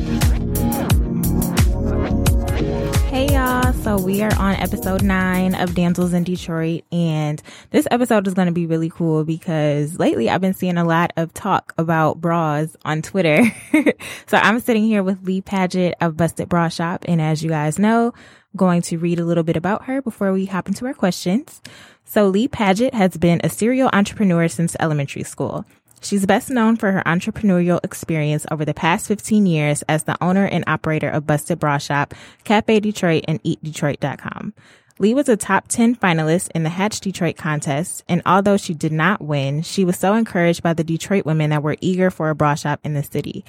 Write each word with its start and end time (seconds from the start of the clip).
Hey 3.13 3.31
y'all, 3.31 3.71
so 3.73 3.95
we 3.95 4.23
are 4.23 4.35
on 4.39 4.55
episode 4.55 5.03
nine 5.03 5.53
of 5.53 5.75
Damsels 5.75 6.13
in 6.13 6.23
Detroit, 6.23 6.83
and 6.91 7.39
this 7.69 7.87
episode 7.91 8.25
is 8.25 8.33
going 8.33 8.47
to 8.47 8.51
be 8.51 8.65
really 8.65 8.89
cool 8.89 9.23
because 9.23 9.99
lately 9.99 10.31
I've 10.31 10.41
been 10.41 10.55
seeing 10.55 10.77
a 10.77 10.83
lot 10.83 11.13
of 11.15 11.31
talk 11.31 11.75
about 11.77 12.19
bras 12.19 12.75
on 12.83 13.03
Twitter. 13.03 13.43
so 14.25 14.37
I'm 14.37 14.59
sitting 14.61 14.83
here 14.83 15.03
with 15.03 15.21
Lee 15.21 15.43
Padgett 15.43 15.93
of 16.01 16.17
Busted 16.17 16.49
Bra 16.49 16.69
Shop, 16.69 17.05
and 17.07 17.21
as 17.21 17.43
you 17.43 17.51
guys 17.51 17.77
know, 17.77 18.15
going 18.57 18.81
to 18.81 18.97
read 18.97 19.19
a 19.19 19.25
little 19.25 19.43
bit 19.43 19.57
about 19.57 19.85
her 19.85 20.01
before 20.01 20.33
we 20.33 20.47
hop 20.47 20.67
into 20.67 20.87
our 20.87 20.95
questions. 20.95 21.61
So 22.05 22.27
Lee 22.27 22.47
Padgett 22.47 22.95
has 22.95 23.15
been 23.17 23.41
a 23.43 23.49
serial 23.49 23.91
entrepreneur 23.93 24.47
since 24.47 24.75
elementary 24.79 25.23
school. 25.23 25.65
She's 26.03 26.25
best 26.25 26.49
known 26.49 26.75
for 26.75 26.91
her 26.91 27.01
entrepreneurial 27.05 27.79
experience 27.83 28.45
over 28.51 28.65
the 28.65 28.73
past 28.73 29.07
15 29.07 29.45
years 29.45 29.83
as 29.83 30.03
the 30.03 30.21
owner 30.21 30.45
and 30.45 30.65
operator 30.67 31.09
of 31.09 31.25
Busted 31.25 31.59
Bra 31.59 31.77
Shop, 31.77 32.13
Cafe 32.43 32.81
Detroit, 32.81 33.23
and 33.27 33.41
EatDetroit.com. 33.43 34.53
Lee 34.99 35.13
was 35.13 35.29
a 35.29 35.37
top 35.37 35.69
10 35.69 35.95
finalist 35.95 36.51
in 36.53 36.63
the 36.63 36.69
Hatch 36.69 36.99
Detroit 36.99 37.37
contest, 37.37 38.03
and 38.09 38.21
although 38.25 38.57
she 38.57 38.73
did 38.73 38.91
not 38.91 39.21
win, 39.21 39.61
she 39.61 39.85
was 39.85 39.97
so 39.97 40.13
encouraged 40.13 40.61
by 40.61 40.73
the 40.73 40.83
Detroit 40.83 41.25
women 41.25 41.49
that 41.51 41.63
were 41.63 41.77
eager 41.79 42.11
for 42.11 42.29
a 42.29 42.35
bra 42.35 42.53
shop 42.53 42.79
in 42.83 42.93
the 42.93 43.03
city. 43.03 43.45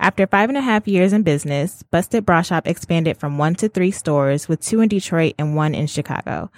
After 0.00 0.26
five 0.26 0.48
and 0.48 0.56
a 0.56 0.62
half 0.62 0.88
years 0.88 1.12
in 1.12 1.22
business, 1.24 1.82
Busted 1.90 2.24
Bra 2.24 2.42
Shop 2.42 2.66
expanded 2.68 3.16
from 3.16 3.36
one 3.36 3.56
to 3.56 3.68
three 3.68 3.90
stores, 3.90 4.48
with 4.48 4.60
two 4.60 4.80
in 4.80 4.88
Detroit 4.88 5.34
and 5.38 5.56
one 5.56 5.74
in 5.74 5.88
Chicago. 5.88 6.50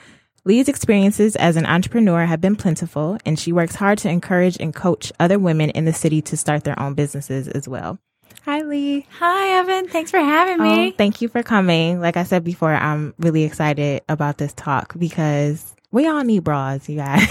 Lee's 0.44 0.69
experiences 0.69 1.36
as 1.36 1.56
an 1.56 1.66
entrepreneur 1.66 2.24
have 2.24 2.41
been 2.41 2.56
plentiful, 2.56 3.19
and 3.27 3.38
she 3.38 3.52
works 3.52 3.74
hard 3.74 3.98
to 3.98 4.08
encourage 4.08 4.56
and 4.58 4.74
coach 4.74 5.12
other 5.20 5.38
women 5.38 5.70
in 5.70 5.84
the 5.84 5.92
city 5.92 6.22
to 6.22 6.36
start 6.36 6.64
their 6.64 6.80
own 6.80 6.94
businesses 6.94 7.47
as 7.48 7.69
well. 7.69 7.98
Hi, 8.44 8.62
Lee. 8.62 9.06
Hi, 9.19 9.58
Evan. 9.58 9.88
Thanks 9.88 10.10
for 10.10 10.19
having 10.19 10.62
me. 10.62 10.88
Oh, 10.88 10.92
thank 10.97 11.20
you 11.20 11.28
for 11.28 11.42
coming. 11.42 12.00
Like 12.00 12.16
I 12.16 12.24
said 12.24 12.42
before, 12.42 12.72
I'm 12.72 13.12
really 13.19 13.44
excited 13.44 14.02
about 14.08 14.38
this 14.38 14.55
talk 14.55 14.98
because 14.98 15.74
we 15.92 16.06
all 16.06 16.24
need 16.24 16.42
bras, 16.44 16.88
you 16.88 16.97
guys. 16.97 17.28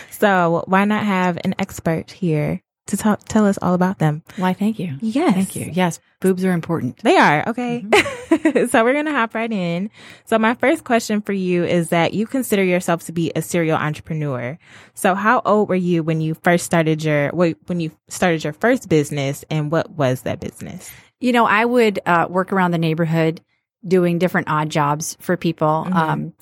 so 0.10 0.64
why 0.66 0.86
not 0.86 1.04
have 1.04 1.38
an 1.44 1.54
expert 1.58 2.10
here 2.10 2.62
to 2.86 2.96
talk, 2.96 3.24
tell 3.28 3.46
us 3.46 3.58
all 3.62 3.74
about 3.74 3.98
them? 3.98 4.22
Why, 4.36 4.52
thank 4.52 4.78
you. 4.78 4.96
Yes. 5.00 5.34
Thank 5.34 5.56
you. 5.56 5.70
Yes, 5.72 6.00
boobs 6.20 6.44
are 6.44 6.52
important. 6.52 6.98
They 7.02 7.16
are. 7.16 7.48
Okay. 7.48 7.86
so 8.68 8.84
we're 8.84 8.92
going 8.92 9.06
to 9.06 9.12
hop 9.12 9.34
right 9.34 9.50
in. 9.52 9.90
So 10.24 10.38
my 10.38 10.54
first 10.54 10.84
question 10.84 11.20
for 11.22 11.32
you 11.32 11.64
is 11.64 11.90
that 11.90 12.12
you 12.12 12.26
consider 12.26 12.64
yourself 12.64 13.04
to 13.06 13.12
be 13.12 13.32
a 13.36 13.42
serial 13.42 13.78
entrepreneur. 13.78 14.58
So 14.94 15.14
how 15.14 15.42
old 15.44 15.68
were 15.68 15.74
you 15.74 16.02
when 16.02 16.20
you 16.20 16.34
first 16.42 16.64
started 16.64 17.04
your, 17.04 17.30
when 17.30 17.80
you 17.80 17.92
started 18.08 18.42
your 18.42 18.52
first 18.52 18.88
business 18.88 19.44
and 19.50 19.70
what 19.70 19.90
was 19.90 20.22
that 20.22 20.40
business? 20.40 20.90
You 21.20 21.32
know, 21.32 21.46
I 21.46 21.64
would 21.64 22.00
uh, 22.04 22.26
work 22.28 22.52
around 22.52 22.72
the 22.72 22.78
neighborhood 22.78 23.40
doing 23.86 24.18
different 24.18 24.48
odd 24.48 24.70
jobs 24.70 25.16
for 25.20 25.36
people. 25.36 25.86
Mhm. 25.88 25.94
Um, 25.94 26.32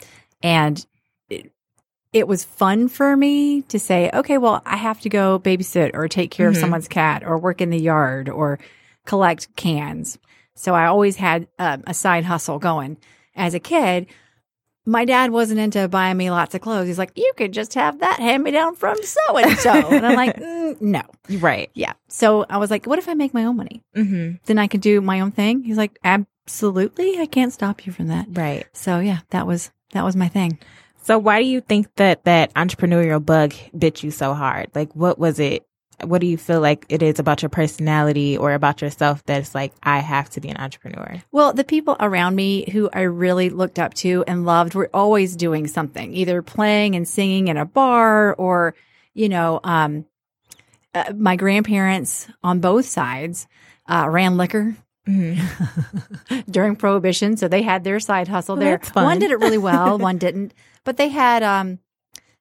and 0.43 0.87
it 2.13 2.27
was 2.27 2.45
fun 2.45 2.89
for 2.89 3.17
me 3.17 3.63
to 3.63 3.79
say, 3.79 4.11
okay, 4.13 4.37
well, 4.39 4.63
I 4.67 4.77
have 4.77 5.01
to 5.03 5.09
go 5.09 5.39
babysit 5.39 5.93
or 5.95 6.09
take 6.09 6.31
care 6.31 6.49
Mhm. 6.49 6.51
of 6.51 6.57
someone's 6.57 6.89
cat 6.89 7.23
or 7.25 7.39
work 7.39 7.61
in 7.61 7.71
the 7.71 7.79
yard 7.81 8.29
or 8.29 8.59
collect 9.07 9.55
cans. 9.57 10.19
So 10.55 10.75
I 10.75 10.87
always 10.87 11.17
had 11.17 11.47
um, 11.59 11.85
a 11.87 11.95
side 11.95 12.25
hustle 12.25 12.59
going. 12.59 12.97
As 13.37 13.55
a 13.55 13.61
kid, 13.61 14.07
my 14.85 15.05
dad 15.05 15.31
wasn't 15.31 15.61
into 15.61 15.87
buying 15.89 16.17
me 16.17 16.31
lots 16.31 16.55
of 16.55 16.61
clothes. 16.63 16.89
He's 16.89 16.99
like, 16.99 17.13
you 17.15 17.33
could 17.37 17.53
just 17.53 17.75
have 17.75 18.01
that 18.01 18.19
hand 18.19 18.43
me 18.43 18.51
down 18.51 18.75
from 18.75 18.97
so 19.03 19.37
and 19.37 19.57
so. 19.59 19.71
And 19.73 20.05
I'm 20.07 20.17
like, 20.17 20.37
mm, 20.37 20.81
no. 20.81 21.03
Right. 21.39 21.71
Yeah. 21.75 21.93
So 22.09 22.45
I 22.51 22.57
was 22.57 22.71
like, 22.71 22.87
what 22.87 22.99
if 22.99 23.09
I 23.09 23.15
make 23.15 23.33
my 23.33 23.45
own 23.45 23.57
money? 23.57 23.83
Mm-hmm. 23.97 24.37
Then 24.47 24.59
I 24.59 24.67
could 24.67 24.81
do 24.81 25.01
my 25.01 25.21
own 25.21 25.31
thing. 25.31 25.63
He's 25.63 25.77
like, 25.77 25.99
absolutely. 26.03 27.19
I 27.19 27.27
can't 27.27 27.53
stop 27.53 27.87
you 27.87 27.93
from 27.93 28.09
that. 28.09 28.27
Right. 28.31 28.67
So 28.73 28.99
yeah, 28.99 29.21
that 29.31 29.47
was, 29.47 29.71
that 29.93 30.05
was 30.05 30.17
my 30.17 30.29
thing. 30.29 30.59
So 31.03 31.19
why 31.19 31.43
do 31.43 31.49
you 31.49 31.61
think 31.61 31.95
that 31.97 32.25
that 32.25 32.53
entrepreneurial 32.55 33.25
bug 33.25 33.55
bit 33.77 34.03
you 34.03 34.11
so 34.11 34.35
hard? 34.35 34.71
Like, 34.75 34.95
what 34.95 35.19
was 35.19 35.39
it? 35.41 35.65
What 36.03 36.21
do 36.21 36.27
you 36.27 36.39
feel 36.39 36.61
like 36.61 36.87
it 36.89 37.03
is 37.03 37.19
about 37.19 37.43
your 37.43 37.51
personality 37.51 38.37
or 38.39 38.55
about 38.55 38.81
yourself 38.81 39.23
that's 39.27 39.55
like, 39.55 39.73
I 39.83 39.99
have 39.99 40.31
to 40.31 40.41
be 40.41 40.49
an 40.49 40.57
entrepreneur? 40.57 41.23
Well, 41.31 41.53
the 41.53 41.65
people 41.65 41.97
around 42.01 42.37
me 42.37 42.71
who 42.71 42.89
I 42.93 43.03
really 43.03 43.51
looked 43.51 43.79
up 43.79 43.93
to 43.95 44.25
and 44.27 44.47
loved 44.47 44.75
were 44.75 44.89
always 44.95 45.37
doing 45.37 45.67
something, 45.67 46.15
either 46.15 46.41
playing 46.41 46.97
and 46.97 47.07
singing 47.07 47.49
in 47.49 47.59
a 47.59 47.67
bar 47.67 48.35
or, 48.35 48.75
you 49.13 49.29
know, 49.29 49.61
um, 49.63 50.07
uh, 50.95 51.13
my 51.15 51.37
grandparents 51.37 52.29
on 52.43 52.61
both 52.61 52.87
sides 52.87 53.47
uh, 53.87 54.07
ran 54.09 54.37
liquor 54.37 54.77
Mm-hmm. 55.09 56.41
during 56.51 56.77
prohibition 56.77 57.37
so 57.37 57.49
they 57.49 57.63
had 57.63 57.85
their 57.85 58.01
side 58.01 58.29
hustle 58.29 58.57
Well, 58.57 58.65
there. 58.65 58.81
one 58.93 59.19
did 59.19 59.31
it 59.31 59.39
really 59.41 59.59
well 59.59 59.99
one 59.99 60.19
didn't. 60.19 60.53
But 60.85 60.97
they 60.99 61.09
had 61.09 61.43
um 61.43 61.79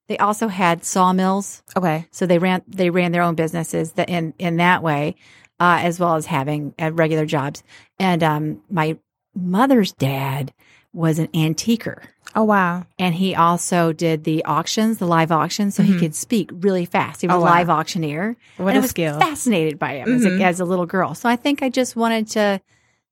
they 0.08 0.18
also 0.18 0.48
had 0.48 0.84
sawmills. 0.84 1.64
Okay. 1.78 2.06
so 2.12 2.26
they 2.26 2.38
ran 2.38 2.62
they 2.68 2.90
ran 2.90 3.12
their 3.12 3.22
own 3.22 3.36
businesses 3.36 3.94
that 3.94 4.10
in 4.10 4.34
in 4.38 4.58
that 4.58 4.84
way 4.84 5.16
uh, 5.60 5.80
as 5.82 6.00
well 6.00 6.16
as 6.16 6.26
having 6.26 6.74
uh, 6.82 6.92
regular 6.92 7.26
jobs. 7.26 7.64
And 8.00 8.24
um 8.24 8.62
my 8.70 8.98
mother's 9.36 9.94
dad 9.94 10.54
was 10.94 11.20
an 11.20 11.28
antiquer 11.34 12.02
Oh, 12.36 12.44
wow. 12.44 12.86
and 12.98 13.16
he 13.16 13.34
also 13.36 13.92
did 13.94 14.24
the 14.24 14.44
auctions 14.46 14.98
the 15.00 15.06
live 15.08 15.32
auctions 15.32 15.76
so 15.76 15.84
Mhm. 15.84 15.86
he 15.88 16.00
could 16.00 16.16
speak 16.16 16.50
really 16.54 16.86
fast 16.86 17.22
he 17.22 17.28
was 17.28 17.36
Oh, 17.36 17.40
a 17.40 17.42
wow. 17.42 17.50
live 17.50 17.70
auctioneer 17.70 18.36
What 18.58 18.70
and 18.70 18.76
I 18.78 18.80
a 18.80 18.82
was 18.82 18.90
skill. 18.92 19.20
fascinated 19.20 19.78
by 19.80 19.96
him 19.98 20.14
as, 20.14 20.24
Mhm. 20.24 20.40
a, 20.40 20.44
as 20.44 20.60
a 20.60 20.66
little 20.66 20.86
girl. 20.86 21.14
So 21.16 21.28
I 21.30 21.36
think 21.36 21.62
I 21.64 21.70
just 21.70 21.96
wanted 21.96 22.28
to 22.30 22.62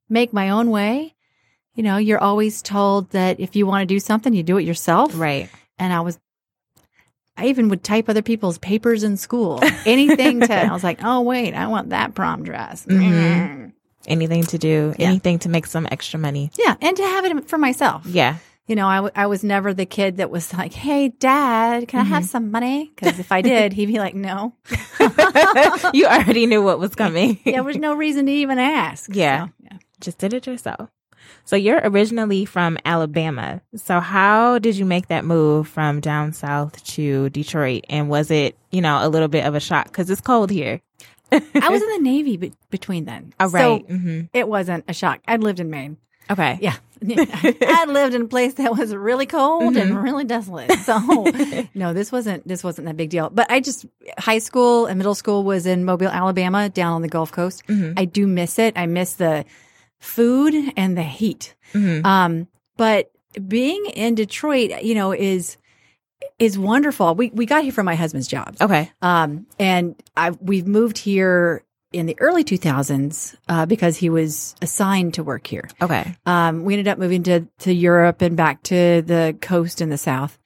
make 0.10 0.34
my 0.34 0.50
own 0.50 0.70
way. 0.70 1.16
You 1.76 1.84
know, 1.84 1.98
you're 1.98 2.20
always 2.22 2.62
told 2.62 3.12
that 3.12 3.40
if 3.40 3.56
you 3.56 3.68
want 3.68 3.82
to 3.84 3.86
do 3.94 4.00
something, 4.00 4.34
you 4.34 4.42
do 4.44 4.58
it 4.58 4.64
yourself. 4.66 5.12
Right. 5.20 5.50
And 5.78 5.94
I 5.94 6.00
was, 6.02 6.18
I 7.38 7.48
even 7.48 7.70
would 7.70 7.84
type 7.84 8.10
other 8.10 8.24
people's 8.24 8.58
papers 8.58 9.04
in 9.04 9.16
school, 9.18 9.60
anything 9.86 10.40
to, 10.42 10.54
I 10.70 10.74
was 10.74 10.84
like, 10.84 11.00
oh, 11.04 11.22
wait, 11.22 11.54
I 11.54 11.68
want 11.68 11.90
that 11.90 12.16
prom 12.16 12.44
dress. 12.44 12.86
Mhm. 12.88 13.74
Anything 14.08 14.44
to 14.44 14.58
do, 14.58 14.94
Yeah. 14.98 15.10
anything 15.10 15.40
to 15.40 15.50
make 15.50 15.68
some 15.68 15.88
extra 15.92 16.20
money. 16.20 16.52
Yeah. 16.58 16.76
And 16.82 16.96
to 16.98 17.04
have 17.04 17.26
it 17.26 17.50
for 17.50 17.58
myself. 17.58 18.06
Yeah. 18.06 18.38
You 18.68 18.76
know, 18.76 18.88
I, 18.88 18.96
w- 18.98 19.14
I 19.16 19.28
was 19.28 19.46
never 19.46 19.74
the 19.74 19.86
kid 19.86 20.18
that 20.18 20.30
was 20.30 20.54
like, 20.54 20.74
hey, 20.74 21.08
dad, 21.10 21.88
can 21.88 22.02
I 22.02 22.04
have 22.04 22.24
mm-hmm. 22.24 22.28
some 22.28 22.52
money? 22.52 22.92
Because 22.94 23.18
if 23.18 23.32
I 23.32 23.42
did, 23.42 23.72
he'd 23.72 23.86
be 23.86 23.98
like, 23.98 24.14
no. 24.14 24.56
you 25.94 26.06
already 26.06 26.46
knew 26.46 26.62
what 26.62 26.78
was 26.78 26.94
coming. 26.94 27.40
There 27.46 27.64
was 27.64 27.78
no 27.78 27.94
reason 27.94 28.26
to 28.26 28.32
even 28.32 28.60
ask. 28.60 29.10
Yeah. 29.14 29.46
So, 29.46 29.54
yeah. 29.64 29.78
Just 30.02 30.18
did 30.18 30.34
it 30.34 30.46
yourself. 30.46 30.90
So 31.46 31.56
you're 31.56 31.80
originally 31.82 32.44
from 32.44 32.78
Alabama. 32.84 33.62
So 33.76 34.02
how 34.02 34.60
did 34.60 34.76
you 34.76 34.86
make 34.86 35.08
that 35.08 35.24
move 35.24 35.68
from 35.68 36.02
down 36.02 36.34
south 36.34 36.84
to 36.96 37.30
Detroit? 37.30 37.86
And 37.90 38.10
was 38.10 38.32
it, 38.32 38.58
you 38.70 38.82
know, 38.82 39.00
a 39.02 39.08
little 39.08 39.30
bit 39.30 39.46
of 39.46 39.56
a 39.56 39.62
shock 39.62 39.86
because 39.86 40.10
it's 40.10 40.22
cold 40.22 40.52
here? 40.52 40.82
I 41.32 41.70
was 41.70 41.82
in 41.84 41.90
the 41.90 42.00
Navy 42.02 42.38
be- 42.38 42.54
between 42.70 43.06
then. 43.06 43.34
Oh, 43.40 43.48
So 43.50 43.54
right. 43.58 43.86
hmm 43.86 44.22
it 44.34 44.48
wasn't 44.48 44.86
a 44.88 44.94
shock. 44.94 45.22
I'd 45.28 45.42
lived 45.44 45.60
in 45.60 45.70
Maine. 45.70 45.98
Okay. 46.30 46.58
Yeah. 46.62 46.76
I'd 47.08 47.86
lived 47.90 48.16
in 48.16 48.24
a 48.24 48.28
place 48.28 48.56
that 48.56 48.76
was 48.76 48.94
really 48.94 49.26
cold 49.28 49.76
Mm-hmm. 49.76 49.78
and 49.78 50.04
really 50.04 50.24
desolate. 50.26 50.72
So 50.80 50.98
no, 51.76 51.94
this 51.94 52.12
wasn't 52.12 52.48
this 52.48 52.64
wasn't 52.64 52.88
that 52.88 52.98
big 52.98 53.10
deal. 53.12 53.30
But 53.30 53.50
I 53.52 53.60
just 53.60 53.86
high 54.18 54.40
school 54.40 54.88
and 54.88 54.98
middle 54.98 55.16
school 55.16 55.44
was 55.44 55.66
in 55.66 55.86
Mobile, 55.86 56.08
Alabama, 56.10 56.70
down 56.70 56.94
on 56.94 57.02
the 57.02 57.08
Gulf 57.08 57.32
Coast. 57.32 57.66
Mhm. 57.68 57.94
I 57.98 58.06
do 58.06 58.26
miss 58.28 58.58
it. 58.60 58.74
I 58.78 58.88
miss 58.88 59.14
the 59.14 59.46
food 60.00 60.54
and 60.76 60.98
the 60.98 61.04
heat. 61.04 61.56
Mhm. 61.74 62.06
Um, 62.06 62.48
but 62.78 63.12
being 63.48 63.86
in 63.88 64.16
Detroit, 64.16 64.84
you 64.84 64.96
know, 64.96 65.12
is 65.14 65.58
is 66.40 66.58
wonderful. 66.58 67.16
We 67.16 67.30
we 67.32 67.46
got 67.46 67.64
here 67.64 67.72
from 67.72 67.86
my 67.86 67.96
husband's 67.96 68.28
job. 68.28 68.56
Okay. 68.62 68.92
Um, 69.02 69.48
and 69.60 69.96
I 70.16 70.32
we've 70.32 70.68
moved 70.68 70.98
here 70.98 71.64
in 71.94 72.06
the 72.06 72.18
early 72.20 72.44
2000s 72.44 73.36
uh, 73.48 73.66
because 73.66 73.96
he 73.98 74.10
was 74.10 74.56
assigned 74.62 75.14
to 75.14 75.24
work 75.24 75.48
here. 75.48 75.70
Okay. 75.82 76.16
Um, 76.26 76.64
we 76.66 76.74
ended 76.74 76.88
up 76.90 77.00
moving 77.00 77.24
to 77.24 77.48
to 77.60 77.74
Europe 77.74 78.22
and 78.22 78.36
back 78.36 78.62
to 78.64 79.02
the 79.02 79.36
coast 79.42 79.82
in 79.82 79.90
the 79.90 79.98
south. 79.98 80.38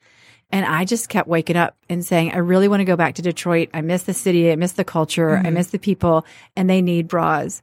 And 0.50 0.66
I 0.66 0.84
just 0.84 1.08
kept 1.08 1.28
waking 1.28 1.56
up 1.56 1.76
and 1.88 2.04
saying, 2.04 2.32
I 2.32 2.36
really 2.38 2.68
want 2.68 2.80
to 2.80 2.84
go 2.84 2.94
back 2.96 3.14
to 3.14 3.22
Detroit. 3.22 3.70
I 3.72 3.80
miss 3.80 4.02
the 4.02 4.12
city. 4.12 4.52
I 4.52 4.56
miss 4.56 4.72
the 4.72 4.84
culture. 4.84 5.38
I 5.38 5.48
miss 5.48 5.68
the 5.68 5.78
people 5.78 6.26
and 6.54 6.68
they 6.68 6.82
need 6.82 7.08
bras. 7.08 7.62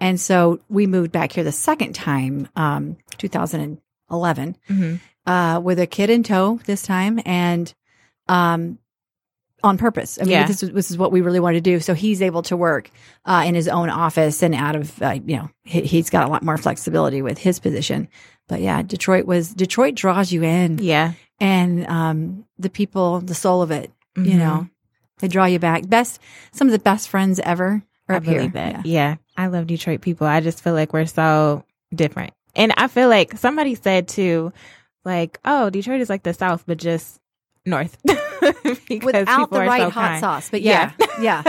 And 0.00 0.20
so 0.20 0.58
we 0.68 0.88
moved 0.88 1.12
back 1.12 1.30
here 1.30 1.44
the 1.44 1.52
second 1.52 1.94
time, 1.94 2.48
um, 2.56 2.96
2011, 3.18 4.56
Mhm. 4.68 5.00
Uh, 5.26 5.60
with 5.62 5.78
a 5.78 5.86
kid 5.86 6.10
in 6.10 6.22
tow 6.22 6.60
this 6.66 6.82
time. 6.82 7.20
And, 7.24 7.72
um, 8.28 8.78
on 9.62 9.78
purpose. 9.78 10.18
I 10.20 10.24
mean, 10.24 10.32
Yeah. 10.32 10.46
this, 10.46 10.62
is, 10.62 10.72
this 10.72 10.90
is 10.90 10.98
what 10.98 11.10
we 11.10 11.22
really 11.22 11.40
wanted 11.40 11.64
to 11.64 11.70
do. 11.70 11.80
So 11.80 11.94
he's 11.94 12.20
able 12.20 12.42
to 12.42 12.56
work 12.56 12.90
uh, 13.24 13.44
in 13.46 13.54
his 13.54 13.66
own 13.66 13.88
office 13.88 14.42
and 14.42 14.54
out 14.54 14.76
of, 14.76 15.00
uh, 15.02 15.16
you 15.24 15.36
know, 15.38 15.48
he, 15.62 15.80
he's 15.80 16.10
got 16.10 16.26
a 16.26 16.30
lot 16.30 16.42
more 16.42 16.58
flexibility 16.58 17.22
with 17.22 17.38
his 17.38 17.58
position. 17.60 18.08
But 18.46 18.60
yeah, 18.60 18.82
Detroit 18.82 19.24
was, 19.24 19.54
Detroit 19.54 19.94
draws 19.94 20.30
you 20.30 20.42
in 20.42 20.78
Yeah. 20.82 21.12
and 21.40 21.86
um, 21.86 22.44
the 22.58 22.68
people, 22.68 23.20
the 23.20 23.34
soul 23.34 23.62
of 23.62 23.70
it, 23.70 23.90
you 24.16 24.22
Mhm. 24.34 24.38
know, 24.38 24.68
they 25.20 25.28
draw 25.28 25.46
you 25.46 25.58
back. 25.58 25.88
Best, 25.88 26.20
some 26.52 26.68
of 26.68 26.72
the 26.72 26.78
best 26.78 27.08
friends 27.08 27.40
ever 27.40 27.82
are 28.10 28.14
I 28.14 28.18
up 28.18 28.24
here. 28.24 28.52
Yeah. 28.54 28.82
Yeah. 28.84 29.14
I 29.38 29.46
love 29.46 29.66
Detroit 29.66 30.02
people. 30.02 30.26
I 30.26 30.40
just 30.40 30.62
feel 30.62 30.74
like 30.74 30.92
we're 30.92 31.06
so 31.06 31.64
different. 31.94 32.34
And 32.54 32.74
I 32.76 32.86
feel 32.88 33.08
like 33.08 33.38
somebody 33.38 33.76
said 33.76 34.08
too, 34.08 34.52
like, 35.04 35.38
oh, 35.44 35.70
Detroit 35.70 36.00
is 36.00 36.08
like 36.10 36.22
the 36.22 36.34
South, 36.34 36.64
but 36.66 36.78
just 36.78 37.20
north. 37.66 37.96
Without 38.04 39.50
the 39.50 39.58
right 39.60 39.82
so 39.82 39.90
hot 39.90 40.08
kind. 40.08 40.20
sauce. 40.20 40.50
But 40.50 40.62
yeah, 40.62 40.92
yeah. 41.20 41.42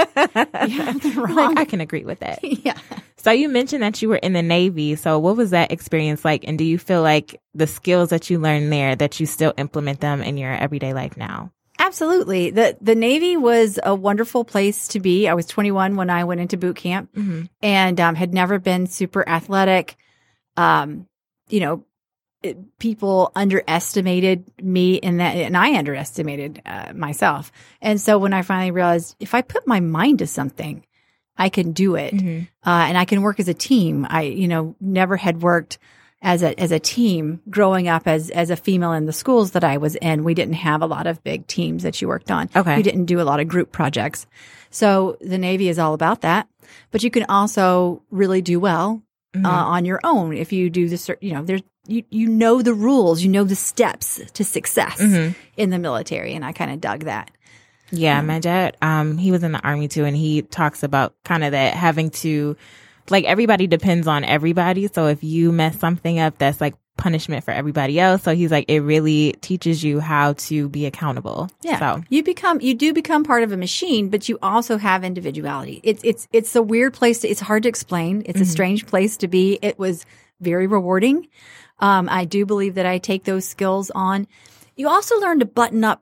yeah. 0.68 0.94
they're 1.02 1.28
Like. 1.28 1.57
I 1.57 1.66
can 1.66 1.81
agree 1.81 2.04
with 2.06 2.19
that. 2.19 2.40
yeah. 2.44 2.78
So 3.18 3.31
you 3.31 3.50
mentioned 3.50 3.81
that 3.84 4.02
you 4.02 4.10
were 4.10 4.18
in 4.18 4.34
the 4.34 4.44
Navy. 4.44 4.96
So 4.96 5.18
what 5.19 5.36
was 5.36 5.50
that 5.50 5.72
experience 5.72 6.24
like? 6.24 6.46
And 6.48 6.57
do 6.57 6.63
you 6.63 6.78
feel 6.78 7.02
like 7.02 7.42
the 7.54 7.68
skills 7.68 8.10
that 8.10 8.30
you 8.30 8.40
learned 8.40 8.72
there 8.72 8.96
that 8.96 9.19
you 9.19 9.25
still 9.25 9.54
implement 9.57 10.00
them 10.00 10.22
in 10.22 10.38
your 10.38 10.52
everyday 10.54 10.94
life 10.94 11.18
now? 11.18 11.52
Absolutely. 11.80 12.52
The 12.52 12.78
the 12.80 12.96
Navy 12.96 13.36
was 13.36 13.80
a 13.84 13.94
wonderful 13.94 14.46
place 14.46 14.88
to 14.90 15.00
be. 15.02 15.28
I 15.28 15.34
was 15.34 15.46
21 15.48 15.98
when 15.98 16.10
I 16.10 16.24
went 16.24 16.40
into 16.40 16.56
boot 16.56 16.78
camp 16.78 17.12
Mm-hmm. 17.13 17.44
and 17.62 18.00
um, 18.00 18.16
had 18.16 18.34
never 18.34 18.60
been 18.60 18.88
super 18.88 19.28
athletic. 19.28 19.98
Um, 20.56 21.07
you 21.50 21.60
know, 21.60 21.84
people 22.80 23.31
underestimated 23.36 24.44
me 24.62 24.95
in 24.95 25.18
that, 25.18 25.36
and 25.36 25.57
I 25.57 25.77
underestimated 25.77 26.62
uh, 26.65 26.94
myself. 26.95 27.51
And 27.81 28.00
so 28.00 28.18
when 28.18 28.33
I 28.33 28.42
finally 28.42 28.71
realized 28.71 29.15
if 29.19 29.33
I 29.33 29.42
put 29.42 29.68
my 29.68 29.80
mind 29.80 30.19
to 30.19 30.27
something, 30.27 30.86
I 31.38 31.50
can 31.50 31.71
do 31.74 31.95
it, 31.95 32.13
Mm-hmm. 32.13 32.39
uh, 32.69 32.86
and 32.88 32.97
I 32.97 33.06
can 33.06 33.21
work 33.21 33.39
as 33.39 33.47
a 33.50 33.53
team. 33.53 34.06
I, 34.09 34.21
you 34.24 34.47
know, 34.47 34.75
never 34.80 35.18
had 35.18 35.42
worked 35.42 35.77
as 36.21 36.42
a 36.44 36.57
as 36.59 36.71
a 36.71 36.80
team 36.80 37.42
growing 37.50 37.88
up 37.88 38.07
as 38.07 38.30
as 38.30 38.50
a 38.50 38.56
female 38.56 38.94
in 38.94 39.06
the 39.06 39.13
schools 39.13 39.51
that 39.51 39.63
I 39.63 39.77
was 39.77 39.95
in. 39.95 40.24
We 40.24 40.33
didn't 40.33 40.56
have 40.56 40.81
a 40.81 40.88
lot 40.88 41.07
of 41.07 41.24
big 41.24 41.45
teams 41.47 41.83
that 41.83 42.01
you 42.01 42.07
worked 42.07 42.31
on. 42.31 42.50
Okay. 42.56 42.77
we 42.77 42.83
didn't 42.83 43.06
do 43.06 43.19
a 43.19 43.24
lot 43.30 43.39
of 43.42 43.47
group 43.47 43.71
projects. 43.71 44.25
So 44.71 45.18
the 45.21 45.38
Navy 45.38 45.68
is 45.69 45.77
all 45.77 45.94
about 45.94 46.21
that. 46.21 46.47
But 46.92 47.03
you 47.03 47.12
can 47.12 47.25
also 47.30 48.01
really 48.12 48.42
do 48.42 48.59
well 48.59 49.01
Mhm. 49.36 49.45
uh, 49.45 49.50
on 49.50 49.83
your 49.83 50.00
own 50.06 50.33
if 50.38 50.53
you 50.53 50.69
do 50.69 50.88
the 50.88 51.18
you 51.19 51.33
know 51.33 51.44
there's 51.44 51.62
you 51.88 52.04
you 52.10 52.28
know 52.28 52.62
the 52.62 52.74
rules, 52.74 53.22
you 53.22 53.30
know 53.30 53.44
the 53.44 53.56
steps 53.56 54.20
to 54.34 54.44
success 54.44 55.00
Mhm. 55.00 55.36
in 55.58 55.70
the 55.70 55.80
military, 55.80 56.34
and 56.34 56.44
I 56.46 56.52
kind 56.52 56.72
of 56.72 56.82
dug 56.82 57.02
that. 57.06 57.32
Yeah, 57.92 58.22
my 58.22 58.40
dad, 58.40 58.76
um, 58.82 59.18
he 59.18 59.32
was 59.32 59.44
in 59.44 59.52
the 59.52 59.60
army 59.62 59.88
too, 59.88 60.06
and 60.06 60.18
he 60.18 60.42
talks 60.42 60.82
about 60.84 61.14
kind 61.24 61.44
of 61.44 61.52
that 61.52 61.76
having 61.76 62.10
to, 62.12 62.58
like, 63.10 63.26
everybody 63.26 63.68
depends 63.68 64.08
on 64.08 64.24
everybody. 64.24 64.88
So 64.88 65.06
if 65.08 65.24
you 65.24 65.52
mess 65.52 65.78
something 65.80 66.20
up, 66.20 66.38
that's 66.40 66.60
like 66.60 66.74
punishment 66.98 67.44
for 67.44 67.52
everybody 67.52 68.00
else. 68.00 68.24
So 68.24 68.34
he's 68.34 68.50
like, 68.52 68.66
it 68.70 68.80
really 68.80 69.34
teaches 69.42 69.84
you 69.84 70.00
how 70.00 70.34
to 70.34 70.68
be 70.70 70.86
accountable. 70.88 71.50
Yeah. 71.62 71.78
So 71.78 72.04
You 72.10 72.24
become 72.24 72.60
you 72.62 72.74
do 72.74 72.92
become 72.94 73.24
part 73.24 73.44
of 73.44 73.52
a 73.52 73.58
machine, 73.58 74.10
but 74.10 74.28
you 74.28 74.40
also 74.42 74.78
have 74.78 75.04
individuality. 75.04 75.80
It's 75.84 76.02
it's 76.04 76.28
it's 76.34 76.56
a 76.56 76.64
weird 76.64 76.94
place 76.94 77.20
to, 77.20 77.28
it's 77.30 77.42
hard 77.42 77.64
to 77.64 77.70
explain. 77.70 78.24
It's 78.26 78.42
a 78.42 78.46
strange 78.46 78.88
place 78.88 79.16
to 79.18 79.28
be. 79.28 79.60
It 79.62 79.78
was 79.78 80.06
very 80.40 80.68
rewarding. 80.68 81.28
Um, 81.80 82.08
I 82.10 82.26
do 82.26 82.46
believe 82.46 82.76
that 82.76 82.86
I 82.86 82.98
take 82.98 83.24
those 83.24 83.46
skills 83.46 83.92
on. 83.94 84.28
You 84.76 84.90
also 84.90 85.20
learn 85.20 85.40
to 85.40 85.46
button 85.46 85.84
up 85.84 86.02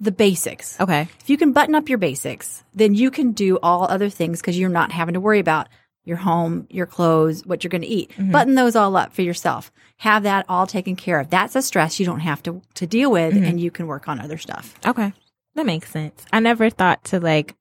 the 0.00 0.12
basics. 0.12 0.80
okay, 0.80 1.08
If 1.20 1.28
you 1.28 1.36
can 1.36 1.52
button 1.52 1.74
up 1.74 1.88
your 1.88 1.98
basics, 1.98 2.62
then 2.72 2.94
you 2.94 3.10
can 3.10 3.32
do 3.32 3.58
all 3.62 3.84
other 3.84 4.08
things 4.08 4.40
because 4.40 4.58
you're 4.58 4.68
not 4.68 4.92
having 4.92 5.14
to 5.14 5.20
worry 5.20 5.40
about 5.40 5.68
your 6.04 6.16
home, 6.16 6.66
your 6.70 6.86
clothes, 6.86 7.44
what 7.44 7.64
you're 7.64 7.68
going 7.68 7.82
to 7.82 7.88
eat. 7.88 8.12
Button 8.30 8.54
those 8.54 8.76
all 8.76 8.96
up 8.96 9.12
for 9.12 9.22
yourself. 9.22 9.72
Have 9.98 10.22
that 10.22 10.46
all 10.48 10.66
taken 10.66 10.94
care 10.96 11.18
of. 11.20 11.30
That's 11.30 11.56
a 11.56 11.62
stress 11.62 11.98
you 11.98 12.06
don't 12.06 12.20
have 12.20 12.42
to, 12.44 12.62
to 12.74 12.86
deal 12.86 13.10
with 13.10 13.34
and 13.34 13.60
you 13.60 13.70
can 13.70 13.86
work 13.88 14.08
on 14.08 14.20
other 14.20 14.38
stuff. 14.38 14.74
okay, 14.86 15.12
that 15.56 15.66
makes 15.66 15.90
sense. 15.90 16.24
I 16.32 16.38
never 16.40 16.70
thought 16.70 17.02
to 17.06 17.18
like 17.20 17.56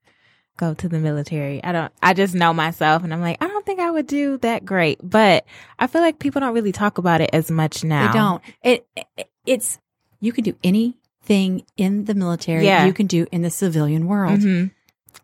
go 0.58 0.74
to 0.74 0.90
the 0.90 1.00
military. 1.00 1.64
I 1.64 1.72
don't. 1.72 1.92
I 2.04 2.14
just 2.14 2.34
know 2.36 2.54
myself, 2.54 3.04
and 3.04 3.14
I'm 3.14 3.22
like, 3.22 3.38
I 3.42 3.48
don't 3.48 3.66
think 3.66 3.80
I 3.80 3.90
would 3.92 4.08
do 4.08 4.38
that 4.40 4.66
great. 4.66 5.00
But 5.02 5.46
I 5.80 5.88
feel 5.88 6.02
like 6.02 6.20
people 6.20 6.42
don't 6.42 6.54
really 6.54 6.72
talk 6.72 6.98
about 6.98 7.22
it 7.22 7.30
as 7.34 7.50
much 7.50 7.84
now. 7.84 8.08
They 8.08 8.14
don't. 8.20 8.44
It, 8.64 8.88
it 8.96 9.30
it's 9.46 9.80
you 10.20 10.34
can 10.34 10.44
do 10.44 10.56
anything 10.64 11.64
in 11.78 12.06
the 12.06 12.16
military. 12.16 12.66
Yeah. 12.66 12.86
You 12.86 12.94
can 12.94 13.08
do 13.08 13.28
in 13.32 13.42
the 13.44 13.50
civilian 13.50 14.08
world. 14.08 14.40
Mhm. 14.40 14.72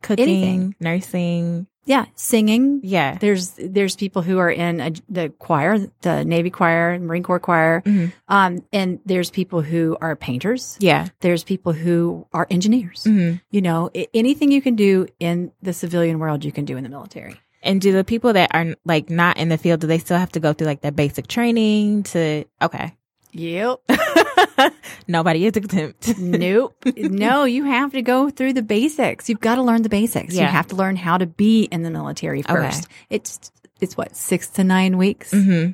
Cooking, 0.01 0.24
Anything. 0.30 0.75
nursing. 0.80 1.68
Yeah, 1.85 2.06
singing. 2.15 2.80
Yeah. 2.83 3.18
There's 3.19 3.51
there's 3.57 3.95
people 3.95 4.21
who 4.21 4.38
are 4.38 4.50
in 4.50 4.80
a, 4.80 4.91
the 5.09 5.30
choir, 5.38 5.80
the 6.01 6.24
Navy 6.24 6.50
choir, 6.50 6.97
Marine 7.00 7.24
Corps 7.24 7.39
choir, 7.39 7.81
Mhm. 7.85 8.13
um, 8.30 8.63
and 8.71 9.00
there's 9.06 9.30
people 9.30 9.62
who 9.62 9.97
are 10.00 10.15
painters. 10.15 10.77
Yeah. 10.80 11.09
There's 11.19 11.44
people 11.44 11.74
who 11.74 12.25
are 12.33 12.47
engineers. 12.50 13.03
hmm 13.03 13.33
You 13.51 13.62
know, 13.62 13.89
anything 14.13 14.51
you 14.51 14.62
can 14.62 14.75
do 14.75 15.07
in 15.19 15.51
the 15.62 15.74
civilian 15.74 16.19
world, 16.19 16.45
you 16.45 16.51
can 16.51 16.65
do 16.65 16.77
in 16.77 16.83
the 16.83 16.89
military. 16.89 17.35
And 17.62 17.80
do 17.80 17.91
the 17.94 18.03
people 18.03 18.33
that 18.33 18.53
are 18.53 18.75
like 18.86 19.09
not 19.09 19.38
in 19.38 19.50
the 19.50 19.57
field, 19.57 19.79
do 19.81 19.88
they 19.88 19.97
still 20.00 20.18
have 20.18 20.31
to 20.33 20.39
go 20.39 20.51
through 20.53 20.68
like 20.68 20.81
that 20.81 20.95
basic 20.95 21.27
training 21.27 22.03
to, 22.03 22.44
okay. 22.62 22.94
Yep. 23.33 23.80
Nobody 25.07 25.45
is 25.45 25.57
exempt. 25.57 26.18
nope. 26.18 26.75
No, 26.95 27.44
you 27.45 27.63
have 27.65 27.91
to 27.94 28.01
go 28.01 28.30
through 28.30 28.53
the 28.53 28.62
basics. 28.62 29.27
You've 29.30 29.39
got 29.41 29.56
to 29.56 29.62
learn 29.63 29.81
the 29.81 29.89
basics. 29.89 30.35
You 30.35 30.41
have 30.45 30.68
to 30.68 30.75
learn 30.75 30.95
how 30.95 31.18
to 31.18 31.25
be 31.25 31.63
in 31.63 31.81
the 31.83 31.91
military 31.91 32.41
first. 32.41 32.88
It's 33.09 33.51
it's 33.81 33.97
what 33.97 34.15
six 34.15 34.47
to 34.50 34.63
nine 34.63 34.97
weeks. 34.97 35.31
Mm-hmm. 35.31 35.71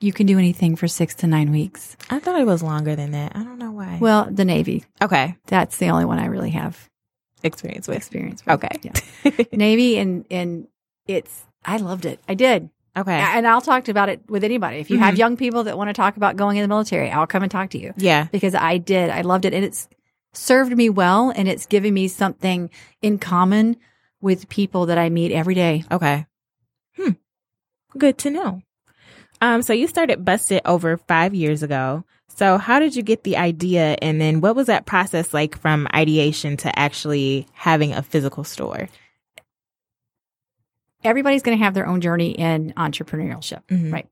You 0.00 0.12
can 0.12 0.26
do 0.26 0.38
anything 0.38 0.76
for 0.76 0.86
six 0.86 1.14
to 1.16 1.26
nine 1.26 1.50
weeks. 1.50 1.96
I 2.08 2.20
thought 2.20 2.40
it 2.40 2.46
was 2.46 2.62
longer 2.62 2.94
than 2.94 3.10
that. 3.10 3.32
I 3.34 3.42
don't 3.42 3.58
know 3.58 3.72
why. 3.72 3.98
Well, 4.00 4.28
the 4.30 4.44
Navy. 4.44 4.84
okay. 5.02 5.36
That's 5.46 5.78
the 5.78 5.88
only 5.88 6.04
one 6.04 6.20
I 6.20 6.26
really 6.26 6.50
have 6.50 6.88
Experience 7.42 7.88
with. 7.88 7.96
experience 7.96 8.44
with. 8.46 8.64
Okay. 8.64 8.78
Yeah. 8.82 9.44
Navy 9.52 9.98
and 9.98 10.24
and 10.30 10.68
it's 11.06 11.44
I 11.64 11.78
loved 11.78 12.04
it. 12.06 12.20
I 12.28 12.34
did. 12.34 12.70
Okay. 12.98 13.12
And 13.18 13.46
I'll 13.46 13.60
talk 13.60 13.88
about 13.88 14.08
it 14.08 14.20
with 14.28 14.44
anybody. 14.44 14.78
If 14.78 14.90
you 14.90 14.98
have 14.98 15.14
Mhm. 15.14 15.18
young 15.18 15.36
people 15.36 15.64
that 15.64 15.76
want 15.78 15.88
to 15.88 15.94
talk 15.94 16.16
about 16.16 16.36
going 16.36 16.56
in 16.56 16.62
the 16.62 16.68
military, 16.68 17.10
I'll 17.10 17.26
come 17.26 17.42
and 17.42 17.50
talk 17.50 17.70
to 17.70 17.78
you. 17.78 17.92
yeah. 17.96 18.28
because 18.32 18.54
I 18.54 18.78
did. 18.78 19.10
I 19.10 19.22
loved 19.22 19.44
it. 19.44 19.54
And 19.54 19.64
it's 19.64 19.88
served 20.34 20.76
me 20.76 20.88
well 20.90 21.30
and 21.34 21.48
it's 21.48 21.66
given 21.66 21.92
me 21.94 22.06
something 22.08 22.70
in 23.02 23.18
common 23.18 23.76
with 24.20 24.48
people 24.48 24.86
that 24.86 24.98
I 24.98 25.08
meet 25.08 25.32
every 25.32 25.54
day. 25.54 25.84
Okay. 25.90 26.26
Hmm. 26.96 27.12
Good 27.96 28.18
to 28.18 28.30
know. 28.30 28.62
Um, 29.40 29.62
so 29.62 29.72
you 29.72 29.86
started 29.86 30.24
Busted 30.24 30.60
over 30.64 30.96
five 30.96 31.34
years 31.34 31.62
ago. 31.62 32.04
So 32.28 32.58
how 32.58 32.78
did 32.78 32.94
you 32.94 33.02
get 33.02 33.24
the 33.24 33.36
idea 33.36 33.96
and 34.02 34.20
then 34.20 34.40
what 34.40 34.54
was 34.54 34.66
that 34.66 34.86
process 34.86 35.32
like 35.34 35.58
from 35.58 35.88
ideation 35.94 36.56
to 36.58 36.78
actually 36.78 37.46
having 37.52 37.92
a 37.92 38.02
physical 38.02 38.44
store? 38.44 38.88
Everybody's 41.04 41.42
going 41.42 41.56
to 41.58 41.64
have 41.64 41.74
their 41.74 41.86
own 41.86 42.00
journey 42.00 42.30
in 42.32 42.72
entrepreneurship, 42.76 43.62
Mhm. 43.68 43.92
right? 43.92 44.08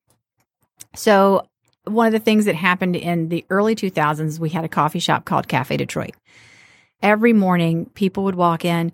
So, 0.94 1.46
one 1.84 2.06
of 2.06 2.12
the 2.12 2.18
things 2.18 2.44
that 2.46 2.54
happened 2.54 2.96
in 2.96 3.28
the 3.28 3.44
early 3.50 3.74
2000s, 3.74 4.40
we 4.40 4.48
had 4.50 4.64
a 4.64 4.68
coffee 4.68 4.98
shop 4.98 5.24
called 5.24 5.46
Cafe 5.48 5.76
Detroit. 5.76 6.14
Every 7.02 7.32
morning, 7.32 7.86
people 7.94 8.24
would 8.24 8.34
walk 8.34 8.64
in 8.64 8.92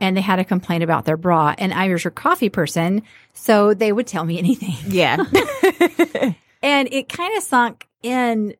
and 0.00 0.16
they 0.16 0.20
had 0.22 0.38
a 0.38 0.44
complaint 0.44 0.82
about 0.82 1.04
their 1.04 1.16
bra. 1.18 1.54
And 1.58 1.74
I 1.74 1.88
was 1.88 2.02
your 2.04 2.10
coffee 2.12 2.48
person, 2.48 3.02
so 3.34 3.74
they 3.74 3.92
would 3.92 4.06
tell 4.06 4.24
me 4.24 4.38
anything. 4.38 4.74
Yeah. 4.86 5.16
And 6.62 6.88
it 6.92 7.08
kind 7.08 7.34
of 7.38 7.42
sunk 7.42 7.86
in 8.02 8.54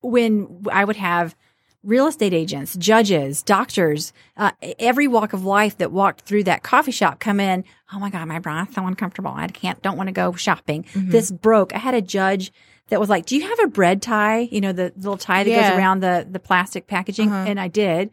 when 0.00 0.64
I 0.72 0.86
would 0.86 0.96
have 0.96 1.36
real 1.84 2.06
estate 2.06 2.32
agents, 2.32 2.76
judges, 2.76 3.42
doctors, 3.42 4.12
uh, 4.36 4.52
every 4.78 5.08
walk 5.08 5.32
of 5.32 5.44
life 5.44 5.78
that 5.78 5.90
walked 5.90 6.20
through 6.22 6.44
that 6.44 6.62
coffee 6.62 6.92
shop 6.92 7.18
come 7.18 7.40
in. 7.40 7.64
Oh 7.92 7.98
my 7.98 8.10
God, 8.10 8.26
my 8.28 8.38
bra 8.38 8.62
is 8.62 8.74
so 8.74 8.86
uncomfortable. 8.86 9.32
I 9.34 9.48
can't, 9.48 9.80
don't 9.82 9.96
want 9.96 10.06
to 10.08 10.12
go 10.12 10.32
shopping. 10.32 10.84
Mm-hmm. 10.84 11.10
This 11.10 11.30
broke. 11.30 11.74
I 11.74 11.78
had 11.78 11.94
a 11.94 12.00
judge 12.02 12.52
that 12.88 13.00
was 13.00 13.08
like, 13.08 13.26
do 13.26 13.36
you 13.36 13.48
have 13.48 13.58
a 13.60 13.66
bread 13.66 14.00
tie? 14.02 14.40
You 14.50 14.60
know, 14.60 14.72
the 14.72 14.92
little 14.96 15.16
tie 15.16 15.44
that 15.44 15.50
Yeah. 15.50 15.70
goes 15.70 15.78
around 15.78 16.00
the, 16.00 16.26
the 16.30 16.38
plastic 16.38 16.86
packaging. 16.86 17.30
Uh-huh. 17.30 17.48
And 17.48 17.58
I 17.58 17.68
did. 17.68 18.10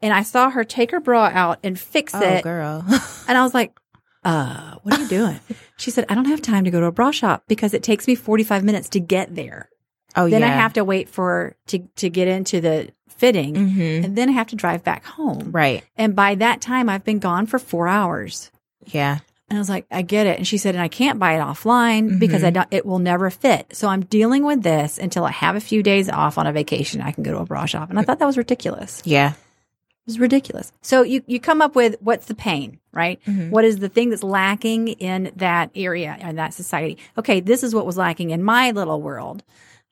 And 0.00 0.12
I 0.12 0.22
saw 0.22 0.50
her 0.50 0.62
take 0.62 0.92
her 0.92 1.00
bra 1.00 1.24
out 1.32 1.58
and 1.64 1.78
fix 1.78 2.14
oh, 2.14 2.20
it. 2.22 2.44
girl. 2.44 2.84
And 3.26 3.36
I 3.36 3.42
was 3.42 3.52
like, 3.52 3.76
uh, 4.24 4.76
what 4.82 4.96
are 4.96 5.02
you 5.02 5.08
doing? 5.08 5.40
she 5.76 5.90
said, 5.90 6.04
I 6.08 6.14
don't 6.14 6.26
have 6.26 6.42
time 6.42 6.64
to 6.64 6.70
go 6.70 6.78
to 6.80 6.86
a 6.86 6.92
bra 6.92 7.10
shop 7.10 7.44
because 7.48 7.74
it 7.74 7.82
takes 7.82 8.06
me 8.06 8.14
45 8.14 8.62
minutes 8.62 8.88
to 8.90 9.00
get 9.00 9.34
there. 9.34 9.68
oh, 10.14 10.26
yeah. 10.26 10.30
then 10.38 10.40
yeah. 10.42 10.54
I 10.54 10.60
have 10.60 10.74
to 10.74 10.84
wait 10.84 11.08
for 11.08 11.56
to 11.68 11.80
to 11.96 12.08
get 12.10 12.28
into 12.28 12.60
the 12.60 12.90
fitting 13.18 13.54
hmm 13.54 14.04
and 14.04 14.16
then 14.16 14.28
I 14.28 14.32
have 14.32 14.48
to 14.48 14.56
drive 14.56 14.84
back 14.84 15.04
home. 15.04 15.50
Right. 15.50 15.84
And 15.96 16.14
by 16.14 16.36
that 16.36 16.60
time 16.60 16.88
I've 16.88 17.04
been 17.04 17.18
gone 17.18 17.46
for 17.46 17.58
4 17.58 17.88
hours. 17.88 18.50
Yeah. 18.86 19.18
And 19.48 19.56
I 19.56 19.60
was 19.60 19.68
like, 19.70 19.86
I 19.90 20.02
get 20.02 20.26
it. 20.26 20.36
And 20.36 20.46
she 20.46 20.58
said, 20.58 20.74
and 20.74 20.82
I 20.82 20.88
can't 20.88 21.18
buy 21.18 21.34
it 21.34 21.40
offline 21.40 22.18
because 22.20 22.44
I 22.44 22.50
don't, 22.50 22.68
it 22.70 22.84
will 22.84 22.98
never 22.98 23.30
fit. 23.30 23.74
So 23.74 23.88
I'm 23.88 24.04
dealing 24.04 24.44
with 24.44 24.62
this 24.62 24.98
until 24.98 25.24
I 25.24 25.30
have 25.30 25.56
a 25.56 25.60
few 25.60 25.82
days 25.82 26.10
off 26.10 26.36
on 26.36 26.46
a 26.46 26.52
vacation. 26.52 27.00
I 27.00 27.12
can 27.12 27.22
go 27.22 27.32
to 27.32 27.38
a 27.38 27.46
bra 27.46 27.64
shop. 27.64 27.88
And 27.88 27.98
I 27.98 28.02
thought 28.02 28.18
that 28.18 28.26
was 28.26 28.36
ridiculous. 28.36 29.00
Yeah. 29.06 29.30
It 29.30 30.06
was 30.06 30.20
ridiculous. 30.20 30.70
So 30.82 31.00
you, 31.02 31.22
you 31.26 31.40
come 31.40 31.62
up 31.62 31.74
with 31.74 31.96
what's 32.00 32.26
the 32.26 32.34
pain, 32.34 32.78
right? 32.92 33.20
What 33.50 33.64
is 33.64 33.78
the 33.78 33.88
thing 33.88 34.10
that's 34.10 34.22
lacking 34.22 34.88
in 34.88 35.32
that 35.36 35.70
area 35.74 36.14
and 36.20 36.38
that 36.38 36.52
society? 36.52 36.98
Okay, 37.16 37.40
this 37.40 37.62
is 37.62 37.74
what 37.74 37.86
was 37.86 37.96
lacking 37.96 38.30
in 38.30 38.42
my 38.42 38.72
little 38.72 39.00
world. 39.00 39.42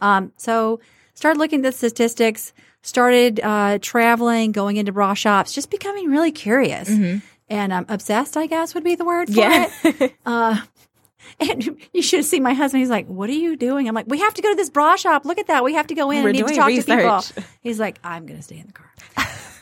Um, 0.02 0.32
so 0.36 0.80
start 1.14 1.38
looking 1.38 1.60
at 1.60 1.62
the 1.62 1.72
statistics, 1.72 2.52
started 2.86 3.40
uh, 3.42 3.78
traveling, 3.82 4.52
going 4.52 4.76
into 4.76 4.92
bra 4.92 5.14
shops, 5.14 5.52
just 5.52 5.70
becoming 5.70 6.08
really 6.10 6.30
curious. 6.32 6.88
And 7.48 7.72
um, 7.72 7.86
obsessed, 7.88 8.36
I 8.36 8.46
guess, 8.46 8.74
would 8.74 8.84
be 8.84 8.94
the 8.94 9.04
word 9.04 9.28
for 9.28 9.34
Yeah. 9.40 9.70
it. 9.84 10.14
Uh, 10.26 10.58
and 11.40 11.76
you 11.92 12.02
should 12.02 12.18
have 12.18 12.26
seen 12.26 12.42
my 12.42 12.54
husband. 12.54 12.80
He's 12.80 12.88
like, 12.90 13.06
"What 13.08 13.28
are 13.28 13.32
you 13.34 13.56
doing?" 13.56 13.88
I'm 13.88 13.94
like, 13.94 14.06
"We 14.08 14.18
have 14.20 14.32
to 14.34 14.42
go 14.42 14.48
to 14.50 14.54
this 14.54 14.70
bra 14.70 14.96
shop. 14.96 15.24
Look 15.24 15.38
at 15.38 15.48
that. 15.48 15.64
We 15.64 15.74
have 15.74 15.88
to 15.88 15.94
go 15.94 16.10
in. 16.10 16.22
We're 16.22 16.30
and 16.30 16.38
need 16.38 16.46
to 16.46 16.54
talk 16.54 16.70
to 16.70 16.82
people." 16.82 17.44
He's 17.60 17.78
like, 17.80 17.98
"I'm 18.04 18.26
going 18.26 18.38
to 18.38 18.42
stay 18.42 18.58
in 18.58 18.66
the 18.68 18.72
car." 18.72 18.90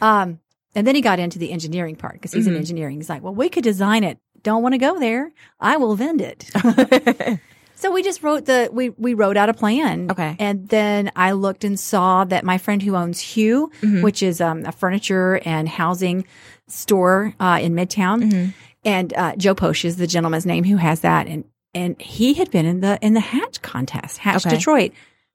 um, 0.01 0.41
and 0.75 0.87
then 0.87 0.95
he 0.95 1.01
got 1.01 1.19
into 1.19 1.39
the 1.39 1.51
engineering 1.51 1.97
part 1.97 2.15
because 2.15 2.33
he's 2.33 2.47
in 2.47 2.55
engineering. 2.57 2.97
He's 2.97 3.09
like, 3.09 3.23
"Well, 3.23 3.35
we 3.35 3.49
could 3.49 3.65
design 3.65 4.05
it. 4.05 4.19
Don't 4.43 4.63
want 4.63 4.75
to 4.75 4.79
go 4.79 4.99
there. 5.01 5.33
I 5.59 5.77
will 5.79 5.97
vend 5.97 6.21
it." 6.21 6.49
so 7.77 7.93
we 7.93 8.03
just 8.03 8.23
wrote 8.23 8.47
the 8.47 8.69
we 8.73 8.91
we 8.91 9.15
wrote 9.15 9.37
out 9.37 9.49
a 9.49 9.55
plan. 9.55 10.11
Okay. 10.11 10.37
and 10.39 10.69
then 10.69 11.11
I 11.17 11.33
looked 11.33 11.65
and 11.65 11.79
saw 11.79 12.25
that 12.25 12.45
my 12.45 12.59
friend 12.59 12.83
who 12.83 12.97
owns 12.97 13.21
Hugh, 13.21 13.71
which 13.83 14.23
is 14.23 14.41
um, 14.41 14.65
a 14.65 14.73
furniture 14.73 15.41
and 15.45 15.69
housing 15.69 16.25
store 16.69 17.35
uh, 17.41 17.59
in 17.61 17.75
Midtown, 17.75 18.53
and 18.85 19.13
uh, 19.15 19.37
Joe 19.37 19.55
Posch 19.55 19.85
is 19.85 19.97
the 19.97 20.07
gentleman's 20.07 20.47
name 20.47 20.65
who 20.65 20.77
has 20.77 21.01
that, 21.01 21.27
and 21.27 21.45
and 21.75 22.01
he 22.01 22.35
had 22.35 22.51
been 22.51 22.67
in 22.67 22.81
the 22.81 22.99
in 23.03 23.15
the 23.15 23.21
Hatch 23.21 23.61
contest, 23.63 24.19
Hatch 24.19 24.47
Okay. 24.47 24.57
Detroit, 24.57 24.93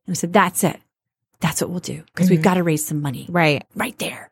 and 0.07 0.13
I 0.13 0.15
said, 0.15 0.33
"That's 0.33 0.63
it, 0.63 0.79
that's 1.39 1.61
what 1.61 1.69
we'll 1.69 1.79
do 1.81 2.03
because 2.13 2.29
we've 2.29 2.41
got 2.41 2.55
to 2.55 2.63
raise 2.63 2.85
some 2.85 3.01
money 3.01 3.27
right. 3.29 3.63
right 3.75 3.97
there." 3.99 4.31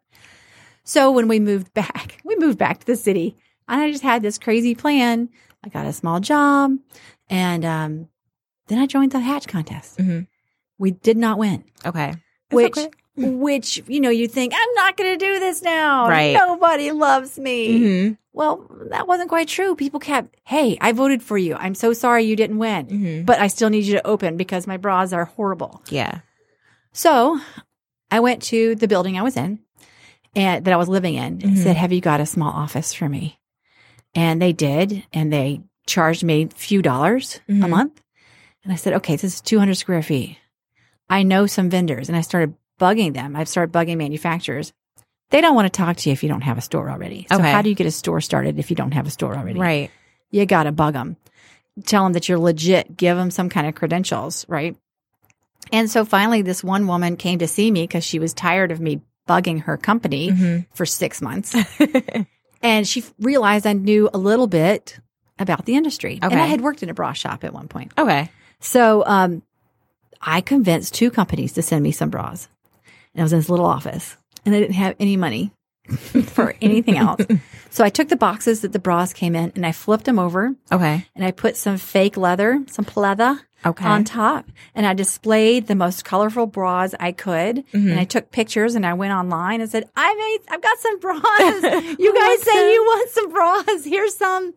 So 0.83 1.11
when 1.11 1.27
we 1.27 1.39
moved 1.39 1.73
back, 1.73 2.19
we 2.25 2.35
moved 2.37 2.57
back 2.57 2.79
to 2.79 2.85
the 2.85 2.95
city, 2.95 3.35
and 3.67 3.81
I 3.81 3.91
just 3.91 4.03
had 4.03 4.21
this 4.21 4.37
crazy 4.37 4.73
plan. 4.73 5.29
I 5.63 5.69
got 5.69 5.85
a 5.85 5.93
small 5.93 6.19
job, 6.19 6.77
and 7.29 7.65
um, 7.65 8.09
then 8.67 8.79
I 8.79 8.85
joined 8.85 9.11
the 9.11 9.19
Hatch 9.19 9.47
contest. 9.47 9.97
Mhm. 9.97 10.27
We 10.77 10.91
did 10.91 11.17
not 11.17 11.37
win 11.39 11.63
Okay. 11.85 12.13
Which 12.51 12.77
okay. 12.77 12.89
which 13.17 13.81
you 13.87 13.99
know 13.99 14.11
you 14.11 14.27
think 14.27 14.53
i'm 14.55 14.73
not 14.75 14.95
going 14.95 15.17
to 15.17 15.25
do 15.25 15.39
this 15.39 15.63
now 15.63 16.07
Right. 16.07 16.33
nobody 16.35 16.91
loves 16.91 17.39
me 17.39 17.79
hmm 17.79 18.11
well 18.31 18.69
that 18.91 19.07
wasn't 19.07 19.27
quite 19.29 19.47
true 19.47 19.75
people 19.75 19.99
kept 19.99 20.35
hey 20.45 20.77
i 20.81 20.91
voted 20.91 21.23
for 21.23 21.35
you 21.35 21.55
i'm 21.55 21.73
so 21.73 21.93
sorry 21.93 22.23
you 22.25 22.35
didn't 22.35 22.59
win 22.59 22.87
hmm 22.87 23.21
but 23.25 23.39
i 23.39 23.47
still 23.47 23.71
need 23.71 23.85
you 23.85 23.93
to 23.95 24.05
open 24.05 24.37
because 24.37 24.67
my 24.67 24.77
bras 24.77 25.13
are 25.13 25.25
horrible 25.25 25.81
Yeah. 25.89 26.19
so 26.93 27.39
i 28.11 28.19
went 28.19 28.43
to 28.43 28.75
the 28.75 28.87
building 28.87 29.17
i 29.17 29.23
was 29.23 29.35
in 29.35 29.59
and 30.35 30.63
that 30.63 30.73
i 30.73 30.77
was 30.77 30.87
living 30.87 31.15
in 31.15 31.41
and 31.41 31.57
Mhm. 31.57 31.63
said 31.63 31.75
have 31.75 31.91
you 31.91 32.01
got 32.01 32.21
a 32.21 32.25
small 32.27 32.51
office 32.53 32.93
for 32.93 33.09
me 33.09 33.39
and 34.15 34.41
they 34.41 34.53
did 34.53 35.03
and 35.13 35.31
they 35.31 35.61
charged 35.85 36.23
me 36.23 36.43
a 36.43 36.55
few 36.55 36.81
dollars 36.81 37.39
a 37.47 37.51
Mhm. 37.51 37.69
month 37.69 38.01
and 38.63 38.73
i 38.73 38.75
said 38.75 38.93
okay 38.93 39.15
this 39.15 39.23
is 39.35 39.41
200 39.41 39.75
square 39.75 40.03
feet 40.03 40.37
i 41.09 41.23
know 41.23 41.45
some 41.47 41.69
vendors 41.69 42.09
and 42.09 42.17
i 42.17 42.21
started 42.21 42.53
bugging 42.79 43.13
them 43.13 43.35
i've 43.35 43.47
started 43.49 43.71
bugging 43.71 43.97
manufacturers 43.97 44.73
they 45.29 45.41
don't 45.41 45.55
want 45.55 45.65
to 45.71 45.77
talk 45.77 45.97
to 45.97 46.09
you 46.09 46.13
if 46.13 46.23
you 46.23 46.29
don't 46.29 46.41
have 46.41 46.57
a 46.57 46.61
store 46.61 46.89
already 46.89 47.25
so 47.29 47.37
Okay. 47.37 47.51
how 47.51 47.61
do 47.61 47.69
you 47.69 47.75
get 47.75 47.87
a 47.87 47.91
store 47.91 48.21
started 48.21 48.59
if 48.59 48.69
you 48.69 48.75
don't 48.75 48.93
have 48.93 49.07
a 49.07 49.11
store 49.11 49.35
already 49.35 49.59
Right. 49.59 49.91
you 50.31 50.45
got 50.45 50.63
to 50.63 50.71
bug 50.71 50.93
them. 50.93 51.15
Tell 51.85 52.03
them 52.03 52.13
that 52.13 52.27
you're 52.27 52.39
legit. 52.39 52.97
Give 52.97 53.15
them 53.15 53.29
some 53.31 53.49
kind 53.49 53.67
of 53.67 53.75
credentials, 53.75 54.45
right? 54.49 54.75
And 55.71 55.89
so 55.91 56.03
finally, 56.05 56.41
this 56.41 56.63
one 56.63 56.87
woman 56.87 57.17
came 57.17 57.37
to 57.39 57.47
see 57.47 57.69
me 57.71 57.83
because 57.83 58.03
she 58.03 58.17
was 58.19 58.33
tired 58.33 58.71
of 58.71 58.79
me 58.81 59.01
bugging 59.29 59.61
her 59.61 59.77
company 59.77 60.31
Mhm. 60.31 60.65
for 60.73 60.85
six 60.85 61.21
months. 61.21 61.55
and 62.61 62.87
she 62.87 63.03
realized 63.19 63.65
I 63.65 63.73
knew 63.73 64.09
a 64.13 64.17
little 64.17 64.47
bit 64.47 64.99
about 65.39 65.65
the 65.65 65.75
industry. 65.75 66.19
And 66.21 66.33
I 66.41 66.45
had 66.45 66.61
worked 66.61 66.83
in 66.83 66.89
a 66.89 66.93
bra 66.93 67.13
shop 67.13 67.43
at 67.43 67.53
one 67.53 67.67
point. 67.67 67.91
Okay. 67.97 68.29
So 68.59 69.03
um, 69.05 69.43
I 70.21 70.41
convinced 70.41 70.93
two 70.93 71.11
companies 71.11 71.53
to 71.53 71.61
send 71.61 71.83
me 71.83 71.91
some 71.91 72.09
bras. 72.09 72.47
And 73.13 73.21
I 73.21 73.23
was 73.23 73.33
in 73.33 73.39
this 73.39 73.49
little 73.49 73.65
office 73.65 74.17
and 74.45 74.55
I 74.55 74.59
didn't 74.59 74.75
have 74.75 74.95
any 74.99 75.17
money 75.17 75.51
for 76.27 76.55
anything 76.61 76.97
else. 76.97 77.21
So 77.69 77.83
I 77.83 77.89
took 77.89 78.09
the 78.09 78.15
boxes 78.15 78.61
that 78.61 78.71
the 78.73 78.79
bras 78.79 79.13
came 79.13 79.35
in 79.35 79.51
and 79.55 79.65
I 79.65 79.71
flipped 79.71 80.05
them 80.05 80.19
over 80.19 80.53
Okay. 80.71 81.05
and 81.15 81.25
I 81.25 81.31
put 81.31 81.55
some 81.57 81.77
fake 81.77 82.17
leather, 82.17 82.63
some 82.69 82.85
pleather 82.85 83.39
Okay. 83.65 83.85
on 83.85 84.03
top, 84.03 84.45
and 84.75 84.85
I 84.85 84.93
displayed 84.93 85.65
the 85.67 85.73
most 85.75 86.05
colorful 86.05 86.45
bras 86.45 86.93
I 86.99 87.11
could. 87.11 87.65
Mm-hmm. 87.73 87.89
And 87.89 87.99
I 87.99 88.03
took 88.03 88.31
pictures 88.31 88.75
and 88.75 88.85
I 88.85 88.93
went 88.93 89.13
online 89.13 89.61
and 89.61 89.69
said, 89.69 89.89
"I 89.95 90.13
made, 90.13 90.53
I've 90.53 90.61
got 90.61 90.77
some 90.77 90.99
bras. 90.99 91.23
you 91.99 92.13
guys 92.15 92.41
say 92.43 92.73
you 92.73 92.83
want 92.83 93.09
some 93.09 93.29
bras. 93.31 93.83
Here's 93.83 94.15
some." 94.15 94.53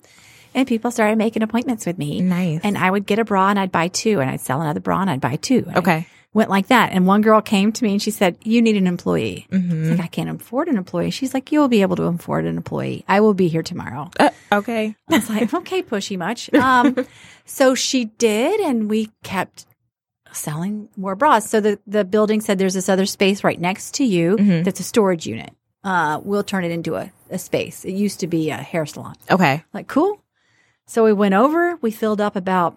And 0.54 0.66
people 0.68 0.90
started 0.90 1.16
making 1.16 1.42
appointments 1.42 1.87
with 1.87 1.96
me. 1.96 2.20
Nice. 2.20 2.60
And 2.62 2.76
I 2.76 2.90
would 2.90 3.06
get 3.06 3.18
a 3.18 3.25
bra 3.25 3.49
and 3.49 3.58
I'd 3.58 3.72
buy 3.72 3.88
two, 3.88 4.20
and 4.20 4.28
I'd 4.30 4.40
sell 4.40 4.60
another 4.60 4.80
bra 4.80 5.00
and 5.00 5.08
I'd 5.10 5.20
buy 5.20 5.37
two. 5.37 5.64
And 5.66 5.76
I 5.76 5.78
Okay. 5.78 6.06
Went 6.32 6.50
like 6.50 6.68
that. 6.68 6.92
And 6.92 7.06
one 7.06 7.22
girl 7.22 7.40
came 7.40 7.72
to 7.72 7.84
me 7.84 7.92
and 7.92 8.02
she 8.02 8.10
said, 8.10 8.37
"You 8.44 8.62
need 8.62 8.76
an 8.76 8.87
employee." 8.87 9.46
I 9.50 9.56
Mm-hmm. 9.56 9.90
like, 9.90 10.00
"I 10.00 10.06
can't 10.06 10.30
afford 10.40 10.68
an 10.68 10.76
employee." 10.76 11.10
She's 11.10 11.34
like, 11.34 11.50
"You'll 11.52 11.68
be 11.68 11.82
able 11.82 11.96
to 11.96 12.04
afford 12.04 12.44
an 12.46 12.56
employee. 12.56 13.04
I 13.08 13.20
will 13.20 13.34
be 13.34 13.49
here 13.49 13.62
tomorrow." 13.62 14.10
Uh, 14.18 14.30
okay. 14.52 14.94
I 15.08 15.14
was 15.16 15.28
like, 15.30 15.52
okay, 15.52 15.82
pushy 15.82 16.16
much. 16.18 16.52
Um, 16.54 16.96
so 17.44 17.75
she 17.75 18.04
did, 18.06 18.60
and 18.60 18.88
we 18.88 19.10
kept 19.22 19.66
selling 20.32 20.88
more 20.96 21.16
bras. 21.16 21.49
So 21.49 21.60
the, 21.60 21.78
the 21.87 22.04
building 22.04 22.40
said 22.40 22.58
there's 22.58 22.75
this 22.75 22.88
other 22.88 23.06
space 23.06 23.42
right 23.42 23.60
next 23.60 23.94
to 23.94 24.04
you 24.04 24.37
Mhm. 24.37 24.64
that's 24.64 24.78
a 24.80 24.84
storage 24.84 25.26
unit. 25.26 25.50
Uh, 25.82 26.20
we'll 26.22 26.44
turn 26.44 26.62
it 26.64 26.70
into 26.70 26.94
a, 26.94 27.10
a 27.30 27.38
space. 27.38 27.84
It 27.84 27.92
used 27.94 28.20
to 28.20 28.26
be 28.28 28.50
a 28.50 28.56
hair 28.56 28.87
salon. 28.87 29.16
Okay. 29.30 29.64
Like, 29.72 29.88
cool. 29.88 30.22
So 30.87 31.04
we 31.04 31.12
went 31.12 31.34
over, 31.34 31.76
we 31.82 31.90
filled 31.90 32.20
up 32.20 32.37
about 32.37 32.76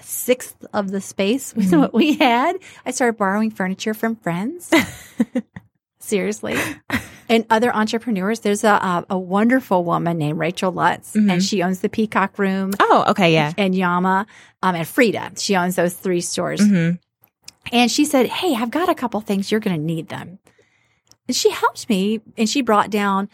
sixth 0.00 0.64
of 0.72 0.90
the 0.90 1.00
space 1.00 1.54
with 1.54 1.72
what 1.74 1.92
we 1.94 2.14
had. 2.14 2.56
I 2.86 2.90
started 2.92 3.18
borrowing 3.18 3.50
furniture 3.50 3.94
from 3.94 4.16
friends. 4.16 4.70
Seriously. 6.00 6.56
And 7.30 7.46
other 7.48 7.72
entrepreneurs. 7.72 8.40
There's 8.40 8.64
a, 8.64 8.70
a, 8.70 9.06
a 9.10 9.16
wonderful 9.16 9.84
woman 9.84 10.18
named 10.18 10.36
Rachel 10.40 10.72
Lutz, 10.72 11.14
and 11.14 11.40
she 11.40 11.62
owns 11.62 11.78
the 11.78 11.88
Peacock 11.88 12.36
Room 12.40 12.72
Oh, 12.80 13.04
okay. 13.10 13.32
Yeah. 13.32 13.52
and 13.56 13.72
Yama 13.72 14.26
um, 14.64 14.74
and 14.74 14.84
Frida. 14.88 15.34
She 15.38 15.54
owns 15.54 15.76
those 15.76 15.94
three 15.94 16.22
stores. 16.22 16.60
hmm 16.60 16.90
And 17.70 17.88
she 17.88 18.04
said, 18.04 18.26
Hey, 18.26 18.56
I've 18.56 18.72
got 18.72 18.88
a 18.88 18.96
couple 18.96 19.20
things. 19.20 19.52
You're 19.52 19.60
going 19.60 19.76
to 19.76 19.80
need 19.80 20.08
them. 20.08 20.40
And 21.28 21.36
she 21.36 21.50
helped 21.50 21.88
me 21.88 22.20
and 22.36 22.48
she 22.48 22.62
brought 22.62 22.90
down 22.90 23.28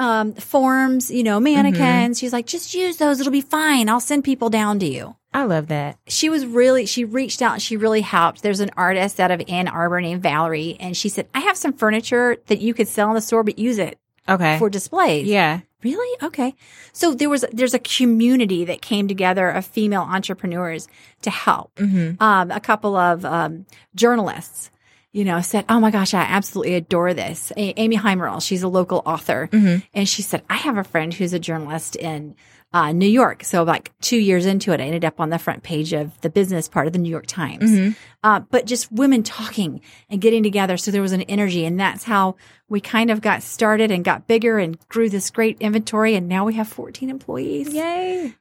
um, 0.00 0.32
forms, 0.32 1.10
you 1.10 1.22
know, 1.22 1.38
mannequins. 1.38 2.18
She's 2.18 2.32
like, 2.32 2.46
just 2.46 2.74
use 2.74 2.96
those. 2.96 3.20
It'll 3.20 3.30
be 3.30 3.40
fine. 3.40 3.88
I'll 3.88 4.00
send 4.00 4.24
people 4.24 4.50
down 4.50 4.78
to 4.80 4.86
you. 4.86 5.14
I 5.32 5.44
love 5.44 5.68
that. 5.68 5.98
She 6.08 6.28
was 6.28 6.44
really, 6.44 6.86
she 6.86 7.04
reached 7.04 7.40
out 7.42 7.52
and 7.52 7.62
she 7.62 7.76
really 7.76 8.00
helped. 8.00 8.42
There's 8.42 8.58
an 8.60 8.70
artist 8.76 9.20
out 9.20 9.30
of 9.30 9.40
Ann 9.46 9.68
Arbor 9.68 10.00
named 10.00 10.22
Valerie. 10.24 10.76
And 10.80 10.96
she 10.96 11.08
said, 11.08 11.28
I 11.34 11.40
have 11.40 11.56
some 11.56 11.72
furniture 11.74 12.36
that 12.46 12.60
you 12.60 12.74
could 12.74 12.88
sell 12.88 13.08
in 13.10 13.14
the 13.14 13.20
store, 13.20 13.44
but 13.44 13.58
use 13.58 13.78
it 13.78 13.98
Okay. 14.28 14.58
for 14.58 14.68
displays. 14.70 15.26
yeah. 15.26 15.60
Really? 15.82 16.18
Okay. 16.22 16.54
So 16.92 17.14
there 17.14 17.30
was 17.30 17.42
there's 17.52 17.72
a 17.72 17.78
community 17.78 18.66
that 18.66 18.82
came 18.82 19.08
together 19.08 19.48
of 19.48 19.64
female 19.64 20.02
entrepreneurs 20.02 20.88
to 21.22 21.30
help. 21.30 21.74
Mm-hmm. 21.76 22.22
Um, 22.22 22.50
a 22.50 22.60
couple 22.60 22.96
of 22.96 23.24
um, 23.24 23.64
journalists, 23.94 24.70
you 25.12 25.24
know, 25.24 25.40
said, 25.40 25.64
"Oh 25.68 25.80
my 25.80 25.90
gosh, 25.90 26.14
I 26.14 26.20
absolutely 26.22 26.74
adore 26.74 27.14
this." 27.14 27.52
A- 27.56 27.78
Amy 27.80 27.96
Haimerl, 27.96 28.42
she's 28.42 28.62
a 28.62 28.68
local 28.68 29.02
author, 29.06 29.48
Mhm. 29.52 29.82
and 29.94 30.08
she 30.08 30.22
said, 30.22 30.42
"I 30.50 30.56
have 30.56 30.76
a 30.78 30.84
friend 30.84 31.12
who's 31.14 31.32
a 31.32 31.38
journalist 31.38 31.96
in." 31.96 32.34
Uh, 32.72 32.92
New 32.92 33.08
York. 33.08 33.42
So, 33.42 33.64
like 33.64 33.90
two 34.00 34.16
years 34.16 34.46
into 34.46 34.70
it, 34.70 34.78
I 34.80 34.84
ended 34.84 35.04
up 35.04 35.18
on 35.18 35.30
the 35.30 35.40
front 35.40 35.64
page 35.64 35.92
of 35.92 36.12
the 36.20 36.30
business 36.30 36.68
part 36.68 36.86
of 36.86 36.92
the 36.92 37.00
New 37.00 37.10
York 37.10 37.26
Times. 37.26 37.68
Mhm. 37.68 37.96
Uh, 38.22 38.40
but 38.48 38.64
just 38.64 38.92
women 38.92 39.24
talking 39.24 39.80
and 40.08 40.20
getting 40.20 40.44
together. 40.44 40.76
So 40.76 40.92
there 40.92 41.02
was 41.02 41.10
an 41.10 41.22
energy, 41.22 41.64
and 41.64 41.80
that's 41.80 42.04
how 42.04 42.36
we 42.68 42.80
kind 42.80 43.10
of 43.10 43.20
got 43.22 43.42
started 43.42 43.90
and 43.90 44.04
got 44.04 44.28
bigger 44.28 44.60
and 44.60 44.78
grew 44.88 45.08
this 45.10 45.30
great 45.30 45.56
inventory. 45.58 46.14
And 46.14 46.28
now 46.28 46.44
we 46.44 46.54
have 46.54 46.68
14 46.68 47.10
employees. 47.10 47.74
Yay. 47.74 48.34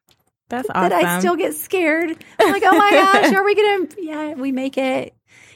That's 0.48 0.70
awesome. 0.70 0.90
That 0.90 1.04
I 1.06 1.18
still 1.18 1.36
get 1.36 1.56
scared. 1.56 2.16
I'm 2.40 2.52
like, 2.52 2.62
oh 2.64 2.78
my 2.78 2.92
gosh, 3.24 3.34
are 3.34 3.44
we 3.44 3.56
gonna? 3.56 3.88
Yeah, 3.98 4.34
we 4.36 4.52
make 4.52 4.78
it, 4.78 5.16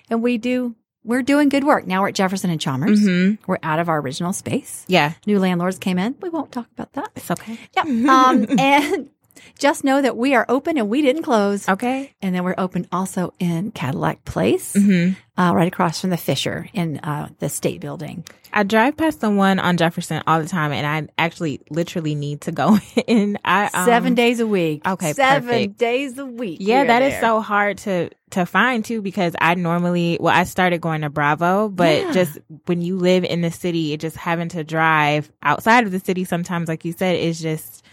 and 0.10 0.24
we 0.24 0.39
do. 0.39 0.74
We're 1.03 1.22
doing 1.22 1.50
good 1.50 1.63
work. 1.63 1.86
Now 1.86 2.01
we're 2.01 2.10
at 2.10 2.15
Jefferson 2.15 2.50
and 2.50 2.60
Chalmers. 2.62 3.01
hmm 3.05 3.33
We're 3.45 3.57
out 3.63 3.79
of 3.79 3.89
our 3.89 4.00
original 4.00 4.33
space. 4.33 4.86
Yeah. 4.88 5.13
New 5.25 5.39
landlords 5.39 5.77
came 5.77 6.00
in. 6.00 6.15
We 6.22 6.29
won't 6.29 6.51
talk 6.51 6.67
about 6.74 6.93
that. 6.93 7.12
It's 7.15 7.29
okay. 7.31 7.57
Yeah. 7.75 7.83
Um, 8.13 8.45
and 8.57 9.10
just 9.59 9.83
know 9.83 10.01
that 10.01 10.17
we 10.17 10.35
are 10.35 10.45
open 10.50 10.77
and 10.77 10.89
we 10.89 11.01
didn't 11.01 11.23
close. 11.23 11.67
Okay. 11.69 12.13
And 12.21 12.33
then 12.35 12.43
we're 12.43 12.55
open 12.57 12.88
also 12.91 13.33
in 13.39 13.71
Cadillac 13.71 14.23
Place, 14.25 14.73
hmm 14.73 15.12
uh, 15.35 15.51
right 15.55 15.67
across 15.67 16.00
from 16.00 16.12
the 16.12 16.17
Fisher 16.17 16.67
in 16.73 17.00
uh, 17.00 17.27
the 17.39 17.50
State 17.50 17.81
Building. 17.81 18.23
I 18.55 18.62
drive 18.62 18.95
past 18.95 19.19
the 19.19 19.31
one 19.31 19.57
on 19.57 19.77
Jefferson 19.77 20.21
all 20.27 20.39
the 20.39 20.47
time, 20.47 20.71
and 20.71 20.85
I 20.85 21.12
actually 21.19 21.62
literally 21.71 22.13
need 22.13 22.41
to 22.41 22.51
go 22.51 22.77
in. 23.07 23.39
I 23.43 23.65
um, 23.73 23.85
Seven 23.85 24.13
days 24.13 24.39
a 24.39 24.45
week. 24.45 24.88
okay, 24.88 25.13
Seven 25.13 25.50
perfect. 25.50 25.77
days 25.79 26.19
a 26.19 26.25
week. 26.27 26.59
Yeah, 26.62 26.83
that 26.83 27.01
is 27.01 27.19
so 27.19 27.41
hard 27.41 27.79
to 27.79 28.12
to 28.31 28.45
find 28.45 28.85
too 28.85 29.01
because 29.01 29.35
I 29.41 29.55
normally 29.55 30.17
well 30.19 30.35
I 30.35 30.43
started 30.43 30.81
going 30.81 31.01
to 31.01 31.09
Bravo, 31.09 31.67
but 31.69 32.01
Yeah. 32.03 32.12
just 32.12 32.38
when 32.67 32.81
you 32.81 32.97
live 32.97 33.23
in 33.23 33.41
the 33.41 33.51
city, 33.51 33.93
it 33.93 34.01
just 34.01 34.15
having 34.17 34.50
to 34.50 34.63
drive 34.63 35.31
outside 35.41 35.85
of 35.85 35.91
the 35.91 36.00
city 36.00 36.23
sometimes, 36.25 36.67
like 36.67 36.85
you 36.85 36.91
said, 36.93 37.15
is 37.17 37.41
just 37.41 37.83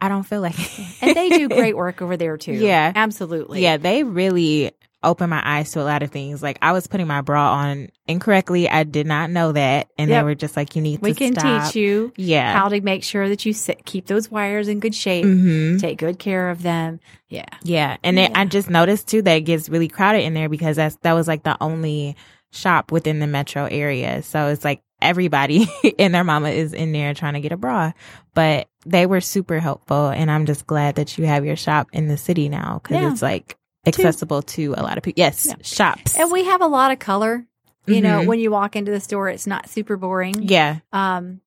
I 0.00 0.08
don't 0.08 0.22
feel 0.24 0.40
like 0.40 0.58
it. 0.58 0.86
And 1.02 1.16
they 1.16 1.28
do 1.30 1.48
great 1.48 1.76
work 1.76 2.00
over 2.02 2.16
there 2.16 2.36
too. 2.36 2.52
Yeah. 2.68 2.92
Absolutely. 2.94 3.62
Yeah, 3.62 3.76
they 3.78 4.02
really 4.04 4.72
opened 5.02 5.30
my 5.30 5.40
eyes 5.44 5.70
to 5.72 5.80
a 5.80 5.84
lot 5.84 6.02
of 6.02 6.10
things. 6.10 6.42
Like 6.42 6.58
I 6.60 6.72
was 6.72 6.86
putting 6.88 7.06
my 7.06 7.20
bra 7.20 7.52
on 7.54 7.88
incorrectly. 8.08 8.68
I 8.68 8.82
did 8.82 9.06
not 9.06 9.30
know 9.30 9.52
that, 9.52 9.88
and 9.96 10.10
Yep. 10.10 10.18
they 10.20 10.24
were 10.24 10.34
just 10.34 10.56
like, 10.56 10.74
"You 10.74 10.82
need 10.82 11.00
We 11.00 11.12
to 11.14 11.20
We 11.20 11.26
can 11.26 11.34
stop." 11.34 11.72
teach 11.72 11.76
you 11.76 12.12
Yeah. 12.16 12.52
how 12.52 12.68
to 12.68 12.80
make 12.80 13.04
sure 13.04 13.28
that 13.28 13.46
you 13.46 13.52
sit, 13.52 13.84
keep 13.84 14.06
those 14.06 14.28
wires 14.30 14.66
in 14.66 14.80
good 14.80 14.94
shape, 14.96 15.24
hmm 15.24 15.76
take 15.78 15.98
good 15.98 16.18
care 16.18 16.50
of 16.50 16.62
them. 16.62 16.98
Yeah. 17.28 17.44
Yeah, 17.62 17.96
and 18.02 18.18
then 18.18 18.32
I 18.34 18.44
just 18.46 18.68
noticed 18.70 19.06
too 19.06 19.22
that 19.22 19.34
it 19.36 19.40
gets 19.42 19.68
really 19.68 19.86
crowded 19.88 20.22
in 20.24 20.34
there 20.34 20.48
because 20.48 20.76
that's 20.76 20.96
that 21.02 21.12
was 21.12 21.28
like 21.28 21.44
the 21.44 21.56
only 21.60 22.16
shop 22.50 22.90
within 22.90 23.20
the 23.20 23.26
metro 23.28 23.66
area. 23.66 24.22
So 24.22 24.48
it's 24.48 24.64
like 24.64 24.82
everybody 25.00 25.66
and 25.98 26.14
their 26.14 26.24
mama 26.24 26.50
is 26.50 26.72
in 26.72 26.92
there 26.92 27.14
trying 27.14 27.34
to 27.34 27.40
get 27.40 27.52
a 27.52 27.56
bra. 27.56 27.92
But 28.34 28.68
they 28.86 29.06
were 29.06 29.20
super 29.20 29.58
helpful, 29.60 30.08
and 30.08 30.30
I'm 30.30 30.46
just 30.46 30.66
glad 30.66 30.94
that 30.96 31.18
you 31.18 31.26
have 31.26 31.44
your 31.44 31.56
shop 31.56 31.88
in 31.92 32.08
the 32.08 32.16
city 32.16 32.48
now 32.48 32.80
because 32.82 33.00
Yeah. 33.02 33.12
it's 33.12 33.22
like 33.22 33.56
accessible 33.86 34.42
to 34.42 34.74
a 34.76 34.82
lot 34.82 34.96
of 34.98 35.02
people. 35.04 35.18
Yes, 35.20 35.46
Yeah. 35.46 35.54
shops. 35.62 36.16
And 36.18 36.30
we 36.30 36.44
have 36.44 36.60
a 36.60 36.66
lot 36.66 36.92
of 36.92 36.98
color. 36.98 37.46
You 37.86 38.02
know, 38.02 38.20
Mhm. 38.20 38.26
when 38.26 38.38
you 38.38 38.50
walk 38.50 38.76
into 38.76 38.90
the 38.90 39.00
store, 39.00 39.28
it's 39.30 39.46
not 39.46 39.68
super 39.70 39.96
boring. 39.96 40.42
yeah, 40.42 40.80
Um, 40.92 41.40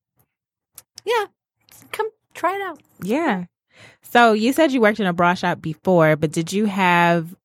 yeah. 1.06 1.26
Come 1.92 2.10
try 2.34 2.56
it 2.56 2.62
out. 2.62 2.80
yeah. 3.04 3.46
So 4.02 4.34
you 4.34 4.52
said 4.52 4.72
you 4.72 4.82
worked 4.82 5.00
in 5.00 5.06
a 5.06 5.14
bra 5.14 5.36
shop 5.36 5.62
before, 5.62 6.16
but 6.16 6.32
did 6.32 6.52
you 6.52 6.66
have? 6.66 7.36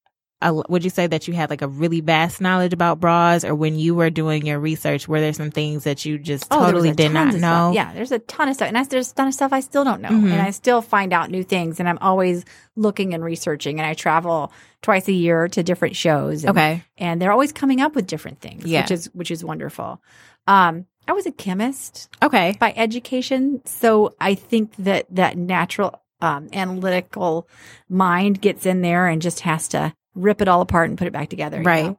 A, 0.43 0.53
would 0.69 0.85
you 0.85 0.91
say 0.91 1.07
that 1.07 1.27
you 1.27 1.33
had 1.33 1.49
like 1.49 1.63
a 1.63 1.69
really 1.69 2.03
vast 2.03 2.43
knowledge 2.43 2.75
about 2.75 3.01
bras, 3.01 3.43
or 3.43 3.55
when 3.55 3.79
you 3.79 3.95
were 3.95 4.11
doing 4.11 4.45
your 4.45 4.59
research, 4.61 5.09
were 5.09 5.19
there 5.19 5.33
some 5.33 5.51
things 5.51 5.85
that 5.85 6.05
you 6.05 6.19
just 6.19 6.47
Oh, 6.51 6.67
totally 6.67 6.93
did 6.93 7.11
not 7.13 7.29
of 7.29 7.33
stuff. 7.35 7.41
know? 7.41 7.73
Yeah, 7.73 7.95
there's 7.95 8.13
a 8.13 8.19
ton 8.19 8.51
of 8.51 8.55
stuff, 8.55 8.69
and 8.69 8.77
I, 8.77 8.83
there's 8.85 9.13
a 9.13 9.15
ton 9.15 9.29
of 9.29 9.35
stuff 9.35 9.55
I 9.55 9.61
still 9.61 9.83
don't 9.83 10.03
know, 10.03 10.11
Mhm. 10.11 10.31
and 10.31 10.43
I 10.43 10.51
still 10.51 10.83
find 10.83 11.15
out 11.15 11.31
new 11.31 11.43
things, 11.43 11.81
and 11.81 11.89
I'm 11.89 11.97
always 12.03 12.45
looking 12.77 13.15
and 13.15 13.25
researching, 13.25 13.79
and 13.81 13.87
I 13.87 13.95
travel 13.95 14.53
twice 14.83 15.09
a 15.09 15.13
year 15.13 15.49
to 15.49 15.63
different 15.63 15.97
shows. 15.97 16.45
And, 16.45 16.51
Okay. 16.51 16.83
and 16.99 17.21
they're 17.21 17.33
always 17.33 17.53
coming 17.53 17.81
up 17.81 17.95
with 17.95 18.07
different 18.07 18.41
things, 18.43 18.67
Yeah. 18.67 18.83
which 18.83 18.91
is 18.91 19.07
which 19.15 19.31
is 19.31 19.43
wonderful. 19.43 20.03
Um, 20.47 20.85
I 21.09 21.13
was 21.13 21.25
a 21.25 21.33
chemist 21.33 22.11
Okay. 22.23 22.59
by 22.61 22.75
education, 22.77 23.63
so 23.65 24.15
I 24.21 24.35
think 24.35 24.75
that 24.81 25.07
that 25.11 25.39
natural 25.39 26.03
um, 26.21 26.49
analytical 26.53 27.47
mind 27.91 28.41
gets 28.41 28.65
in 28.67 28.81
there 28.83 29.07
and 29.07 29.21
just 29.23 29.41
has 29.41 29.69
to 29.69 29.93
rip 30.17 30.41
it 30.41 30.49
all 30.49 30.61
apart 30.61 30.89
and 30.89 30.99
put 30.99 31.07
it 31.07 31.13
back 31.13 31.29
together. 31.29 31.59
you 31.59 31.63
Right. 31.65 31.85
know? 31.87 31.99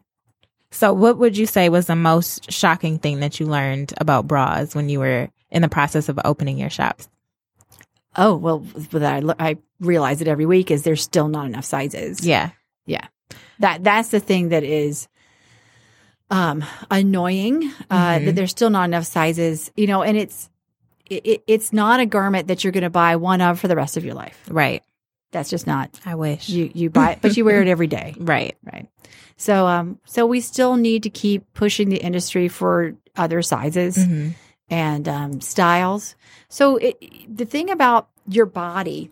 So, 0.71 0.91
what 0.91 1.17
would 1.17 1.37
you 1.37 1.45
say 1.45 1.69
was 1.69 1.85
the 1.85 1.95
most 1.95 2.51
shocking 2.51 2.99
thing 2.99 3.21
that 3.21 3.39
you 3.39 3.45
learned 3.45 3.93
about 3.99 4.27
bras 4.27 4.75
when 4.75 4.89
you 4.89 4.99
were 4.99 5.29
in 5.49 5.61
the 5.61 5.69
process 5.69 6.09
of 6.09 6.19
opening 6.25 6.57
your 6.57 6.69
shops? 6.69 7.07
Oh 8.17 8.35
well, 8.35 8.65
but 8.91 9.01
I, 9.03 9.21
I 9.39 9.57
realize 9.79 10.19
it 10.21 10.27
every 10.27 10.45
week 10.45 10.69
is 10.71 10.83
there's 10.83 11.01
still 11.01 11.29
not 11.29 11.45
enough 11.45 11.63
sizes. 11.65 12.25
Yeah. 12.25 12.49
Yeah. 12.85 13.05
That 13.59 13.83
that's 13.83 14.09
the 14.09 14.19
thing 14.19 14.49
that 14.49 14.63
is 14.63 15.07
um 16.29 16.65
annoying 16.91 17.71
uh 17.89 18.15
Mhm. 18.17 18.25
that 18.25 18.35
there's 18.35 18.51
still 18.51 18.69
not 18.69 18.83
enough 18.83 19.05
sizes 19.05 19.71
you 19.77 19.87
know 19.87 20.03
and 20.03 20.17
it's 20.17 20.49
it, 21.09 21.41
it's 21.47 21.71
not 21.71 22.01
a 22.01 22.05
garment 22.05 22.49
that 22.49 22.63
you're 22.65 22.73
going 22.73 22.83
to 22.83 22.89
buy 22.89 23.15
one 23.15 23.39
of 23.39 23.61
for 23.61 23.69
the 23.69 23.77
rest 23.77 23.95
of 23.95 24.03
your 24.03 24.13
life 24.13 24.37
Right. 24.49 24.83
That's 25.37 25.49
just 25.49 25.67
not 25.67 25.99
I 26.05 26.15
wish. 26.15 26.49
you 26.49 26.69
you 26.73 26.89
buy 26.89 27.11
it 27.11 27.19
but 27.21 27.37
you 27.37 27.45
wear 27.45 27.61
it 27.61 27.67
every 27.67 27.87
day 27.87 28.15
right. 28.19 28.57
right 28.63 28.89
so 29.37 29.67
um 29.67 29.99
so 30.05 30.25
we 30.25 30.41
still 30.41 30.75
need 30.75 31.03
to 31.03 31.09
keep 31.09 31.53
pushing 31.53 31.89
the 31.89 31.97
industry 31.97 32.47
for 32.47 32.95
other 33.15 33.41
sizes 33.41 33.95
hmm 34.03 34.29
and 34.69 35.07
um, 35.07 35.41
styles. 35.41 36.15
So 36.49 36.77
it, 36.77 37.01
the 37.33 37.45
thing 37.45 37.69
about 37.69 38.09
your 38.27 38.45
body, 38.45 39.11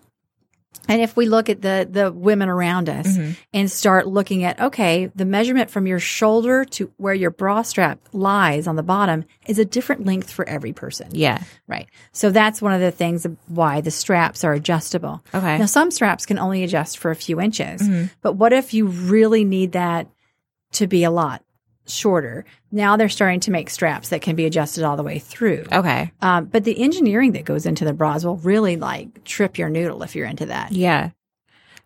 and 0.88 1.02
if 1.02 1.16
we 1.18 1.26
look 1.28 1.50
at 1.50 1.62
the 1.62 1.88
the 1.90 2.12
women 2.12 2.50
around 2.50 2.90
us 2.90 3.16
hmm 3.16 3.32
and 3.54 3.72
start 3.72 4.08
looking 4.08 4.44
at 4.44 4.60
okay, 4.60 5.10
the 5.16 5.26
measurement 5.26 5.70
from 5.70 5.88
your 5.88 6.00
shoulder 6.00 6.66
to 6.66 6.92
where 6.98 7.14
your 7.14 7.32
bra 7.32 7.62
strap 7.62 8.00
lies 8.14 8.68
on 8.68 8.76
the 8.76 8.84
bottom 8.84 9.24
is 9.48 9.60
a 9.60 9.66
different 9.66 10.06
length 10.06 10.30
for 10.32 10.48
every 10.48 10.74
person. 10.74 11.08
Yeah. 11.12 11.42
Right. 11.68 11.88
So 12.12 12.32
that's 12.32 12.62
one 12.62 12.74
of 12.74 12.82
the 12.82 12.92
things 12.92 13.26
why 13.48 13.82
the 13.82 13.92
straps 13.92 14.44
are 14.44 14.54
adjustable. 14.54 15.24
Okay. 15.34 15.58
Now 15.58 15.66
some 15.68 15.90
straps 15.92 16.26
can 16.26 16.38
only 16.40 16.64
adjust 16.64 16.98
for 16.98 17.12
a 17.12 17.16
few 17.16 17.40
inches, 17.40 17.82
Mhm. 17.82 18.10
but 18.22 18.34
what 18.34 18.54
if 18.54 18.74
you 18.74 18.88
really 18.88 19.46
need 19.46 19.72
that 19.74 20.08
to 20.74 20.88
be 20.88 21.04
a 21.04 21.12
lot 21.12 21.44
shorter? 21.88 22.46
Now 22.76 22.98
they're 22.98 23.08
starting 23.08 23.40
to 23.42 23.52
make 23.52 23.70
straps 23.70 24.10
that 24.10 24.22
can 24.22 24.36
be 24.36 24.46
adjusted 24.46 24.84
all 24.84 24.98
the 24.98 25.04
way 25.04 25.18
through. 25.18 25.64
Okay. 25.72 26.12
Um, 26.22 26.46
but 26.46 26.66
the 26.66 26.78
engineering 26.84 27.32
that 27.32 27.46
goes 27.46 27.66
into 27.66 27.86
the 27.86 27.94
bras 27.94 28.26
will 28.26 28.36
really 28.36 28.76
like 28.76 29.24
trip 29.24 29.58
your 29.58 29.70
noodle 29.70 30.04
if 30.04 30.14
you're 30.14 30.28
into 30.28 30.48
that. 30.48 30.74
Yeah. 30.74 31.12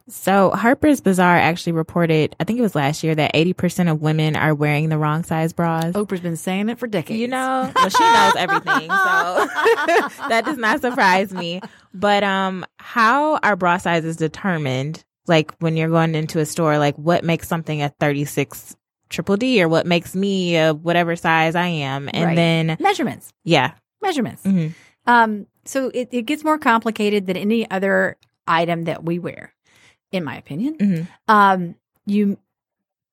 So 0.08 0.50
Harper's 0.50 1.00
Bazaar 1.00 1.38
actually 1.38 1.74
reported, 1.74 2.36
I 2.40 2.44
think 2.44 2.58
it 2.58 2.64
was 2.64 2.74
last 2.74 3.04
year, 3.04 3.14
that 3.14 3.36
80% 3.36 3.92
of 3.92 4.02
women 4.02 4.36
are 4.36 4.56
wearing 4.56 4.90
the 4.90 4.98
wrong 4.98 5.24
size 5.24 5.54
bras. 5.54 5.94
Oprah's 5.94 6.22
been 6.22 6.36
saying 6.36 6.70
it 6.70 6.80
for 6.80 6.88
decades. 6.88 7.20
You 7.20 7.28
know, 7.28 7.72
well, 7.76 7.90
she 7.90 8.04
knows 8.04 8.36
everything, 8.36 8.90
so 8.90 9.48
that 10.30 10.42
does 10.44 10.58
not 10.58 10.82
surprise 10.82 11.32
me. 11.32 11.62
But 11.94 12.24
um, 12.24 12.66
how 12.80 13.38
are 13.38 13.56
bra 13.56 13.78
sizes 13.78 14.18
determined? 14.18 15.04
Like 15.28 15.56
when 15.60 15.78
you're 15.78 15.90
going 15.90 16.16
into 16.16 16.40
a 16.40 16.46
store, 16.48 16.80
like 16.80 16.96
what 16.96 17.24
makes 17.24 17.48
something 17.48 17.84
a 17.84 17.90
36 18.00 18.76
triple 19.10 19.38
D, 19.38 19.62
or 19.62 19.68
what 19.68 19.86
makes 19.86 20.16
me 20.16 20.56
a 20.58 20.74
whatever 20.74 21.16
size 21.16 21.56
I 21.56 21.68
am, 21.68 22.10
and 22.14 22.26
Right. 22.26 22.36
then 22.36 22.78
measurements, 22.80 23.34
yeah, 23.44 23.74
measurements. 24.02 24.44
Mhm. 24.44 24.74
Um, 25.08 25.48
so 25.66 25.90
it, 25.94 26.10
it 26.12 26.24
gets 26.24 26.44
more 26.44 26.58
complicated 26.58 27.26
than 27.28 27.36
any 27.38 27.70
other 27.70 28.18
item 28.48 28.84
that 28.84 29.04
we 29.04 29.20
wear, 29.20 29.54
in 30.12 30.24
my 30.24 30.38
opinion. 30.38 30.76
Mhm. 30.78 31.08
Um, 31.28 31.76
you 32.06 32.38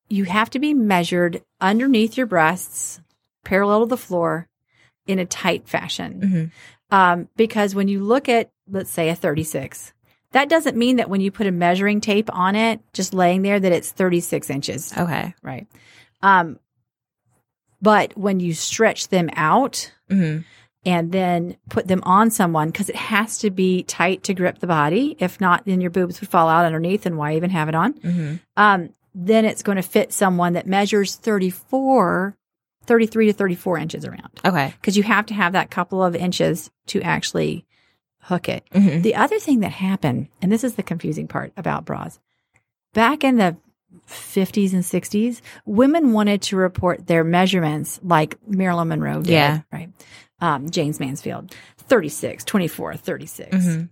you 0.09 0.25
have 0.25 0.51
to 0.51 0.59
be 0.61 0.73
measured 0.73 1.43
underneath 1.61 2.17
your 2.17 2.27
breasts, 2.27 3.01
parallel 3.45 3.81
to 3.81 3.87
the 3.87 3.97
floor, 3.97 4.47
in 5.07 5.19
a 5.19 5.27
tight 5.27 5.67
fashion. 5.69 6.21
Mhm. 6.21 6.51
Um, 6.97 7.29
because 7.37 7.75
when 7.75 7.89
you 7.89 8.05
look 8.05 8.29
at, 8.29 8.51
let's 8.71 8.91
say, 8.91 9.09
a 9.09 9.17
36, 9.17 9.93
that 10.33 10.49
doesn't 10.49 10.77
mean 10.77 10.97
that 10.97 11.09
when 11.09 11.21
you 11.21 11.31
put 11.31 11.47
a 11.47 11.51
measuring 11.53 12.01
tape 12.01 12.29
on 12.33 12.57
it, 12.57 12.81
just 12.93 13.15
laying 13.15 13.43
there, 13.43 13.59
that 13.61 13.73
it's 13.73 13.91
36 13.93 14.51
inches. 14.51 14.93
okay, 14.97 15.35
Right. 15.43 15.67
Um, 16.23 16.59
but 17.83 18.17
when 18.17 18.41
you 18.41 18.55
stretch 18.55 19.09
them 19.09 19.31
out 19.35 19.93
hmm 20.09 20.39
and 20.85 21.11
then 21.11 21.57
put 21.69 21.89
them 21.89 22.01
on 22.05 22.31
someone, 22.31 22.69
because 22.71 22.89
it 22.89 22.95
has 22.95 23.39
to 23.39 23.51
be 23.51 23.83
tight 23.83 24.23
to 24.23 24.33
grip 24.35 24.61
the 24.61 24.69
body. 24.69 25.17
If 25.19 25.41
not, 25.41 25.65
then 25.65 25.81
your 25.81 25.91
boobs 25.91 26.21
would 26.21 26.31
fall 26.31 26.49
out 26.49 26.65
underneath, 26.65 27.07
and 27.07 27.19
why 27.19 27.35
even 27.35 27.51
have 27.51 27.69
it 27.69 27.75
on? 27.75 27.93
hmm 27.95 28.35
Um, 28.57 28.91
then 29.13 29.45
it's 29.45 29.65
going 29.65 29.77
to 29.77 29.83
fit 29.83 30.13
someone 30.13 30.53
that 30.53 30.69
measures 30.69 31.17
34, 31.17 32.37
33 32.85 33.27
to 33.27 33.33
34 33.33 33.79
inches 33.79 34.05
around. 34.05 34.41
okay, 34.45 34.75
Because 34.81 34.97
you 34.97 35.03
have 35.03 35.27
to 35.27 35.35
have 35.35 35.55
that 35.55 35.71
couple 35.73 36.05
of 36.05 36.15
inches 36.15 36.71
to 36.87 37.03
actually 37.03 37.65
hook 38.27 38.49
it. 38.49 38.65
hmm 38.73 39.01
The 39.03 39.15
other 39.15 39.39
thing 39.39 39.61
that 39.61 39.73
happened, 39.73 40.29
and 40.43 40.51
this 40.51 40.65
is 40.65 40.75
the 40.75 40.83
confusing 40.83 41.29
part 41.29 41.53
about 41.57 41.85
bras, 41.85 42.19
back 42.93 43.23
in 43.25 43.37
the 43.37 43.57
50s 44.09 44.73
and 44.73 44.83
60s, 44.83 45.41
women 45.65 46.13
wanted 46.13 46.43
to 46.43 46.57
report 46.57 47.07
their 47.07 47.25
measurements 47.25 48.01
like 48.03 48.37
Marilyn 48.47 48.89
Monroe 48.89 49.23
did. 49.23 49.31
Yeah. 49.31 49.61
Right. 49.73 49.91
Um, 50.41 50.69
Jayne 50.71 50.95
Mansfield, 51.01 51.55
36, 51.79 52.45
24, 52.45 52.97
36. 52.97 53.65
hmm 53.65 53.83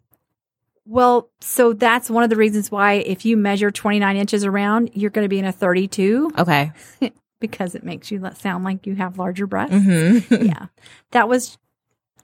Well, 0.84 1.30
so 1.40 1.72
that's 1.72 2.10
one 2.10 2.22
of 2.24 2.30
the 2.30 2.36
reasons 2.36 2.70
why 2.70 2.94
if 2.94 3.24
you 3.24 3.36
measure 3.36 3.70
29 3.70 4.16
inches 4.16 4.44
around, 4.44 4.90
you're 4.94 5.10
going 5.10 5.24
to 5.24 5.28
be 5.28 5.38
in 5.38 5.44
a 5.46 5.52
32 5.52 6.32
okay, 6.38 6.72
because 7.40 7.74
it 7.74 7.84
makes 7.84 8.10
you 8.10 8.22
sound 8.34 8.64
like 8.64 8.86
you 8.86 8.94
have 8.96 9.18
larger 9.18 9.46
breasts 9.46 9.74
hmm 9.74 10.18
yeah. 10.44 10.66
That 11.12 11.28
was 11.28 11.56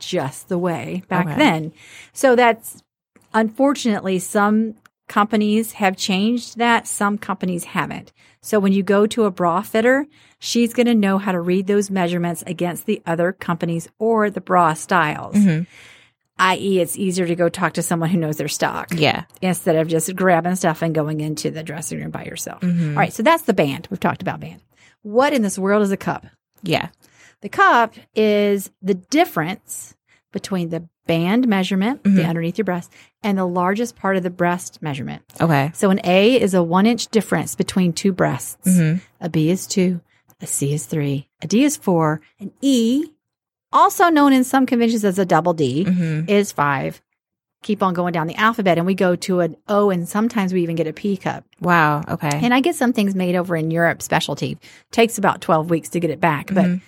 just 0.01 0.49
the 0.49 0.59
way 0.59 1.03
back 1.09 1.27
Okay. 1.27 1.37
then. 1.37 1.73
So 2.13 2.35
that's 2.37 2.83
unfortunately 3.35 4.19
some 4.19 4.75
companies 5.09 5.73
have 5.73 5.97
changed 5.97 6.59
that, 6.59 6.87
some 6.87 7.19
companies 7.19 7.65
haven't. 7.65 8.13
So 8.43 8.59
when 8.59 8.73
you 8.73 8.83
go 8.83 9.07
to 9.07 9.25
a 9.25 9.31
bra 9.31 9.61
fitter, 9.63 10.07
she's 10.39 10.73
going 10.73 10.87
to 10.87 10.95
know 10.95 11.19
how 11.19 11.33
to 11.33 11.41
read 11.41 11.67
those 11.67 11.91
measurements 11.91 12.43
against 12.47 12.87
the 12.87 13.03
other 13.07 13.33
companies 13.33 13.89
or 13.99 14.31
the 14.31 14.41
bra 14.41 14.75
styles. 14.75 15.37
hmm 15.37 15.61
i.e., 16.43 16.81
it's 16.81 16.97
easier 16.97 17.27
to 17.27 17.35
go 17.37 17.51
talk 17.51 17.75
to 17.75 17.83
someone 17.83 18.09
who 18.09 18.17
knows 18.17 18.39
their 18.39 18.49
stock 18.49 18.89
Yeah. 18.95 19.25
instead 19.43 19.77
of 19.77 19.89
just 19.89 20.17
grabbing 20.17 20.55
stuff 20.57 20.81
and 20.81 20.95
going 20.95 21.21
into 21.21 21.51
the 21.51 21.63
dressing 21.63 21.99
room 22.01 22.11
by 22.11 22.25
yourself. 22.25 22.63
Mhm. 22.63 22.93
All 22.93 22.97
right, 22.99 23.13
so 23.13 23.23
that's 23.23 23.43
the 23.43 23.53
band. 23.53 23.87
We've 23.91 24.01
talked 24.01 24.23
about 24.23 24.41
band. 24.41 24.63
What 25.03 25.35
in 25.35 25.43
this 25.43 25.59
world 25.59 25.83
is 25.83 25.93
a 25.93 25.99
cup? 25.99 26.25
Yeah. 26.63 26.89
The 27.43 27.49
cup 27.49 27.95
is 28.15 28.71
the 28.83 28.95
difference 28.95 29.95
between 30.33 30.69
the 30.69 30.85
band 31.07 31.49
measurement, 31.49 32.05
the 32.05 32.11
Mhm. 32.11 32.29
underneath 32.29 32.59
your 32.59 32.65
breast, 32.65 32.93
and 33.23 33.37
the 33.37 33.47
largest 33.47 33.97
part 33.97 34.17
of 34.17 34.23
the 34.23 34.31
breast 34.31 34.81
measurement. 34.81 35.23
Okay. 35.41 35.71
So 35.75 35.91
an 35.91 36.01
A 36.05 36.41
is 36.41 36.55
a 36.55 36.63
one 36.63 36.87
inch 36.87 37.09
difference 37.09 37.55
between 37.57 37.93
two 37.93 38.13
breasts. 38.13 38.77
hmm 38.77 38.95
A 39.21 39.29
B 39.29 39.51
is 39.51 39.67
two, 39.67 40.01
a 40.41 40.47
C 40.47 40.73
is 40.73 40.87
three, 40.87 41.29
a 41.43 41.47
D 41.49 41.65
is 41.65 41.77
four, 41.77 42.21
an 42.39 42.53
E, 42.61 43.07
also 43.73 44.09
known 44.09 44.33
in 44.33 44.45
some 44.45 44.67
conventions 44.67 45.05
as 45.05 45.19
a 45.19 45.25
double 45.25 45.53
D, 45.53 45.85
hmm 45.85 46.21
is 46.29 46.53
five. 46.53 47.01
Keep 47.63 47.83
on 47.83 47.93
going 47.93 48.13
down 48.13 48.27
the 48.27 48.37
alphabet, 48.37 48.79
and 48.79 48.87
we 48.87 48.95
go 48.95 49.17
to 49.17 49.41
an 49.41 49.55
O, 49.69 49.91
and 49.91 50.09
sometimes 50.09 50.53
we 50.55 50.63
even 50.63 50.77
get 50.77 50.87
a 50.87 50.93
P 50.95 51.17
cup. 51.17 51.45
Wow. 51.61 52.03
Okay. 52.09 52.31
And 52.43 52.55
I 52.55 52.61
get 52.61 52.75
some 52.75 52.93
things 52.95 53.15
made 53.15 53.35
over 53.35 53.55
in 53.57 53.71
Europe 53.71 54.01
specialty. 54.01 54.59
Takes 54.93 55.19
about 55.19 55.41
12 55.43 55.69
weeks 55.69 55.89
to 55.91 56.01
get 56.01 56.11
it 56.11 56.21
back. 56.21 56.47
But 56.55 56.65
Mhm. 56.67 56.81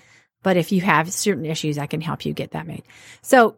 But 0.42 0.56
if 0.56 0.72
you 0.72 0.80
have 0.82 1.12
certain 1.12 1.44
issues, 1.46 1.78
I 1.78 1.86
can 1.86 2.00
help 2.00 2.24
you 2.26 2.32
get 2.32 2.52
that 2.52 2.66
made. 2.66 2.82
So 3.22 3.56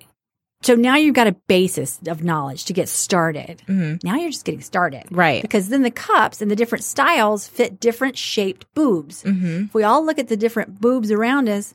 so 0.63 0.75
now 0.75 0.97
you've 0.97 1.15
got 1.15 1.27
a 1.27 1.33
basis 1.47 1.99
of 2.07 2.25
knowledge 2.25 2.65
to 2.67 2.73
get 2.73 2.89
started. 2.89 3.63
Mhm. 3.69 4.03
Now 4.03 4.15
you're 4.17 4.31
just 4.31 4.47
getting 4.47 4.63
started. 4.63 5.05
Right. 5.11 5.43
Because 5.43 5.69
then 5.69 5.83
the 5.83 5.91
cups 5.91 6.41
and 6.41 6.51
the 6.51 6.57
different 6.57 6.85
styles 6.85 7.47
fit 7.47 7.79
different 7.81 8.17
shaped 8.17 8.65
boobs. 8.73 9.23
hmm 9.23 9.65
If 9.65 9.75
we 9.75 9.83
all 9.83 10.05
look 10.07 10.19
at 10.19 10.29
the 10.29 10.39
different 10.39 10.81
boobs 10.81 11.11
around 11.11 11.51
us, 11.51 11.75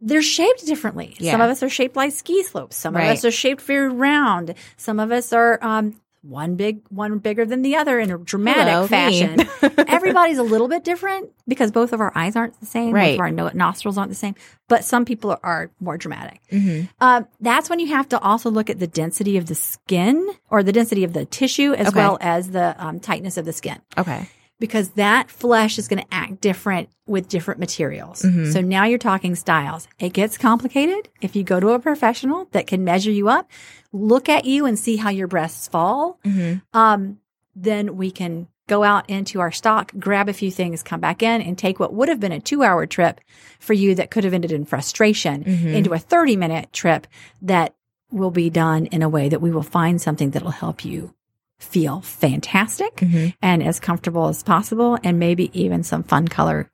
they're 0.00 0.22
shaped 0.22 0.66
differently. 0.66 1.14
Yeah. 1.20 1.32
Some 1.32 1.40
of 1.40 1.50
us 1.50 1.62
are 1.62 1.68
shaped 1.68 1.94
like 1.94 2.12
ski 2.12 2.42
slopes. 2.42 2.76
Some 2.76 2.96
Right. 2.96 3.04
of 3.04 3.10
us 3.18 3.24
are 3.24 3.30
shaped 3.30 3.62
very 3.62 3.88
round. 3.88 4.54
Some 4.76 4.98
of 4.98 5.12
us 5.12 5.32
are 5.32 5.58
um, 5.62 5.94
one 6.22 6.56
big, 6.56 6.80
one 6.88 7.18
bigger 7.18 7.44
than 7.46 7.62
the 7.62 7.76
other 7.76 7.98
in 8.00 8.10
a 8.10 8.18
dramatic 8.18 8.72
Hello, 8.72 8.86
fashion. 8.88 9.40
Everybody's 9.88 10.38
a 10.38 10.42
little 10.42 10.68
bit 10.68 10.84
different 10.84 11.30
because 11.46 11.70
both 11.70 11.92
of 11.92 12.00
our 12.00 12.12
eyes 12.16 12.36
aren't 12.36 12.58
the 12.60 12.66
same. 12.66 12.86
Both 12.90 12.94
Right. 12.94 13.14
of 13.14 13.20
our 13.20 13.52
nostrils 13.54 13.96
aren't 13.96 14.10
the 14.10 14.16
same. 14.16 14.34
But 14.68 14.84
some 14.84 15.04
people 15.04 15.30
are, 15.30 15.40
are 15.42 15.70
more 15.80 15.96
dramatic. 15.96 16.40
hmm 16.50 16.82
Um, 17.00 17.26
that's 17.40 17.70
when 17.70 17.78
you 17.80 17.88
have 17.88 18.08
to 18.10 18.18
also 18.20 18.50
look 18.50 18.68
at 18.68 18.78
the 18.78 18.86
density 18.86 19.36
of 19.36 19.46
the 19.46 19.54
skin 19.54 20.28
or 20.50 20.62
the 20.62 20.72
density 20.72 21.04
of 21.04 21.12
the 21.12 21.24
tissue 21.24 21.72
as 21.72 21.88
Okay. 21.88 21.96
well 21.96 22.18
as 22.20 22.50
the 22.50 22.74
um, 22.84 23.00
tightness 23.00 23.36
of 23.36 23.44
the 23.44 23.52
skin 23.52 23.78
Okay. 23.96 24.28
Because 24.60 24.90
that 24.90 25.30
flesh 25.30 25.78
is 25.78 25.86
going 25.88 26.02
to 26.02 26.14
act 26.14 26.40
different 26.40 26.88
with 27.06 27.28
different 27.28 27.60
materials. 27.60 28.22
Mhm. 28.22 28.52
So 28.52 28.60
now 28.60 28.84
you're 28.84 28.98
talking 28.98 29.34
styles. 29.34 29.86
It 29.98 30.12
gets 30.12 30.36
complicated 30.36 31.08
if 31.20 31.36
you 31.36 31.42
go 31.44 31.60
to 31.60 31.70
a 31.70 31.78
professional 31.78 32.48
that 32.52 32.66
can 32.66 32.84
measure 32.84 33.10
you 33.10 33.28
up, 33.28 33.48
look 33.92 34.28
at 34.28 34.44
you 34.44 34.66
and 34.66 34.78
see 34.78 34.96
how 34.96 35.10
your 35.10 35.28
breasts 35.28 35.68
fall. 35.68 36.18
hmm 36.24 36.54
Um, 36.74 37.18
then 37.54 37.96
we 37.96 38.10
can 38.10 38.48
go 38.68 38.84
out 38.84 39.08
into 39.08 39.40
our 39.40 39.50
stock, 39.50 39.92
grab 39.98 40.28
a 40.28 40.32
few 40.34 40.50
things, 40.50 40.82
come 40.82 41.00
back 41.00 41.22
in 41.22 41.40
and 41.40 41.56
take 41.56 41.80
what 41.80 41.94
would 41.94 42.08
have 42.10 42.20
been 42.20 42.32
a 42.32 42.40
two 42.40 42.62
hour 42.62 42.84
trip 42.86 43.20
for 43.58 43.72
you 43.72 43.94
that 43.94 44.10
could 44.10 44.24
have 44.24 44.34
ended 44.34 44.52
in 44.52 44.64
frustration 44.66 45.42
Mhm. 45.44 45.72
into 45.72 45.92
a 45.94 45.98
30 45.98 46.36
minute 46.36 46.70
trip 46.72 47.06
that 47.40 47.74
will 48.12 48.30
be 48.30 48.50
done 48.50 48.86
in 48.86 49.02
a 49.02 49.08
way 49.08 49.28
that 49.28 49.40
we 49.40 49.50
will 49.50 49.62
find 49.62 50.00
something 50.00 50.30
that'll 50.30 50.50
help 50.50 50.84
you 50.84 51.12
feel 51.58 52.00
fantastic 52.00 53.00
hmm 53.00 53.26
and 53.42 53.62
as 53.62 53.80
comfortable 53.80 54.28
as 54.28 54.42
possible 54.42 54.98
and 55.02 55.18
maybe 55.18 55.50
even 55.58 55.82
some 55.82 56.02
fun 56.02 56.26
color 56.28 56.70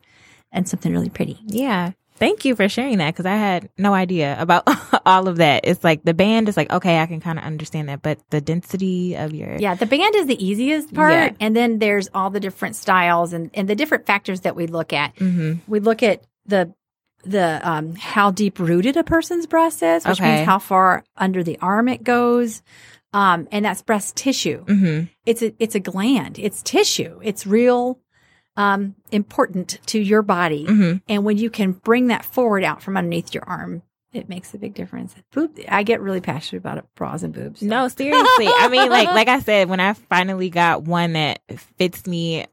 and 0.53 0.69
something 0.69 0.93
really 0.93 1.09
pretty. 1.09 1.39
Yeah. 1.47 1.93
Thank 2.17 2.45
you 2.45 2.55
for 2.55 2.69
sharing 2.69 2.99
that 2.99 3.13
because 3.13 3.27
I 3.27 3.35
had 3.35 3.69
no 3.77 3.93
idea 3.93 4.37
about 4.39 4.63
all 5.07 5.27
of 5.27 5.39
that. 5.39 5.63
It's 5.65 5.83
like 5.83 6.05
the 6.05 6.15
band 6.15 6.49
is 6.49 6.57
like, 6.57 6.71
okay, 6.71 7.01
I 7.01 7.07
can 7.07 7.21
kind 7.21 7.41
of 7.41 7.45
understand 7.45 7.89
that, 7.89 8.03
but 8.03 8.21
the 8.31 8.41
density 8.41 9.17
of 9.17 9.35
your. 9.35 9.57
Yeah, 9.57 9.75
the 9.75 9.87
band 9.87 10.15
is 10.15 10.27
the 10.27 10.43
easiest 10.45 10.95
part 10.95 11.11
Yeah. 11.13 11.31
and 11.41 11.57
then 11.57 11.81
there's 11.81 12.09
all 12.15 12.31
the 12.31 12.39
different 12.39 12.77
styles 12.77 13.33
and, 13.33 13.51
and 13.55 13.69
the 13.69 13.75
different 13.75 14.07
factors 14.07 14.43
that 14.43 14.55
we 14.55 14.69
look 14.69 14.93
at. 14.93 15.19
hmm 15.19 15.55
We 15.67 15.81
look 15.81 16.03
at 16.05 16.23
the 16.47 16.73
the 17.25 17.59
um 17.69 17.95
how 17.97 18.31
deep 18.31 18.59
rooted 18.59 18.97
a 18.97 19.03
person's 19.03 19.47
breast 19.47 19.83
is, 19.83 20.07
which 20.07 20.21
Okay. 20.21 20.37
means 20.37 20.47
how 20.47 20.59
far 20.61 21.05
under 21.17 21.43
the 21.43 21.59
arm 21.59 21.89
it 21.89 22.05
goes. 22.05 22.63
Um 23.15 23.49
and 23.51 23.65
that's 23.65 23.81
breast 23.81 24.17
tissue. 24.17 24.65
hmm 24.65 25.03
It's 25.25 25.41
a 25.41 25.55
it's 25.59 25.75
a 25.75 25.81
gland. 25.81 26.39
It's 26.39 26.61
tissue. 26.63 27.21
It's 27.23 27.47
real 27.47 27.99
um 28.57 28.95
important 29.11 29.79
to 29.87 29.99
your 29.99 30.21
body. 30.23 30.67
hmm 30.67 30.95
And 31.09 31.25
when 31.25 31.39
you 31.39 31.49
can 31.49 31.73
bring 31.73 32.09
that 32.09 32.25
forward 32.25 32.65
out 32.65 32.83
from 32.83 32.97
underneath 32.97 33.33
your 33.33 33.45
arm, 33.45 33.83
it 34.13 34.29
makes 34.29 34.55
a 34.55 34.59
big 34.59 34.75
difference. 34.75 35.15
Boob, 35.33 35.59
I 35.69 35.83
get 35.83 36.01
really 36.01 36.21
passionate 36.21 36.59
about 36.61 36.79
it, 36.79 36.85
bras 36.95 37.23
and 37.25 37.35
boobs. 37.35 37.61
so. 37.61 37.67
No, 37.67 37.89
seriously. 37.89 38.47
I 38.47 38.69
mean, 38.71 38.89
like, 38.89 39.09
like 39.09 39.27
I 39.27 39.41
said, 39.41 39.69
when 39.69 39.81
I 39.81 39.95
finally 39.95 40.51
got 40.51 40.85
one 40.85 41.15
that 41.15 41.41
fits 41.79 42.07
me 42.07 42.47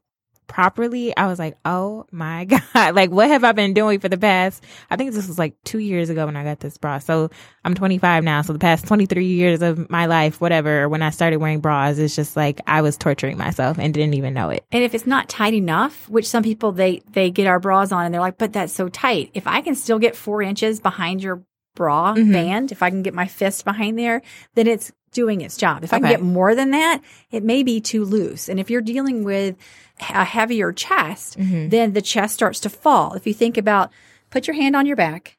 properly, 0.52 1.16
I 1.16 1.26
was 1.26 1.38
like, 1.38 1.56
oh 1.64 2.04
my 2.12 2.44
God. 2.74 2.94
Like, 2.94 3.10
what 3.10 3.28
have 3.28 3.42
I 3.42 3.52
been 3.52 3.72
doing 3.72 3.98
for 4.00 4.08
the 4.10 4.18
past? 4.18 4.62
I 4.90 4.96
think 4.96 5.12
this 5.12 5.26
was 5.26 5.38
like 5.38 5.54
two 5.64 5.78
years 5.78 6.10
ago 6.10 6.26
when 6.26 6.36
I 6.36 6.44
got 6.44 6.60
this 6.60 6.76
bra. 6.76 6.98
So 6.98 7.30
I'm 7.64 7.74
25 7.74 8.22
now. 8.22 8.42
So 8.42 8.52
the 8.52 8.58
past 8.58 8.86
23 8.86 9.24
years 9.24 9.62
of 9.62 9.88
my 9.88 10.06
life, 10.06 10.40
whatever, 10.40 10.88
when 10.88 11.00
I 11.02 11.08
started 11.10 11.38
wearing 11.38 11.60
bras, 11.60 11.96
it's 11.98 12.14
just 12.14 12.36
like 12.36 12.60
I 12.66 12.82
was 12.82 12.96
torturing 12.98 13.38
myself 13.38 13.78
and 13.78 13.94
didn't 13.94 14.14
even 14.14 14.34
know 14.34 14.50
it. 14.50 14.64
And 14.70 14.84
if 14.84 14.94
it's 14.94 15.06
not 15.06 15.28
tight 15.30 15.54
enough, 15.54 16.08
which 16.10 16.28
some 16.28 16.42
people 16.42 16.72
they 16.72 17.02
they 17.12 17.30
get 17.30 17.46
our 17.46 17.58
bras 17.58 17.90
on 17.90 18.04
and 18.04 18.12
they're 18.14 18.20
like, 18.20 18.36
but 18.38 18.52
that's 18.52 18.72
so 18.74 18.88
tight. 18.88 19.30
If 19.32 19.46
I 19.46 19.62
can 19.62 19.74
still 19.74 19.98
get 19.98 20.14
four 20.14 20.42
inches 20.42 20.80
behind 20.80 21.22
your 21.22 21.42
bra 21.74 22.14
Mhm. 22.14 22.32
band, 22.32 22.72
if 22.72 22.82
I 22.82 22.90
can 22.90 23.02
get 23.02 23.14
my 23.14 23.26
fist 23.26 23.64
behind 23.64 23.98
there, 23.98 24.20
then 24.54 24.66
it's 24.66 24.92
doing 25.12 25.40
its 25.42 25.56
job. 25.56 25.84
If 25.84 25.92
I 25.92 26.00
can 26.00 26.08
get 26.08 26.20
more 26.22 26.54
than 26.54 26.70
that, 26.72 27.00
it 27.30 27.42
may 27.44 27.62
be 27.62 27.80
too 27.80 28.04
loose. 28.04 28.48
And 28.48 28.58
if 28.58 28.70
you're 28.70 28.80
dealing 28.80 29.24
with 29.24 29.56
a 30.00 30.24
heavier 30.24 30.72
chest, 30.72 31.38
Mm-hmm. 31.38 31.68
then 31.68 31.92
the 31.92 32.02
chest 32.02 32.34
starts 32.34 32.60
to 32.60 32.68
fall. 32.70 33.12
If 33.14 33.26
you 33.26 33.34
think 33.34 33.56
about, 33.56 33.90
put 34.30 34.46
your 34.46 34.56
hand 34.56 34.74
on 34.74 34.86
your 34.86 34.96
back, 34.96 35.36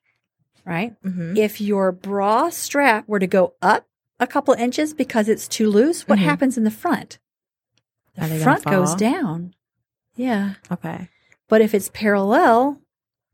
right? 0.66 0.96
Mm-hmm. 1.04 1.36
If 1.38 1.60
your 1.60 1.92
bra 1.92 2.50
strap 2.50 3.08
were 3.08 3.20
to 3.20 3.28
go 3.28 3.54
up 3.62 3.88
a 4.20 4.28
couple 4.28 4.54
inches 4.54 4.94
because 4.94 5.28
it's 5.28 5.48
too 5.48 5.70
loose, 5.70 6.08
what 6.08 6.20
Mhm. 6.20 6.24
happens 6.24 6.58
in 6.58 6.64
the 6.64 6.72
front? 6.72 7.20
The 8.16 8.40
front 8.40 8.64
goes 8.64 8.94
down. 8.96 9.56
Yeah. 10.16 10.54
Okay. 10.72 11.10
But 11.50 11.62
if 11.62 11.74
it's 11.74 11.90
parallel, 11.94 12.80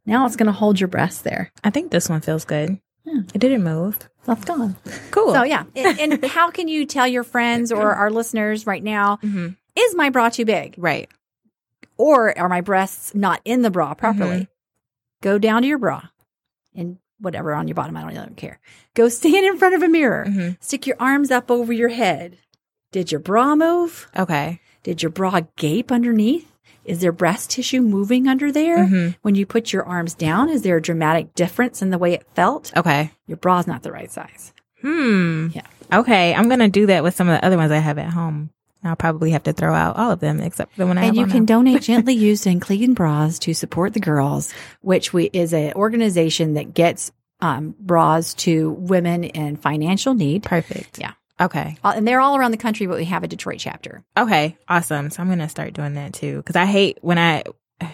now 0.06 0.26
it's 0.26 0.38
going 0.38 0.48
to 0.48 0.54
hold 0.54 0.80
your 0.80 0.88
breast 0.88 1.24
there. 1.26 1.52
I 1.64 1.70
think 1.70 1.92
this 1.92 2.08
one 2.10 2.22
feels 2.22 2.46
good. 2.46 2.80
Yeah. 3.04 3.22
It 3.34 3.40
didn't 3.40 3.64
move. 3.64 4.10
Left 4.30 4.50
on. 4.50 4.76
Cool. 5.12 5.34
So 5.34 5.44
yeah. 5.44 5.64
and, 5.76 6.00
and 6.00 6.26
how 6.38 6.50
can 6.52 6.68
you 6.68 6.86
tell 6.86 7.08
your 7.08 7.24
friends 7.24 7.72
or 7.72 7.94
our 7.94 8.10
listeners 8.12 8.66
right 8.68 8.84
now, 8.84 9.18
hmm 9.18 9.50
is 9.76 9.96
my 9.96 10.10
bra 10.10 10.28
too 10.30 10.44
big? 10.44 10.76
Right. 10.78 11.10
Or 11.98 12.38
are 12.38 12.50
my 12.50 12.60
breasts 12.60 13.16
not 13.16 13.40
in 13.46 13.62
the 13.62 13.70
bra 13.72 13.94
properly? 13.94 14.42
Mm-hmm. 14.42 15.22
Go 15.22 15.38
down 15.38 15.62
to 15.62 15.68
your 15.70 15.78
bra 15.78 16.02
and 16.76 16.98
whatever 17.20 17.54
on 17.54 17.68
your 17.68 17.76
bottom. 17.76 17.96
I 17.96 18.02
don't, 18.02 18.12
I 18.12 18.16
don't 18.16 18.36
care. 18.36 18.60
Go 18.94 19.08
stand 19.08 19.46
in 19.46 19.58
front 19.58 19.76
of 19.76 19.84
a 19.84 19.88
mirror. 19.88 20.26
hmm 20.26 20.50
Stick 20.60 20.86
your 20.86 20.98
arms 21.00 21.32
up 21.32 21.50
over 21.50 21.72
your 21.72 21.90
head. 21.90 22.38
Did 22.92 23.12
your 23.12 23.20
bra 23.22 23.56
move? 23.56 24.10
Okay. 24.18 24.60
Did 24.84 25.02
your 25.04 25.12
bra 25.12 25.42
gape 25.56 25.92
underneath? 25.92 26.52
Is 26.86 27.02
there 27.02 27.12
breast 27.12 27.52
tissue 27.52 27.82
moving 27.82 28.28
under 28.28 28.52
there? 28.52 28.86
hmm 28.88 29.10
When 29.22 29.36
you 29.36 29.46
put 29.46 29.72
your 29.74 29.84
arms 29.84 30.14
down, 30.14 30.50
is 30.50 30.62
there 30.64 30.78
a 30.78 30.82
dramatic 30.82 31.36
difference 31.36 31.82
in 31.82 31.90
the 31.92 31.98
way 31.98 32.14
it 32.14 32.26
felt? 32.34 32.72
Okay. 32.76 33.12
Your 33.28 33.38
bra's 33.38 33.68
not 33.68 33.84
the 33.84 33.92
right 33.92 34.12
size. 34.12 34.54
Hmm. 34.82 35.50
Yeah. 35.54 35.68
Okay. 35.94 36.34
I'm 36.34 36.50
gonna 36.50 36.70
do 36.70 36.88
that 36.88 37.04
with 37.04 37.16
some 37.16 37.30
of 37.30 37.40
the 37.40 37.46
other 37.46 37.58
ones 37.58 37.72
I 37.72 37.78
have 37.78 37.98
at 37.98 38.10
home. 38.10 38.50
I'll 38.84 38.96
probably 38.96 39.32
have 39.32 39.44
to 39.44 39.52
throw 39.54 39.74
out 39.74 39.98
all 39.98 40.10
of 40.12 40.22
them 40.22 40.40
except 40.40 40.78
the 40.78 40.88
one 40.88 40.98
I 40.98 41.02
have. 41.02 41.10
and 41.10 41.18
you 41.18 41.24
on 41.24 41.30
can 41.32 41.40
now. 41.42 41.46
donate 41.58 41.82
gently 41.82 42.14
used 42.14 42.48
and 42.48 42.62
clean 42.62 42.94
bras 42.94 43.38
to 43.40 43.54
support 43.54 43.94
the 43.94 44.00
girls, 44.00 44.54
which 44.82 45.12
we 45.12 45.30
is 45.34 45.52
an 45.54 45.74
organization 45.74 46.54
that 46.54 46.74
gets 46.74 47.12
um, 47.42 47.76
bras 47.80 48.34
to 48.36 48.72
women 48.72 49.26
in 49.26 49.58
financial 49.58 50.14
need. 50.14 50.44
Perfect. 50.44 50.98
Yeah. 50.98 51.12
Okay. 51.42 51.78
And 51.84 52.08
they're 52.08 52.20
all 52.22 52.36
around 52.38 52.52
the 52.52 52.58
country, 52.58 52.86
but 52.88 52.98
we 52.98 53.06
have 53.06 53.24
a 53.24 53.28
Detroit 53.28 53.60
chapter. 53.60 54.04
Okay. 54.18 54.58
Awesome. 54.68 55.10
So 55.10 55.22
I'm 55.22 55.30
gonna 55.30 55.50
start 55.50 55.74
doing 55.74 55.94
that 55.96 56.14
too 56.14 56.38
because 56.38 56.56
I 56.56 56.66
hate 56.66 56.98
when 57.02 57.18
I. 57.18 57.44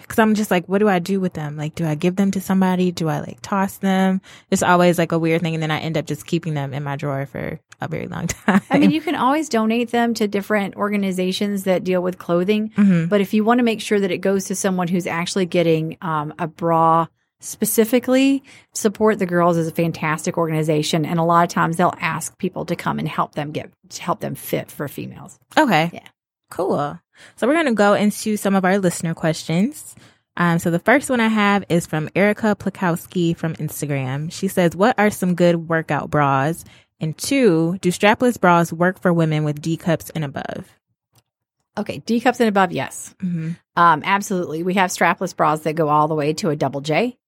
Cause 0.08 0.18
I'm 0.18 0.34
just 0.34 0.50
like, 0.50 0.68
what 0.68 0.78
do 0.78 0.88
I 0.88 0.98
do 0.98 1.20
with 1.20 1.34
them? 1.34 1.56
Like, 1.56 1.76
do 1.76 1.86
I 1.86 1.94
give 1.94 2.16
them 2.16 2.32
to 2.32 2.40
somebody? 2.40 2.90
Do 2.90 3.08
I 3.08 3.20
like 3.20 3.38
toss 3.40 3.76
them? 3.76 4.20
It's 4.50 4.64
always 4.64 4.98
like 4.98 5.12
a 5.12 5.18
weird 5.18 5.42
thing. 5.42 5.54
And 5.54 5.62
then 5.62 5.70
I 5.70 5.78
end 5.78 5.96
up 5.96 6.06
just 6.06 6.26
keeping 6.26 6.54
them 6.54 6.74
in 6.74 6.82
my 6.82 6.96
drawer 6.96 7.24
for 7.24 7.60
a 7.80 7.86
very 7.86 8.08
long 8.08 8.26
time. 8.26 8.62
I 8.68 8.78
mean, 8.80 8.90
you 8.90 9.00
can 9.00 9.14
always 9.14 9.48
donate 9.48 9.92
them 9.92 10.12
to 10.14 10.26
different 10.26 10.74
organizations 10.74 11.62
that 11.64 11.84
deal 11.84 12.02
with 12.02 12.18
clothing. 12.18 12.70
Mhm. 12.70 13.08
But 13.08 13.20
if 13.20 13.32
you 13.32 13.44
want 13.44 13.58
to 13.60 13.62
make 13.64 13.80
sure 13.80 14.00
that 14.00 14.10
it 14.10 14.18
goes 14.18 14.46
to 14.46 14.56
someone 14.56 14.88
who's 14.88 15.06
actually 15.06 15.46
getting 15.46 15.98
um, 16.02 16.34
a 16.40 16.48
bra 16.48 17.06
specifically, 17.40 18.42
Support 18.72 19.18
the 19.18 19.26
Girls 19.26 19.56
is 19.56 19.68
a 19.68 19.72
fantastic 19.72 20.38
organization, 20.38 21.04
and 21.04 21.18
a 21.18 21.24
lot 21.24 21.44
of 21.44 21.50
times 21.50 21.76
they'll 21.76 21.94
ask 22.00 22.36
people 22.38 22.64
to 22.66 22.76
come 22.76 22.98
and 22.98 23.08
help 23.08 23.34
them 23.34 23.52
get 23.52 23.70
to 23.90 24.02
help 24.02 24.20
them 24.20 24.34
fit 24.34 24.70
for 24.70 24.88
females. 24.88 25.38
Okay. 25.56 25.90
Yeah. 25.92 26.08
Cool. 26.50 26.98
So 27.36 27.46
we're 27.46 27.54
going 27.54 27.66
to 27.66 27.72
go 27.72 27.94
into 27.94 28.36
some 28.36 28.54
of 28.54 28.64
our 28.64 28.78
listener 28.78 29.14
questions. 29.14 29.96
Um, 30.36 30.58
so 30.58 30.70
the 30.70 30.78
first 30.78 31.08
one 31.08 31.18
I 31.18 31.28
have 31.28 31.64
is 31.68 31.86
from 31.86 32.10
Erica 32.14 32.54
Plakowski 32.54 33.34
from 33.34 33.54
Instagram. 33.54 34.30
She 34.30 34.48
says, 34.48 34.76
what 34.76 34.98
are 34.98 35.10
some 35.10 35.34
good 35.34 35.68
workout 35.68 36.10
bras 36.10 36.62
And 37.00 37.16
two, 37.16 37.78
do 37.80 37.90
strapless 37.90 38.40
bras 38.40 38.72
work 38.72 39.00
for 39.00 39.12
women 39.12 39.44
with 39.44 39.60
D 39.60 39.76
cups 39.76 40.10
and 40.10 40.24
above? 40.24 40.66
Okay, 41.78 41.98
D 41.98 42.20
cups 42.20 42.40
and 42.40 42.48
above, 42.48 42.72
yes. 42.72 43.14
Mm-hmm. 43.22 43.52
Um, 43.76 44.02
absolutely. 44.04 44.62
We 44.62 44.74
have 44.74 44.90
strapless 44.90 45.36
bras 45.36 45.60
that 45.60 45.74
go 45.74 45.88
all 45.88 46.08
the 46.08 46.14
way 46.14 46.32
to 46.34 46.48
a 46.48 46.56
double 46.56 46.80
J. 46.80 47.18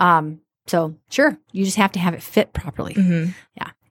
Um, 0.00 0.40
so 0.66 0.96
sure, 1.10 1.38
you 1.52 1.64
just 1.64 1.76
have 1.76 1.92
to 1.92 1.98
have 1.98 2.14
it 2.14 2.22
fit 2.22 2.52
properly. 2.52 2.94
Mm-hmm. 2.94 3.30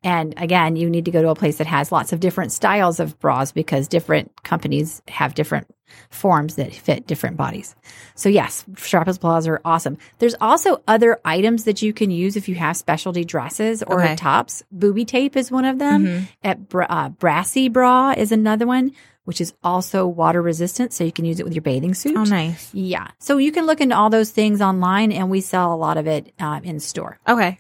And 0.04 0.34
again, 0.38 0.76
you 0.76 0.90
need 0.90 1.06
to 1.06 1.12
go 1.12 1.22
to 1.22 1.30
a 1.30 1.36
place 1.36 1.58
that 1.58 1.68
has 1.68 1.92
lots 1.92 2.14
of 2.14 2.20
different 2.20 2.52
styles 2.52 3.00
of 3.00 3.20
bras 3.20 3.52
because 3.52 3.88
different 3.88 4.32
companies 4.44 5.02
have 5.08 5.36
different 5.36 5.68
forms 6.10 6.56
that 6.56 6.74
fit 6.74 7.08
different 7.08 7.38
bodies. 7.38 7.76
So 8.16 8.30
yes, 8.30 8.66
strapless 8.74 9.20
bras 9.20 9.48
are 9.48 9.62
awesome. 9.66 9.98
There's 10.20 10.36
also 10.42 10.82
other 10.88 11.20
items 11.26 11.64
that 11.66 11.82
you 11.82 11.94
can 11.94 12.12
use 12.12 12.36
if 12.36 12.50
you 12.50 12.56
have 12.56 12.78
specialty 12.78 13.24
dresses 13.26 13.84
or 13.84 14.02
Okay. 14.04 14.16
tops. 14.16 14.64
Booby 14.72 15.06
tape 15.06 15.36
is 15.38 15.52
one 15.52 15.66
of 15.66 15.80
them. 15.80 16.06
Mhm. 16.06 16.28
At 16.44 16.70
bra- 16.70 16.88
uh, 16.90 17.10
brassy 17.10 17.70
bra 17.70 18.14
is 18.18 18.32
another 18.32 18.66
one, 18.68 18.92
which 19.26 19.40
is 19.42 19.54
also 19.64 20.08
water 20.08 20.42
resistant, 20.42 20.92
so 20.94 21.04
you 21.04 21.12
can 21.12 21.26
use 21.26 21.40
it 21.40 21.44
with 21.44 21.54
your 21.54 21.62
bathing 21.62 21.94
suit. 21.94 22.16
Oh, 22.18 22.24
nice. 22.24 22.70
Yeah. 22.74 23.08
So 23.20 23.38
you 23.38 23.52
can 23.52 23.66
look 23.66 23.80
into 23.80 23.96
all 23.96 24.10
those 24.10 24.32
things 24.32 24.62
online, 24.62 25.12
and 25.12 25.30
we 25.30 25.42
sell 25.42 25.74
a 25.74 25.78
lot 25.78 25.98
of 25.98 26.08
it 26.08 26.34
uh, 26.40 26.60
in 26.64 26.80
store. 26.80 27.20
Okay. 27.28 27.60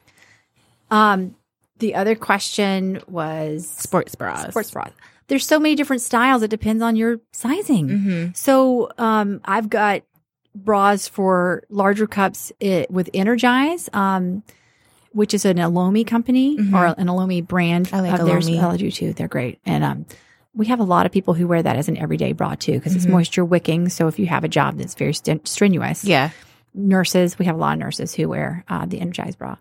Um, 0.92 1.36
the 1.78 1.96
other 1.96 2.16
question 2.16 3.02
was 3.08 3.70
Sports 3.70 4.16
bras. 4.16 4.50
sports 4.50 4.72
bras. 4.72 4.92
There's 5.30 5.48
so 5.48 5.60
many 5.60 5.76
different 5.76 6.02
styles. 6.02 6.44
It 6.44 6.50
depends 6.50 6.84
on 6.84 6.96
your 6.98 7.22
sizing. 7.32 7.88
Mm-hmm. 7.88 8.32
So 8.34 8.90
um, 8.98 9.40
I've 9.46 9.70
got 9.70 10.02
bras 10.54 11.08
for 11.08 11.64
larger 11.70 12.08
cups 12.08 12.52
eh, 12.60 12.86
with 12.90 13.10
Energize, 13.14 13.90
um, 13.94 14.44
which 15.14 15.34
is 15.34 15.46
an 15.46 15.58
Elomi 15.58 16.06
company 16.06 16.58
Mhm. 16.58 16.74
or 16.74 16.86
an 16.98 17.08
Elomi 17.08 17.48
brand. 17.48 17.90
I 17.94 18.02
like 18.02 18.20
of 18.20 18.26
theirs. 18.26 18.50
Elomi. 18.50 18.64
I 18.64 18.78
do 18.78 18.92
too. 18.92 19.14
They're 19.14 19.28
great. 19.28 19.60
And 19.66 19.84
um, 19.84 20.06
we 20.54 20.66
have 20.68 20.80
a 20.80 20.84
lot 20.84 21.06
of 21.06 21.12
people 21.12 21.34
who 21.36 21.48
wear 21.48 21.62
that 21.64 21.76
as 21.78 21.88
an 21.88 21.98
everyday 21.98 22.34
bra 22.34 22.56
too 22.56 22.74
because 22.74 22.96
it's 22.96 23.06
Mhm. 23.06 23.12
moisture 23.12 23.46
wicking. 23.46 23.90
So 23.90 24.08
if 24.08 24.20
you 24.20 24.26
have 24.28 24.44
a 24.44 24.48
job 24.50 24.78
that's 24.78 24.96
very 24.96 25.14
st- 25.14 25.48
strenuous, 25.48 26.04
Yeah. 26.04 26.32
nurses. 26.74 27.40
We 27.40 27.46
have 27.46 27.56
a 27.56 27.60
lot 27.60 27.74
of 27.74 27.80
nurses 27.80 28.14
who 28.16 28.28
wear 28.30 28.64
uh, 28.68 28.86
the 28.86 29.00
Energize 29.00 29.36
bra. 29.36 29.58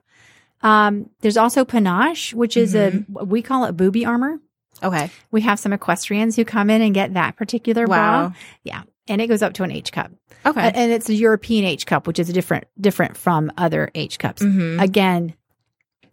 Um, 0.62 1.10
there's 1.20 1.36
also 1.36 1.64
panache, 1.64 2.34
which 2.34 2.56
is 2.56 2.74
a 2.74 3.04
we 3.08 3.42
call 3.42 3.64
it 3.66 3.76
booby 3.76 4.04
armor. 4.04 4.40
Okay. 4.82 5.10
We 5.30 5.40
have 5.42 5.58
some 5.58 5.72
equestrians 5.72 6.36
who 6.36 6.44
come 6.44 6.70
in 6.70 6.82
and 6.82 6.94
get 6.94 7.14
that 7.14 7.36
particular 7.36 7.86
bra. 7.86 7.96
Wow. 8.28 8.32
Yeah, 8.62 8.82
and 9.08 9.20
it 9.20 9.26
goes 9.26 9.42
up 9.42 9.54
to 9.54 9.62
an 9.64 9.70
H 9.72 9.92
cup, 9.92 10.10
Okay. 10.46 10.70
And 10.74 10.92
it's 10.92 11.08
a 11.08 11.14
European 11.14 11.64
H 11.64 11.84
cup, 11.86 12.06
which 12.06 12.18
is 12.18 12.28
different 12.32 12.64
different 12.80 13.16
from 13.16 13.50
other 13.56 13.90
H 13.94 14.18
cups. 14.18 14.42
mm-hmm. 14.42 14.78
Again, 14.80 15.34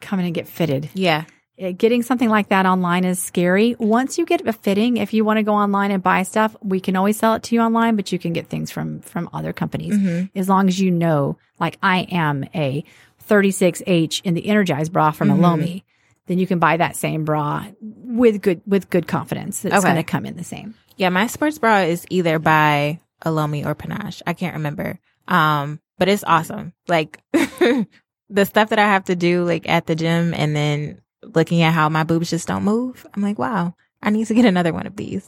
come 0.02 0.20
in 0.20 0.26
and 0.26 0.36
get 0.36 0.48
fitted. 0.48 0.90
yeah. 0.94 1.26
Uh, 1.62 1.72
Getting 1.72 2.04
something 2.04 2.28
like 2.28 2.50
that 2.50 2.66
online 2.66 3.06
is 3.06 3.18
scary. 3.18 3.78
Once 3.80 4.18
you 4.18 4.26
get 4.26 4.46
a 4.46 4.52
fitting, 4.52 4.98
if 4.98 5.14
you 5.14 5.24
want 5.24 5.38
to 5.38 5.44
go 5.44 5.54
online 5.54 5.90
and 5.92 6.04
buy 6.04 6.24
stuff, 6.24 6.54
we 6.62 6.82
can 6.82 6.98
always 6.98 7.18
sell 7.18 7.36
it 7.36 7.44
to 7.44 7.56
you 7.56 7.62
online, 7.62 7.96
but 7.96 8.12
you 8.12 8.20
can 8.20 8.34
get 8.34 8.48
things 8.50 8.72
from 8.72 9.00
from 9.00 9.30
other 9.32 9.54
companies 9.54 9.94
Mm-hmm. 9.96 10.38
as 10.38 10.50
long 10.50 10.68
as 10.68 10.78
you 10.82 10.92
know, 10.92 11.38
like 11.58 11.78
I 11.82 12.00
am 12.12 12.44
a 12.54 12.84
36H 13.30 14.22
in 14.24 14.34
the 14.34 14.46
Energize 14.48 14.90
bra 14.90 15.12
from 15.12 15.30
Mhm. 15.30 15.38
Elomi, 15.40 15.84
then 16.28 16.40
you 16.40 16.48
can 16.48 16.60
buy 16.60 16.78
that 16.78 16.96
same 16.96 17.26
bra 17.26 17.66
with 17.82 18.42
good 18.42 18.62
with 18.66 18.90
good 18.90 19.08
confidence 19.08 19.64
it's 19.66 19.76
Okay. 19.76 19.84
going 19.84 19.96
to 19.96 20.04
come 20.04 20.26
in 20.26 20.36
the 20.38 20.44
same. 20.44 20.76
Yeah, 20.98 21.10
my 21.10 21.28
sports 21.28 21.58
bra 21.60 21.80
is 21.82 22.06
either 22.10 22.40
by 22.40 23.00
Elomi 23.26 23.66
or 23.66 23.76
Panache. 23.76 24.22
I 24.26 24.34
can't 24.34 24.56
remember. 24.56 25.00
Um, 25.28 25.80
but 25.98 26.08
it's 26.08 26.24
awesome. 26.26 26.74
Like 26.88 27.20
the 27.34 28.46
stuff 28.46 28.70
that 28.70 28.80
I 28.80 28.86
have 28.86 29.06
to 29.06 29.16
do 29.16 29.44
like 29.44 29.68
at 29.68 29.86
the 29.88 29.96
gym 29.96 30.34
and 30.34 30.56
then 30.56 31.02
looking 31.24 31.62
at 31.64 31.74
how 31.74 31.90
my 31.90 32.04
boobs 32.04 32.30
just 32.30 32.48
don't 32.48 32.64
move. 32.64 33.06
I'm 33.14 33.22
like, 33.22 33.40
wow, 33.40 33.76
I 34.02 34.10
need 34.10 34.28
to 34.28 34.34
get 34.34 34.46
another 34.46 34.74
one 34.74 34.88
of 34.88 34.96
these. 34.96 35.28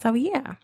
So 0.00 0.14
yeah. 0.14 0.54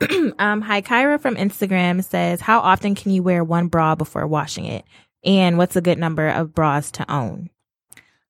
um, 0.38 0.60
hi 0.62 0.82
Kyra 0.82 1.20
from 1.20 1.36
Instagram 1.36 2.02
says, 2.02 2.40
How 2.40 2.60
often 2.60 2.94
can 2.94 3.12
you 3.12 3.22
wear 3.22 3.44
one 3.44 3.68
bra 3.68 3.94
before 3.94 4.26
washing 4.26 4.64
it? 4.64 4.84
And 5.24 5.58
what's 5.58 5.76
a 5.76 5.80
good 5.80 5.98
number 5.98 6.28
of 6.28 6.54
bras 6.54 6.90
to 6.92 7.12
own? 7.12 7.50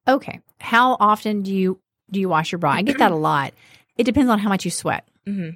Okay, 0.07 0.40
how 0.62 0.96
often 1.01 1.42
do 1.42 1.55
you 1.55 1.79
do 2.11 2.20
you 2.20 2.29
wash 2.29 2.53
your 2.53 2.59
bra? 2.59 2.72
I 2.72 2.83
get 2.83 2.98
that 2.98 3.12
a 3.12 3.16
lot. 3.31 3.55
It 3.96 4.05
depends 4.05 4.31
on 4.31 4.38
how 4.38 4.48
much 4.48 4.64
you 4.64 4.70
sweat. 4.70 5.07
Mm-hmm. 5.27 5.51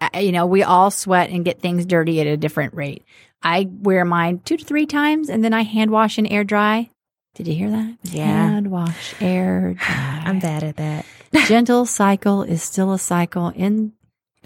Uh, 0.00 0.20
you 0.20 0.32
know, 0.32 0.46
we 0.46 0.62
all 0.62 0.90
sweat 0.90 1.30
and 1.30 1.44
get 1.44 1.60
things 1.60 1.84
dirty 1.84 2.20
at 2.20 2.26
a 2.26 2.36
different 2.36 2.74
rate. 2.74 3.04
I 3.42 3.68
wear 3.70 4.04
mine 4.04 4.40
two 4.44 4.56
to 4.56 4.64
three 4.64 4.86
times, 4.86 5.28
and 5.28 5.44
then 5.44 5.52
I 5.52 5.62
hand 5.62 5.90
wash 5.90 6.18
and 6.18 6.30
air 6.30 6.44
dry. 6.44 6.90
Did 7.34 7.46
you 7.48 7.54
hear 7.54 7.70
that? 7.70 7.96
Yeah. 8.02 8.24
Hand 8.24 8.70
wash, 8.70 9.14
air 9.20 9.74
dry. 9.78 10.22
I'm 10.24 10.38
bad 10.40 10.64
at 10.64 10.76
that. 10.76 11.04
gentle 11.46 11.84
cycle 11.84 12.42
is 12.42 12.62
still 12.62 12.92
a 12.92 12.98
cycle 12.98 13.48
in 13.50 13.92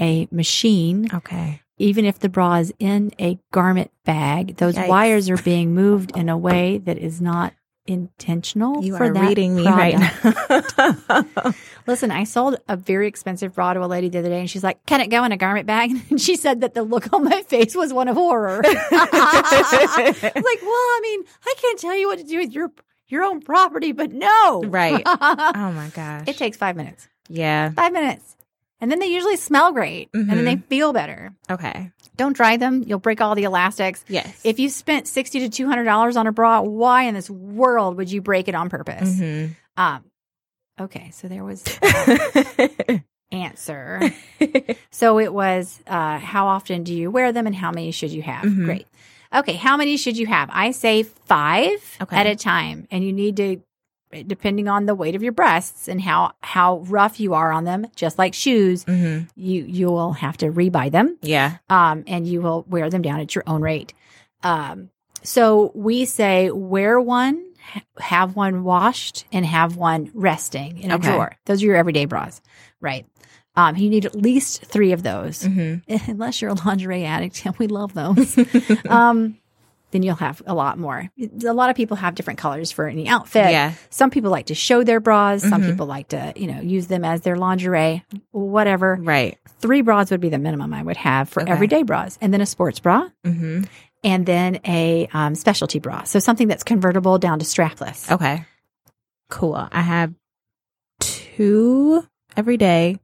a 0.00 0.26
machine. 0.30 1.08
Okay. 1.12 1.60
Even 1.78 2.04
if 2.04 2.18
the 2.18 2.28
bra 2.28 2.56
is 2.56 2.72
in 2.78 3.12
a 3.18 3.38
garment 3.52 3.90
bag, 4.04 4.56
those 4.56 4.74
Yikes. 4.74 4.88
wires 4.88 5.30
are 5.30 5.36
being 5.38 5.74
moved 5.74 6.16
in 6.16 6.28
a 6.28 6.36
way 6.36 6.78
that 6.78 6.98
is 6.98 7.20
not 7.20 7.54
intentional. 7.86 8.84
You 8.84 8.96
for 8.96 9.04
are 9.04 9.12
that 9.12 9.28
reading 9.28 9.54
me 9.56 9.64
product. 9.64 10.74
right 10.74 10.94
now. 11.08 11.52
Listen, 11.86 12.10
I 12.10 12.24
sold 12.24 12.56
a 12.68 12.76
very 12.76 13.08
expensive 13.08 13.54
bra 13.54 13.74
to 13.74 13.84
a 13.84 13.86
lady 13.86 14.08
the 14.08 14.18
other 14.20 14.28
day, 14.28 14.40
and 14.40 14.48
she's 14.50 14.62
like, 14.62 14.84
"Can 14.86 15.00
it 15.00 15.08
go 15.08 15.24
in 15.24 15.32
a 15.32 15.36
garment 15.36 15.66
bag?" 15.66 15.90
And 16.10 16.20
she 16.20 16.36
said 16.36 16.60
that 16.60 16.74
the 16.74 16.82
look 16.82 17.12
on 17.12 17.24
my 17.24 17.42
face 17.42 17.74
was 17.74 17.92
one 17.92 18.08
of 18.08 18.16
horror. 18.16 18.62
Like, 20.42 20.62
well, 20.62 20.70
I 20.72 20.98
mean, 21.02 21.22
I 21.44 21.54
can't 21.60 21.78
tell 21.78 21.96
you 21.96 22.06
what 22.08 22.18
to 22.18 22.24
do 22.24 22.38
with 22.38 22.52
your 22.52 22.70
your 23.08 23.22
own 23.24 23.40
property, 23.40 23.92
but 23.92 24.12
no, 24.12 24.62
Right. 24.64 25.02
oh 25.06 25.72
my 25.74 25.90
gosh. 25.94 26.28
it 26.28 26.36
takes 26.36 26.56
five 26.56 26.76
minutes. 26.76 27.08
yeah. 27.28 27.70
Five 27.72 27.92
minutes. 27.92 28.36
And 28.82 28.90
then 28.90 28.98
they 28.98 29.06
usually 29.06 29.36
smell 29.36 29.72
great 29.72 30.10
and 30.12 30.28
then 30.28 30.44
they 30.44 30.56
feel 30.56 30.92
better. 30.92 31.32
Okay. 31.48 31.90
Don't 32.16 32.34
dry 32.36 32.56
them. 32.58 32.82
You'll 32.86 32.98
break 32.98 33.20
all 33.22 33.34
the 33.34 33.44
elastics. 33.44 34.04
Yes. 34.08 34.40
If 34.44 34.58
you 34.58 34.68
spent 34.68 35.06
60 35.08 35.48
to 35.48 35.64
$200 35.66 36.16
on 36.16 36.26
a 36.26 36.32
bra, 36.32 36.60
why 36.60 37.04
in 37.04 37.14
this 37.14 37.30
world 37.30 37.96
would 37.96 38.10
you 38.12 38.20
break 38.20 38.48
it 38.48 38.54
on 38.56 38.68
purpose? 38.68 39.08
Mhm. 39.18 39.56
Um, 39.78 40.04
okay. 40.80 41.10
So 41.14 41.28
there 41.28 41.44
was 41.44 41.64
answer. 43.32 44.00
So 44.90 45.18
it 45.18 45.32
was, 45.32 45.80
uh, 45.86 46.18
how 46.18 46.48
often 46.48 46.82
do 46.82 46.92
you 46.94 47.10
wear 47.10 47.32
them 47.32 47.46
and 47.46 47.54
how 47.56 47.70
many 47.70 47.90
should 47.92 48.10
you 48.10 48.22
have? 48.22 48.44
Mhm. 48.44 48.64
Great. 48.64 48.86
Okay. 49.34 49.54
How 49.54 49.76
many 49.76 49.96
should 49.96 50.18
you 50.18 50.26
have? 50.26 50.50
I 50.52 50.72
say 50.72 51.04
five 51.04 51.78
Okay. 52.02 52.16
at 52.16 52.26
a 52.26 52.36
time 52.36 52.86
and 52.90 53.02
you 53.04 53.12
need 53.12 53.36
to, 53.38 53.62
depending 54.26 54.68
on 54.68 54.86
the 54.86 54.94
weight 54.94 55.14
of 55.14 55.22
your 55.22 55.32
breasts 55.32 55.88
and 55.88 56.00
how, 56.00 56.32
how 56.42 56.78
rough 56.80 57.18
you 57.18 57.34
are 57.34 57.50
on 57.50 57.64
them, 57.64 57.86
just 57.96 58.18
like 58.18 58.34
shoes, 58.34 58.84
Mhm. 58.84 59.28
you, 59.34 59.64
you 59.64 59.86
will 59.86 60.12
have 60.12 60.36
to 60.38 60.46
rebuy 60.46 60.90
them 60.90 61.16
Yeah. 61.22 61.56
um, 61.70 62.04
and 62.06 62.26
you 62.26 62.42
will 62.42 62.64
wear 62.68 62.90
them 62.90 63.02
down 63.02 63.20
at 63.20 63.34
your 63.34 63.44
own 63.46 63.62
rate. 63.62 63.94
Um, 64.42 64.90
so 65.22 65.72
we 65.74 66.04
say 66.04 66.50
wear 66.50 67.00
one, 67.00 67.42
have 67.98 68.34
one 68.36 68.64
washed, 68.64 69.24
and 69.32 69.46
have 69.46 69.76
one 69.76 70.10
resting 70.14 70.78
in 70.80 70.90
a 70.90 70.96
Okay. 70.96 71.08
drawer. 71.08 71.36
Those 71.46 71.62
are 71.62 71.66
your 71.66 71.76
everyday 71.76 72.04
bras, 72.06 72.40
right? 72.80 73.06
Um, 73.54 73.76
you 73.76 73.88
need 73.90 74.04
at 74.06 74.14
least 74.16 74.64
three 74.64 74.92
of 74.92 75.02
those, 75.02 75.44
Mhm. 75.44 75.82
unless 76.08 76.40
you're 76.42 76.50
a 76.50 76.54
lingerie 76.66 77.04
addict, 77.04 77.44
and 77.46 77.54
we 77.58 77.66
love 77.66 77.92
those. 77.94 78.36
um, 78.88 79.36
then 79.92 80.02
you'll 80.02 80.16
have 80.16 80.42
a 80.46 80.54
lot 80.54 80.78
more. 80.78 81.08
A 81.46 81.52
lot 81.52 81.70
of 81.70 81.76
people 81.76 81.96
have 81.96 82.14
different 82.16 82.38
colors 82.40 82.72
for 82.72 82.88
any 82.88 83.08
outfit. 83.08 83.50
Yeah. 83.50 83.74
Some 83.90 84.10
people 84.10 84.30
like 84.30 84.46
to 84.46 84.54
show 84.54 84.82
their 84.82 84.98
bras. 85.00 85.42
Some 85.42 85.62
Mhm. 85.62 85.70
people 85.70 85.86
like 85.86 86.08
to, 86.08 86.32
you 86.34 86.48
know, 86.52 86.60
use 86.60 86.88
them 86.88 87.04
as 87.04 87.20
their 87.20 87.36
lingerie, 87.36 88.04
whatever 88.32 88.98
Right. 89.00 89.38
three 89.60 89.82
bras 89.82 90.10
would 90.10 90.20
be 90.20 90.28
the 90.30 90.38
minimum 90.38 90.74
I 90.74 90.82
would 90.82 90.96
have 90.96 91.28
for 91.28 91.42
Okay. 91.42 91.52
everyday 91.52 91.82
bras, 91.84 92.18
and 92.20 92.32
then 92.34 92.40
a 92.40 92.46
sports 92.46 92.80
bra, 92.80 93.08
Mhm. 93.24 93.66
and 94.02 94.26
then 94.26 94.58
a 94.66 95.08
um, 95.14 95.34
specialty 95.34 95.78
bra. 95.78 96.02
So 96.04 96.18
something 96.18 96.48
that's 96.48 96.64
convertible 96.64 97.18
down 97.18 97.38
to 97.38 97.44
strapless. 97.44 98.10
Okay. 98.10 98.44
Cool. 99.30 99.68
I 99.70 99.80
have 99.80 100.12
two 101.00 102.06
every 102.36 102.56
day 102.56 102.98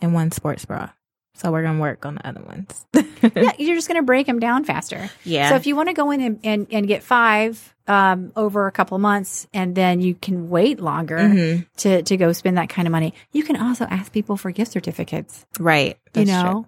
and 0.00 0.14
one 0.14 0.30
sports 0.32 0.64
bra. 0.64 0.90
So 1.34 1.50
we're 1.50 1.62
gonna 1.62 1.80
work 1.80 2.04
on 2.06 2.16
the 2.16 2.26
other 2.28 2.42
ones. 2.42 2.86
yeah, 2.94 3.52
you're 3.58 3.74
just 3.74 3.88
going 3.88 3.98
to 4.00 4.02
break 4.04 4.26
them 4.26 4.38
down 4.38 4.64
faster. 4.64 5.10
yeah. 5.24 5.48
So 5.48 5.56
if 5.56 5.66
you 5.66 5.74
want 5.76 5.88
to 5.88 5.94
go 5.94 6.10
in 6.10 6.20
and, 6.20 6.40
and, 6.44 6.66
and 6.70 6.86
get 6.86 7.02
five 7.02 7.74
um, 7.88 8.32
over 8.36 8.66
a 8.66 8.72
couple 8.72 8.94
of 8.96 9.00
months, 9.00 9.46
and 9.52 9.74
then 9.74 10.00
you 10.00 10.14
can 10.14 10.48
wait 10.50 10.78
longer 10.78 11.18
Mhm. 11.18 11.66
to 11.78 12.02
to 12.02 12.16
go 12.16 12.32
spend 12.32 12.58
that 12.58 12.68
kind 12.68 12.86
of 12.86 12.92
money, 12.92 13.14
you 13.32 13.42
can 13.42 13.56
also 13.56 13.84
ask 13.86 14.12
people 14.12 14.36
for 14.36 14.50
gift 14.52 14.72
certificates. 14.72 15.44
Right. 15.58 15.98
you 16.14 16.26
know. 16.26 16.42
true. 16.52 16.66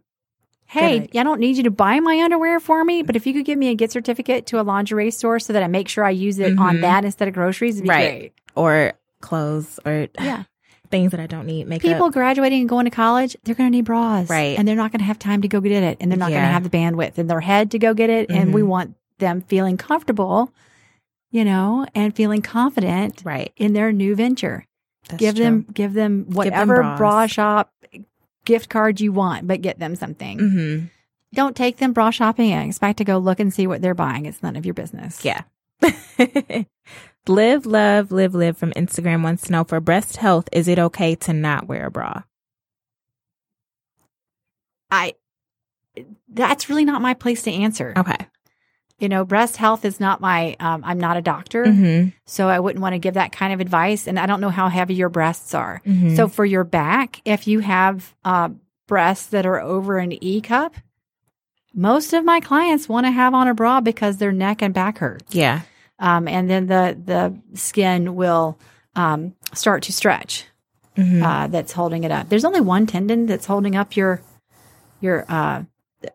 Hey. 0.67 1.09
I 1.15 1.23
don't 1.23 1.39
need 1.39 1.57
you 1.57 1.65
to 1.65 1.71
buy 1.71 2.01
my 2.01 2.21
underwear 2.25 2.59
for 2.59 2.83
me, 2.85 3.03
but 3.03 3.15
if 3.15 3.27
you 3.29 3.33
could 3.33 3.45
give 3.45 3.59
me 3.59 3.69
a 3.69 3.75
gift 3.77 3.93
certificate 3.93 4.47
to 4.47 4.61
a 4.61 4.63
lingerie 4.63 5.13
store 5.13 5.39
so 5.39 5.53
that 5.53 5.63
I 5.63 5.69
make 5.69 5.89
sure 5.89 6.05
I 6.05 6.11
use 6.11 6.39
it 6.41 6.59
on 6.59 6.79
Mhm. 6.79 6.81
that 6.81 7.05
instead 7.05 7.29
of 7.29 7.35
groceries, 7.35 7.77
it'd 7.77 7.85
be 7.85 7.91
Right. 7.91 8.19
great. 8.19 8.33
Or 8.57 8.95
clothes 9.21 9.79
or 9.85 10.09
Yeah. 10.21 10.45
Things 10.91 11.11
that 11.13 11.21
I 11.21 11.27
don't 11.27 11.47
need. 11.47 11.67
Makeup. 11.67 11.91
people 11.91 12.11
graduating 12.11 12.61
and 12.61 12.69
going 12.69 12.85
to 12.85 12.91
college, 12.91 13.37
they're 13.45 13.55
going 13.55 13.71
to 13.71 13.77
need 13.77 13.85
bras. 13.85 14.29
Right. 14.31 14.59
And 14.59 14.67
they're 14.69 14.77
not 14.77 14.93
going 14.93 15.01
to 15.01 15.05
have 15.07 15.19
time 15.19 15.43
to 15.43 15.49
go 15.49 15.61
get 15.61 15.73
it. 15.83 15.97
And 16.01 16.11
they're 16.11 16.19
not 16.19 16.31
going 16.31 16.43
to 16.43 16.47
have 16.49 16.63
the 16.63 16.71
bandwidth 16.71 17.19
in 17.19 17.27
their 17.27 17.41
head 17.41 17.71
to 17.73 17.79
go 17.79 17.95
get 17.95 18.11
it. 18.11 18.31
And 18.31 18.53
we 18.55 18.63
Mhm. 18.63 18.67
want 18.67 18.95
them 19.19 19.41
feeling 19.43 19.77
comfortable, 19.77 20.53
you 21.31 21.45
know, 21.45 21.87
and 21.95 22.15
feeling 22.15 22.43
confident 22.43 23.23
Right. 23.25 23.53
in 23.57 23.73
their 23.73 23.93
new 23.93 24.15
venture. 24.15 24.67
That's 25.09 25.21
give 25.21 25.35
true. 25.37 25.45
them 25.45 25.67
give 25.73 25.93
them 25.95 26.27
whatever 26.31 26.77
bras. 26.77 26.99
bra 26.99 27.27
shop 27.27 27.73
gift 28.45 28.69
card 28.69 29.01
you 29.01 29.13
want, 29.13 29.47
but 29.47 29.63
get 29.63 29.79
them 29.79 29.95
something. 29.97 30.39
Mhm. 30.39 30.91
Don't 31.35 31.57
take 31.57 31.79
them 31.79 31.93
bra 31.93 32.11
shopping 32.11 32.53
and 32.53 32.69
expect 32.69 32.99
to 32.99 33.05
go 33.05 33.19
look 33.19 33.41
and 33.41 33.53
see 33.53 33.67
what 33.67 33.83
they're 33.83 33.95
buying. 33.95 34.25
It's 34.27 34.43
none 34.43 34.55
of 34.57 34.65
your 34.65 34.75
business. 34.75 35.25
Yeah. 35.25 35.43
live, 37.29 37.67
love, 37.67 38.13
live, 38.13 38.35
live 38.35 38.57
from 38.57 38.73
Instagram 38.73 39.23
wants 39.23 39.45
to 39.45 39.53
know 39.53 39.65
for 39.65 39.81
breast 39.81 40.17
health, 40.17 40.49
is 40.53 40.69
it 40.69 40.79
okay 40.79 41.15
to 41.17 41.33
not 41.33 41.67
wear 41.69 41.87
a 41.87 41.91
bra? 41.91 42.23
I 44.91 45.15
that's 46.29 46.69
really 46.69 46.85
not 46.85 47.03
my 47.03 47.15
place 47.15 47.43
to 47.45 47.53
answer. 47.53 47.95
Okay. 47.97 48.17
You 48.99 49.09
know, 49.09 49.25
breast 49.25 49.57
health 49.57 49.85
is 49.85 49.99
not 50.01 50.21
my 50.21 50.57
um, 50.61 50.83
I'm 50.85 50.99
not 50.99 51.17
a 51.17 51.23
doctor, 51.23 51.65
Mm-hmm. 51.65 52.11
so 52.27 52.49
I 52.49 52.61
wouldn't 52.61 52.83
want 52.83 52.95
to 52.95 52.99
give 52.99 53.15
that 53.15 53.33
kind 53.33 53.53
of 53.53 53.61
advice 53.61 54.07
and 54.07 54.19
I 54.19 54.27
don't 54.27 54.41
know 54.41 54.51
how 54.51 54.69
heavy 54.69 54.95
your 54.95 55.09
breasts 55.09 55.55
are. 55.55 55.83
Mhm. 55.87 56.17
So 56.17 56.29
for 56.29 56.45
your 56.45 56.65
back, 56.65 57.21
if 57.25 57.47
you 57.47 57.61
have 57.61 58.15
uh, 58.25 58.51
breasts 58.87 59.27
that 59.27 59.47
are 59.47 59.61
over 59.61 59.99
an 59.99 60.13
E 60.23 60.41
cup, 60.41 60.75
most 61.75 62.13
of 62.13 62.25
my 62.25 62.39
clients 62.41 62.89
want 62.89 63.07
to 63.07 63.11
have 63.11 63.35
on 63.35 63.49
a 63.49 63.55
bra 63.55 63.81
because 63.81 64.19
their 64.19 64.33
neck 64.33 64.63
and 64.63 64.73
back 64.73 64.99
hurts. 64.99 65.35
yeah. 65.35 65.63
Um, 65.99 66.27
and 66.29 66.49
then 66.51 66.67
the 66.67 66.97
the 67.05 67.39
skin 67.59 68.15
will 68.17 68.59
um, 68.97 69.35
start 69.53 69.83
to 69.85 69.93
stretch. 69.93 70.47
Mhm. 70.97 71.23
Uh, 71.23 71.47
that's 71.49 71.73
holding 71.73 72.05
it 72.05 72.13
up. 72.13 72.29
There's 72.29 72.45
only 72.45 72.61
one 72.61 72.87
tendon 72.87 73.27
that's 73.27 73.47
holding 73.47 73.75
up 73.75 73.97
your 73.97 74.21
your 75.01 75.25
uh, 75.29 75.65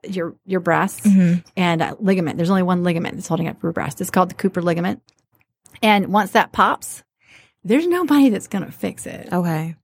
your 0.07 0.35
your 0.45 0.59
breasts 0.61 1.05
Mhm. 1.05 1.43
and 1.57 1.95
ligament. 1.99 2.37
There's 2.37 2.49
only 2.49 2.63
one 2.63 2.83
ligament 2.83 3.15
that's 3.15 3.27
holding 3.27 3.47
up 3.49 3.61
your 3.61 3.73
breast. 3.73 3.99
It's 3.99 4.09
called 4.09 4.29
the 4.29 4.35
Cooper 4.35 4.61
ligament. 4.61 5.01
And 5.81 6.13
once 6.13 6.31
that 6.31 6.51
pops, 6.53 7.03
there's 7.63 7.87
nobody 7.87 8.29
that's 8.29 8.47
going 8.47 8.65
to 8.65 8.71
fix 8.71 9.05
it. 9.05 9.27
Okay. 9.31 9.75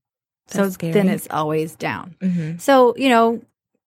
so 0.48 0.62
That's 0.62 0.74
scary. 0.74 0.92
then 0.92 1.08
it's 1.08 1.26
always 1.30 1.74
down. 1.76 2.14
Mhm. 2.22 2.60
So 2.60 2.94
you 2.96 3.08
know, 3.10 3.42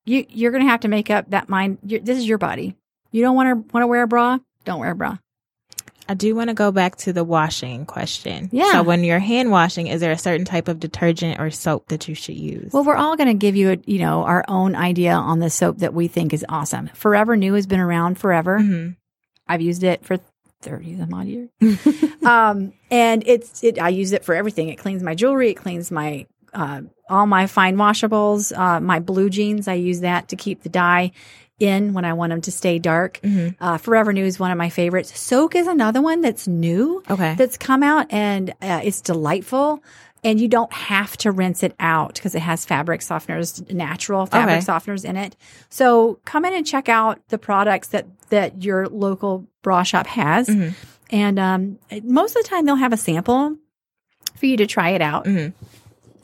you 0.05 0.25
you're 0.29 0.51
going 0.51 0.63
to 0.63 0.69
have 0.69 0.81
to 0.81 0.87
make 0.89 1.09
up 1.09 1.29
that 1.31 1.49
mind. 1.49 1.79
this 1.81 2.17
is 2.17 2.27
your 2.27 2.37
body. 2.37 2.75
You 3.11 3.21
don't 3.23 3.35
want 3.35 3.47
to 3.47 3.73
want 3.73 3.81
to 3.83 3.87
wear 3.87 4.03
a 4.03 4.07
bra. 4.07 4.37
Don't 4.65 4.79
wear 4.79 4.91
a 4.91 4.95
bra. 4.95 5.17
I 6.09 6.15
do 6.15 6.33
want 6.35 6.49
to 6.49 6.55
go 6.55 6.71
back 6.71 6.95
to 6.97 7.13
the 7.13 7.23
washing 7.23 7.85
question. 7.85 8.49
Yeah. 8.51 8.71
So 8.71 8.83
when 8.83 9.03
you're 9.03 9.19
hand 9.19 9.51
washing, 9.51 9.85
is 9.87 10.01
there 10.01 10.11
a 10.11 10.17
certain 10.17 10.43
type 10.43 10.67
of 10.67 10.79
detergent 10.79 11.39
or 11.39 11.51
soap 11.51 11.89
that 11.89 12.07
you 12.07 12.15
should 12.15 12.35
use? 12.35 12.73
Well, 12.73 12.83
we're 12.83 12.95
all 12.95 13.15
going 13.15 13.27
to 13.27 13.35
give 13.35 13.55
you, 13.55 13.73
a, 13.73 13.77
you 13.85 13.99
know, 13.99 14.23
our 14.23 14.43
own 14.47 14.75
idea 14.75 15.13
on 15.13 15.37
the 15.37 15.51
soap 15.51 15.77
that 15.77 15.93
we 15.93 16.07
think 16.07 16.33
is 16.33 16.43
awesome. 16.49 16.87
Forever 16.95 17.35
New 17.37 17.53
has 17.53 17.67
been 17.67 17.79
around 17.79 18.17
forever. 18.17 18.57
Mhm. 18.59 18.95
I've 19.47 19.61
used 19.61 19.83
it 19.83 20.03
for 20.03 20.17
thirty 20.61 20.97
some 20.97 21.13
odd 21.13 21.27
years. 21.27 21.49
um, 22.25 22.73
and 22.91 23.23
it's 23.25 23.63
it. 23.63 23.79
I 23.79 23.89
use 23.89 24.11
it 24.11 24.25
for 24.25 24.33
everything. 24.33 24.69
It 24.69 24.77
cleans 24.77 25.03
my 25.03 25.13
jewelry. 25.15 25.51
It 25.51 25.55
cleans 25.55 25.91
my 25.91 26.25
uh, 26.53 26.81
all 27.09 27.27
my 27.27 27.45
fine 27.47 27.75
washables. 27.77 28.55
Uh, 28.57 28.79
my 28.79 28.99
blue 28.99 29.29
jeans. 29.29 29.67
I 29.67 29.75
use 29.75 30.01
that 30.01 30.27
to 30.29 30.35
keep 30.35 30.63
the 30.63 30.69
dye 30.69 31.11
in 31.59 31.93
when 31.93 32.05
I 32.05 32.13
want 32.13 32.31
them 32.31 32.41
to 32.41 32.51
stay 32.51 32.79
dark. 32.79 33.19
Mhm. 33.23 33.55
Uh, 33.59 33.77
Forever 33.77 34.13
New 34.13 34.25
is 34.25 34.39
one 34.39 34.51
of 34.51 34.57
my 34.57 34.69
favorites. 34.69 35.17
Soak 35.19 35.55
is 35.55 35.67
another 35.67 36.01
one 36.01 36.21
that's 36.21 36.47
new 36.47 37.03
Okay. 37.09 37.35
that's 37.37 37.57
come 37.57 37.83
out 37.83 38.07
and 38.09 38.51
uh, 38.61 38.81
it's 38.83 39.01
delightful. 39.01 39.83
And 40.21 40.39
you 40.41 40.49
don't 40.49 40.71
have 40.73 41.15
to 41.17 41.31
rinse 41.31 41.63
it 41.63 41.73
out 41.79 42.15
because 42.15 42.35
it 42.35 42.41
has 42.41 42.65
fabric 42.65 42.99
softeners, 42.99 43.71
natural 43.71 44.25
fabric 44.25 44.57
Okay. 44.57 44.65
softeners 44.65 45.05
in 45.05 45.15
it. 45.15 45.37
So 45.69 46.19
come 46.25 46.43
in 46.43 46.53
and 46.53 46.65
check 46.67 46.89
out 46.89 47.19
the 47.29 47.37
products 47.37 47.89
that 47.89 48.05
that 48.29 48.61
your 48.63 48.87
local 48.87 49.47
bra 49.63 49.83
shop 49.83 50.07
has. 50.07 50.47
Mhm. 50.49 50.73
And 51.09 51.39
um, 51.39 51.79
most 52.03 52.35
of 52.35 52.43
the 52.43 52.49
time, 52.49 52.65
they'll 52.65 52.75
have 52.75 52.93
a 52.93 52.97
sample 52.97 53.55
for 54.35 54.45
you 54.45 54.57
to 54.57 54.67
try 54.67 54.89
it 54.89 55.01
out. 55.01 55.23
Mhm. 55.25 55.53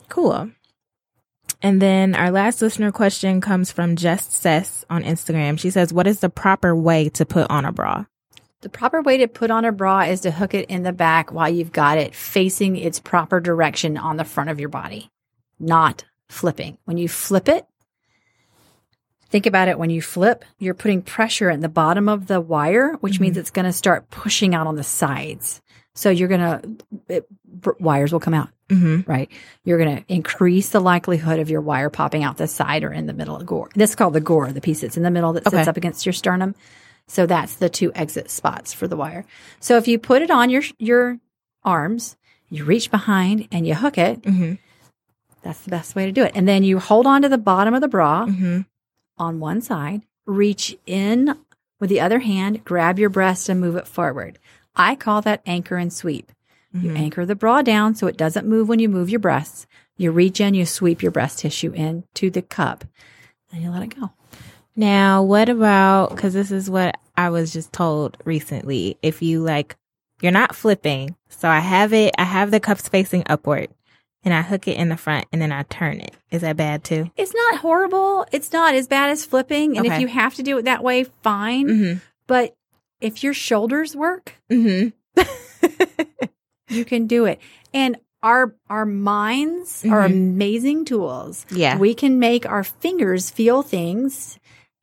Cool. 0.08 0.50
And 1.62 1.80
then 1.80 2.14
our 2.14 2.30
last 2.30 2.60
listener 2.60 2.92
question 2.92 3.40
comes 3.40 3.72
from 3.72 3.96
Just 3.96 4.32
Sess 4.32 4.84
on 4.90 5.02
Instagram. 5.02 5.58
She 5.58 5.70
says, 5.70 5.92
What 5.92 6.06
is 6.06 6.20
the 6.20 6.28
proper 6.28 6.74
way 6.74 7.08
to 7.10 7.24
put 7.24 7.50
on 7.50 7.64
a 7.64 7.72
bra? 7.72 8.04
The 8.60 8.68
proper 8.68 9.02
way 9.02 9.18
to 9.18 9.28
put 9.28 9.50
on 9.50 9.64
a 9.64 9.72
bra 9.72 10.02
is 10.02 10.22
to 10.22 10.30
hook 10.30 10.54
it 10.54 10.68
in 10.70 10.82
the 10.82 10.92
back 10.92 11.32
while 11.32 11.48
you've 11.48 11.72
got 11.72 11.98
it 11.98 12.14
facing 12.14 12.76
its 12.76 12.98
proper 12.98 13.40
direction 13.40 13.96
on 13.96 14.16
the 14.16 14.24
front 14.24 14.50
of 14.50 14.58
your 14.58 14.68
body, 14.68 15.10
not 15.58 16.04
flipping. 16.28 16.78
When 16.84 16.98
you 16.98 17.08
flip 17.08 17.48
it, 17.48 17.66
think 19.28 19.46
about 19.46 19.68
it 19.68 19.78
when 19.78 19.90
you 19.90 20.00
flip, 20.00 20.44
you're 20.58 20.74
putting 20.74 21.02
pressure 21.02 21.50
in 21.50 21.60
the 21.60 21.68
bottom 21.68 22.08
of 22.08 22.26
the 22.26 22.40
wire, 22.40 22.94
which 23.00 23.20
means 23.20 23.32
mm-hmm. 23.34 23.40
it's 23.40 23.50
going 23.50 23.66
to 23.66 23.72
start 23.72 24.10
pushing 24.10 24.54
out 24.54 24.66
on 24.66 24.76
the 24.76 24.82
sides. 24.82 25.60
So 25.94 26.10
you're 26.10 26.28
going 26.28 26.78
to, 27.08 27.24
wires 27.78 28.12
will 28.12 28.20
come 28.20 28.34
out. 28.34 28.48
Mm-hmm. 28.68 29.08
right? 29.10 29.30
You're 29.64 29.78
going 29.78 29.96
to 29.98 30.04
increase 30.12 30.70
the 30.70 30.80
likelihood 30.80 31.38
of 31.38 31.48
your 31.50 31.60
wire 31.60 31.88
popping 31.90 32.24
out 32.24 32.36
the 32.36 32.48
side 32.48 32.82
or 32.82 32.92
in 32.92 33.06
the 33.06 33.12
middle 33.12 33.36
of 33.36 33.46
gore. 33.46 33.70
This 33.74 33.90
is 33.90 33.96
called 33.96 34.14
the 34.14 34.20
gore, 34.20 34.52
the 34.52 34.60
piece 34.60 34.80
that's 34.80 34.96
in 34.96 35.04
the 35.04 35.10
middle 35.10 35.32
that 35.34 35.44
sits 35.44 35.54
Okay. 35.54 35.70
up 35.70 35.76
against 35.76 36.04
your 36.04 36.12
sternum. 36.12 36.54
So 37.06 37.26
that's 37.26 37.54
the 37.54 37.68
two 37.68 37.92
exit 37.94 38.28
spots 38.30 38.72
for 38.74 38.88
the 38.88 38.96
wire. 38.96 39.24
So 39.60 39.76
if 39.76 39.86
you 39.86 39.98
put 40.00 40.22
it 40.22 40.30
on 40.32 40.50
your 40.50 40.62
your 40.78 41.18
arms, 41.62 42.16
you 42.48 42.64
reach 42.64 42.90
behind 42.90 43.46
and 43.52 43.66
you 43.66 43.74
hook 43.76 43.98
it. 43.98 44.22
Mm-hmm. 44.22 44.54
That's 45.42 45.60
the 45.60 45.70
best 45.70 45.94
way 45.94 46.06
to 46.06 46.12
do 46.12 46.24
it. 46.24 46.32
And 46.34 46.48
then 46.48 46.64
you 46.64 46.80
hold 46.80 47.06
on 47.06 47.22
to 47.22 47.28
the 47.28 47.38
bottom 47.38 47.74
of 47.74 47.80
the 47.80 47.88
bra 47.88 48.26
Mm-hmm. 48.26 48.62
on 49.18 49.38
one 49.38 49.60
side, 49.60 50.02
reach 50.26 50.76
in 50.86 51.36
with 51.78 51.90
the 51.90 52.00
other 52.00 52.18
hand, 52.18 52.64
grab 52.64 52.98
your 52.98 53.10
breast 53.10 53.48
and 53.48 53.60
move 53.60 53.76
it 53.76 53.86
forward. 53.86 54.38
I 54.74 54.96
call 54.96 55.22
that 55.22 55.42
anchor 55.46 55.76
and 55.76 55.92
sweep. 55.92 56.32
You 56.72 56.90
Mhm. 56.90 56.98
anchor 56.98 57.24
the 57.26 57.34
bra 57.36 57.62
down 57.62 57.94
so 57.94 58.06
it 58.06 58.16
doesn't 58.16 58.46
move 58.46 58.68
when 58.68 58.78
you 58.78 58.88
move 58.88 59.08
your 59.08 59.20
breasts. 59.20 59.66
You 59.96 60.10
reach 60.12 60.40
in, 60.40 60.54
you 60.54 60.66
sweep 60.66 61.02
your 61.02 61.12
breast 61.12 61.38
tissue 61.38 61.72
into 61.72 62.28
the 62.30 62.42
cup, 62.42 62.84
and 63.52 63.62
you 63.62 63.70
let 63.70 63.82
it 63.82 63.98
go. 63.98 64.10
Now, 64.74 65.22
what 65.22 65.48
about 65.48 66.10
because 66.10 66.34
this 66.34 66.50
is 66.50 66.68
what 66.68 66.98
I 67.16 67.30
was 67.30 67.50
just 67.52 67.72
told 67.72 68.18
recently. 68.26 68.98
If 69.00 69.22
you 69.22 69.40
like, 69.40 69.76
you're 70.20 70.32
not 70.32 70.54
flipping. 70.54 71.16
So 71.30 71.48
I 71.48 71.60
have 71.60 71.92
it. 71.94 72.14
I 72.18 72.24
have 72.24 72.50
the 72.50 72.60
cups 72.60 72.88
facing 72.88 73.22
upward, 73.26 73.68
and 74.22 74.34
I 74.34 74.42
hook 74.42 74.68
it 74.68 74.76
in 74.76 74.90
the 74.90 74.98
front, 74.98 75.24
and 75.32 75.40
then 75.40 75.52
I 75.52 75.62
turn 75.62 76.00
it. 76.00 76.14
Is 76.30 76.42
that 76.42 76.58
bad 76.58 76.84
too? 76.84 77.10
It's 77.16 77.32
not 77.34 77.60
horrible. 77.60 78.26
It's 78.32 78.52
not 78.52 78.74
as 78.74 78.86
bad 78.86 79.08
as 79.10 79.24
flipping. 79.24 79.78
And 79.78 79.86
if 79.86 79.98
you 79.98 80.08
have 80.08 80.34
to 80.34 80.42
do 80.42 80.58
it 80.58 80.66
that 80.66 80.84
way, 80.84 81.04
fine. 81.22 81.68
Mm-hmm. 81.68 81.98
But 82.26 82.54
if 83.00 83.22
your 83.24 83.32
shoulders 83.32 83.96
work, 83.96 84.34
Mm-hmm. 84.50 84.88
you 86.68 86.84
can 86.84 87.06
do 87.06 87.24
it. 87.26 87.38
And 87.74 87.96
our 88.22 88.54
our 88.68 88.86
minds 88.86 89.84
are 89.84 90.02
Mhm. 90.08 90.12
amazing 90.12 90.84
tools. 90.84 91.46
yeah. 91.50 91.78
We 91.78 91.94
can 91.94 92.18
make 92.18 92.46
our 92.46 92.64
fingers 92.64 93.30
feel 93.30 93.62
things 93.62 94.38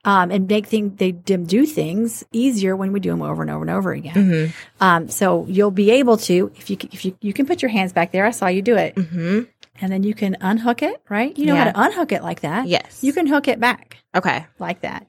um, 0.05 0.31
and 0.31 0.47
make 0.47 0.67
things 0.67 0.93
they 0.97 1.11
do 1.13 1.65
things 1.65 2.23
easier 2.31 2.75
when 2.75 2.91
we 2.91 2.99
do 2.99 3.09
them 3.09 3.21
over 3.21 3.41
and 3.41 3.49
over 3.51 3.61
and 3.63 3.71
over 3.71 3.91
again. 3.93 4.13
mm-hmm. 4.15 4.51
Um, 4.83 5.07
so 5.09 5.45
you'll 5.47 5.71
be 5.71 5.91
able 5.91 6.17
to 6.17 6.51
if 6.55 6.69
you 6.69 6.77
if 6.91 7.05
you 7.05 7.17
you 7.21 7.33
can 7.33 7.45
put 7.45 7.61
your 7.61 7.69
hands 7.69 7.91
back 7.93 8.11
there. 8.11 8.25
I 8.25 8.31
saw 8.31 8.47
you 8.47 8.61
do 8.61 8.75
it, 8.75 8.95
Mm-hmm. 8.95 9.41
and 9.81 9.91
then 9.91 10.03
you 10.03 10.13
can 10.13 10.37
unhook 10.41 10.81
it. 10.83 11.01
Right? 11.09 11.37
You 11.37 11.45
know 11.47 11.55
Yeah. 11.55 11.65
how 11.65 11.71
to 11.71 11.81
unhook 11.81 12.11
it 12.11 12.21
like 12.21 12.41
that. 12.41 12.67
Yes. 12.67 12.99
You 13.03 13.13
can 13.13 13.27
hook 13.27 13.47
it 13.47 13.59
back 13.59 13.97
Okay. 14.15 14.45
like 14.59 14.81
that. 14.81 15.07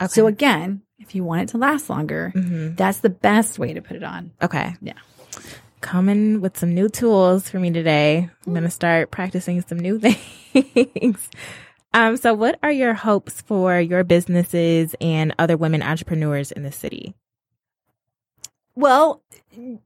Okay. 0.00 0.08
So 0.12 0.26
again, 0.26 0.82
if 0.98 1.14
you 1.14 1.24
want 1.24 1.42
it 1.42 1.48
to 1.48 1.58
last 1.58 1.88
longer, 1.90 2.32
mm-hmm. 2.34 2.74
that's 2.76 2.98
the 3.00 3.10
best 3.10 3.58
way 3.58 3.72
to 3.74 3.80
put 3.82 3.96
it 3.96 4.04
on. 4.04 4.30
Okay. 4.42 4.74
Yeah. 4.80 4.94
Coming 5.84 6.40
with 6.40 6.56
some 6.56 6.74
new 6.74 6.88
tools 6.88 7.50
for 7.50 7.58
me 7.58 7.70
today. 7.70 8.30
I'm 8.46 8.52
going 8.54 8.64
to 8.64 8.70
start 8.70 9.10
practicing 9.10 9.60
some 9.60 9.78
new 9.78 9.98
things. 10.54 11.28
um, 11.92 12.16
so 12.16 12.32
what 12.32 12.58
are 12.62 12.72
your 12.72 12.94
hopes 12.94 13.42
for 13.42 13.78
your 13.78 14.02
businesses 14.02 14.94
and 14.98 15.34
other 15.38 15.58
women 15.58 15.82
entrepreneurs 15.82 16.52
in 16.52 16.62
the 16.62 16.72
city? 16.72 17.14
Well, 18.74 19.22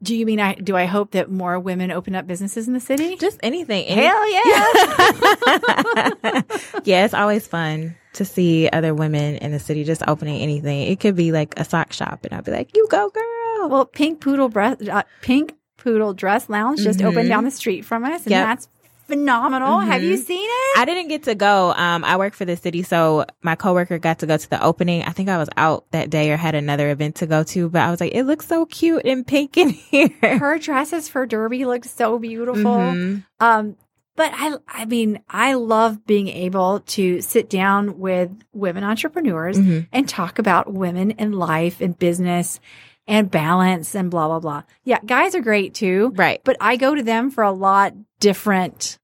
do 0.00 0.14
you 0.16 0.24
mean 0.24 0.38
I 0.38 0.54
do 0.54 0.76
I 0.76 0.84
hope 0.86 1.10
that 1.10 1.30
more 1.32 1.58
women 1.58 1.90
open 1.90 2.14
up 2.14 2.28
businesses 2.28 2.68
in 2.68 2.74
the 2.74 2.80
city? 2.80 3.16
Just 3.16 3.40
anything. 3.42 3.84
Any- 3.86 4.02
Hell 4.06 4.30
yeah. 6.22 6.42
yeah, 6.84 7.04
it's 7.04 7.12
always 7.12 7.46
fun 7.48 7.96
to 8.14 8.24
see 8.24 8.68
other 8.72 8.94
women 8.94 9.34
in 9.38 9.50
the 9.50 9.58
city 9.58 9.82
just 9.82 10.02
opening 10.06 10.40
anything. 10.40 10.82
It 10.82 11.00
could 11.00 11.16
be 11.16 11.32
like 11.32 11.58
a 11.58 11.64
sock 11.64 11.92
shop, 11.92 12.20
and 12.24 12.32
I'll 12.32 12.42
be 12.42 12.52
like, 12.52 12.74
"You 12.74 12.86
go, 12.88 13.10
girl!" 13.10 13.68
well, 13.68 13.84
Pink 13.84 14.20
Poodle 14.22 14.48
Breast, 14.48 14.88
uh, 14.88 15.02
Pink 15.20 15.54
Poodle 15.78 16.12
Dress 16.12 16.48
Lounge 16.50 16.80
just 16.80 16.98
Mhm. 17.00 17.06
opened 17.06 17.28
down 17.30 17.44
the 17.44 17.50
street 17.50 17.84
from 17.84 18.04
us, 18.04 18.22
and 18.24 18.30
Yep. 18.32 18.46
that's 18.46 18.68
phenomenal. 19.06 19.78
Have 19.80 20.02
you 20.02 20.16
Mhm. 20.18 20.22
seen 20.26 20.42
it? 20.44 20.78
I 20.78 20.84
didn't 20.84 21.08
get 21.08 21.22
to 21.22 21.34
go. 21.34 21.72
Um, 21.72 22.04
I 22.04 22.16
work 22.18 22.34
for 22.34 22.44
the 22.44 22.56
city, 22.56 22.82
so 22.82 23.24
my 23.42 23.54
coworker 23.54 23.98
got 23.98 24.18
to 24.18 24.26
go 24.26 24.36
to 24.36 24.50
the 24.50 24.62
opening. 24.62 25.02
I 25.02 25.10
think 25.12 25.30
I 25.30 25.38
was 25.38 25.48
out 25.56 25.86
that 25.92 26.10
day 26.10 26.30
or 26.30 26.36
had 26.36 26.54
another 26.54 26.90
event 26.90 27.14
to 27.16 27.26
go 27.26 27.42
to, 27.44 27.70
but 27.70 27.80
I 27.80 27.90
was 27.90 28.00
like, 28.00 28.14
"It 28.14 28.24
looks 28.24 28.46
so 28.46 28.66
cute 28.66 29.06
and 29.06 29.26
pink 29.26 29.56
in 29.56 29.68
here." 29.90 30.10
Her 30.38 30.58
dresses 30.58 31.08
for 31.08 31.24
Derby 31.26 31.64
look 31.64 31.84
so 31.86 32.18
beautiful. 32.18 32.62
Mhm. 32.76 33.24
Um, 33.40 33.76
but 34.14 34.30
I, 34.34 34.56
I 34.68 34.84
mean, 34.84 35.20
I 35.30 35.54
love 35.54 36.04
being 36.04 36.28
able 36.28 36.80
to 36.80 37.22
sit 37.22 37.48
down 37.48 37.98
with 37.98 38.30
women 38.52 38.84
entrepreneurs 38.84 39.58
Mhm. 39.58 39.86
and 39.92 40.06
talk 40.08 40.38
about 40.38 40.72
women 40.74 41.12
in 41.12 41.32
life 41.32 41.80
and 41.80 41.98
business 41.98 42.60
and 43.08 43.28
balance 43.30 43.94
and 43.96 44.10
blah 44.10 44.28
blah 44.28 44.38
blah. 44.38 44.62
Yeah, 44.84 44.98
guys 45.04 45.34
are 45.34 45.40
great 45.40 45.74
too, 45.74 46.12
Right. 46.14 46.40
but 46.44 46.56
I 46.60 46.76
go 46.76 46.94
to 46.94 47.02
them 47.02 47.30
for 47.32 47.42
a 47.42 47.50
lot 47.52 47.94
different 48.20 48.98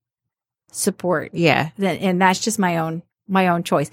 support. 0.71 1.31
Yeah. 1.33 1.69
Than, 1.77 1.97
and 1.97 2.21
that's 2.21 2.39
just 2.39 2.59
my 2.59 2.77
own 2.77 3.01
my 3.27 3.47
own 3.49 3.63
choice. 3.63 3.89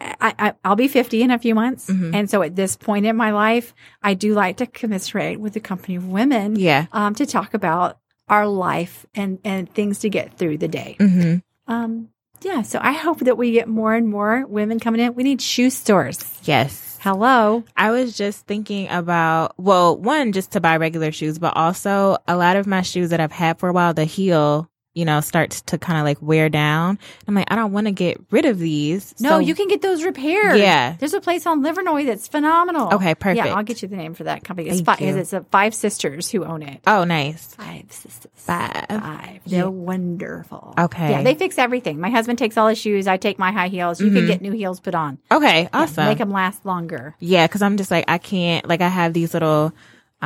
I, 0.00 0.34
I 0.38 0.54
I'll 0.64 0.76
be 0.76 0.88
50 0.88 1.22
in 1.22 1.30
a 1.30 1.38
few 1.38 1.54
months, 1.54 1.88
Mhm. 1.88 2.14
and 2.14 2.28
so 2.30 2.42
at 2.42 2.54
this 2.56 2.76
point 2.76 3.06
in 3.06 3.16
my 3.16 3.30
life, 3.30 3.74
I 4.02 4.12
do 4.14 4.34
like 4.34 4.58
to 4.58 4.66
commiserate 4.66 5.40
with 5.40 5.56
a 5.56 5.60
company 5.60 5.96
of 5.96 6.06
women 6.08 6.56
Yeah. 6.56 6.86
um, 6.92 7.14
to 7.14 7.24
talk 7.26 7.54
about 7.54 7.98
our 8.28 8.46
life 8.46 9.06
and 9.14 9.38
and 9.44 9.72
things 9.72 10.00
to 10.00 10.10
get 10.10 10.36
through 10.36 10.58
the 10.58 10.68
day. 10.68 10.96
hmm 10.98 11.36
Um, 11.68 12.08
yeah, 12.42 12.62
so 12.62 12.78
I 12.82 12.92
hope 12.92 13.20
that 13.20 13.36
we 13.38 13.52
get 13.52 13.68
more 13.68 13.94
and 13.94 14.08
more 14.08 14.44
women 14.46 14.78
coming 14.78 15.00
in. 15.00 15.14
We 15.14 15.22
need 15.24 15.40
shoe 15.40 15.70
stores. 15.70 16.18
Yes. 16.44 16.85
Hello. 17.06 17.62
I 17.76 17.92
was 17.92 18.16
just 18.16 18.48
thinking 18.48 18.88
about, 18.88 19.54
well, 19.58 19.96
one, 19.96 20.32
just 20.32 20.50
to 20.50 20.60
buy 20.60 20.76
regular 20.76 21.12
shoes, 21.12 21.38
but 21.38 21.56
also 21.56 22.16
a 22.26 22.36
lot 22.36 22.56
of 22.56 22.66
my 22.66 22.82
shoes 22.82 23.10
that 23.10 23.20
I've 23.20 23.30
had 23.30 23.60
for 23.60 23.68
a 23.68 23.72
while, 23.72 23.94
the 23.94 24.02
heel, 24.02 24.68
you 24.96 25.04
know, 25.04 25.20
starts 25.20 25.60
to 25.60 25.76
kind 25.78 25.98
of 25.98 26.04
like 26.04 26.16
wear 26.22 26.48
down. 26.48 26.98
I'm 27.28 27.34
like, 27.34 27.46
I 27.52 27.54
don't 27.54 27.70
want 27.72 27.86
to 27.86 27.92
get 27.92 28.18
rid 28.30 28.46
of 28.46 28.58
these. 28.58 29.14
No, 29.20 29.28
So- 29.30 29.38
you 29.40 29.54
can 29.54 29.68
get 29.68 29.82
those 29.82 30.02
repaired. 30.02 30.58
Yeah. 30.58 30.96
There's 30.98 31.12
a 31.14 31.20
place 31.20 31.46
on 31.46 31.62
Livernois 31.62 32.06
that's 32.06 32.26
phenomenal. 32.26 32.94
Okay, 32.94 33.14
perfect. 33.14 33.46
Yeah, 33.46 33.54
I'll 33.54 33.62
get 33.62 33.82
you 33.82 33.88
the 33.88 33.96
name 33.96 34.14
for 34.14 34.24
that 34.24 34.42
company. 34.42 34.68
It's, 34.68 34.78
Thank 34.80 34.86
five, 34.86 35.00
you. 35.02 35.16
it's 35.18 35.32
a 35.34 35.42
five 35.52 35.74
sisters 35.74 36.30
who 36.30 36.44
own 36.44 36.62
it. 36.62 36.80
Oh, 36.86 37.04
nice. 37.04 37.54
Five 37.54 37.92
sisters. 37.92 38.32
Five. 38.34 38.86
Five. 38.88 39.40
They're 39.46 39.68
wonderful. 39.70 40.74
Okay. 40.78 41.10
Yeah, 41.10 41.22
they 41.22 41.34
fix 41.34 41.58
everything. 41.58 42.00
My 42.00 42.10
husband 42.10 42.38
takes 42.38 42.56
all 42.56 42.68
his 42.68 42.78
shoes. 42.78 43.06
I 43.06 43.18
take 43.18 43.38
my 43.38 43.52
high 43.52 43.68
heels. 43.68 44.00
You 44.00 44.10
can 44.10 44.22
Mhm. 44.24 44.26
get 44.28 44.40
new 44.40 44.52
heels 44.52 44.80
put 44.80 44.94
on. 44.94 45.18
Okay. 45.30 45.62
Yeah, 45.62 45.68
Awesome. 45.74 46.06
make 46.06 46.18
them 46.18 46.30
last 46.30 46.64
longer. 46.64 47.14
Yeah, 47.20 47.46
because 47.46 47.60
I'm 47.62 47.76
just 47.76 47.90
like 47.90 48.04
I 48.08 48.18
can't 48.18 48.66
like 48.66 48.80
I 48.80 48.88
have 48.88 49.12
these 49.12 49.34
little 49.34 49.72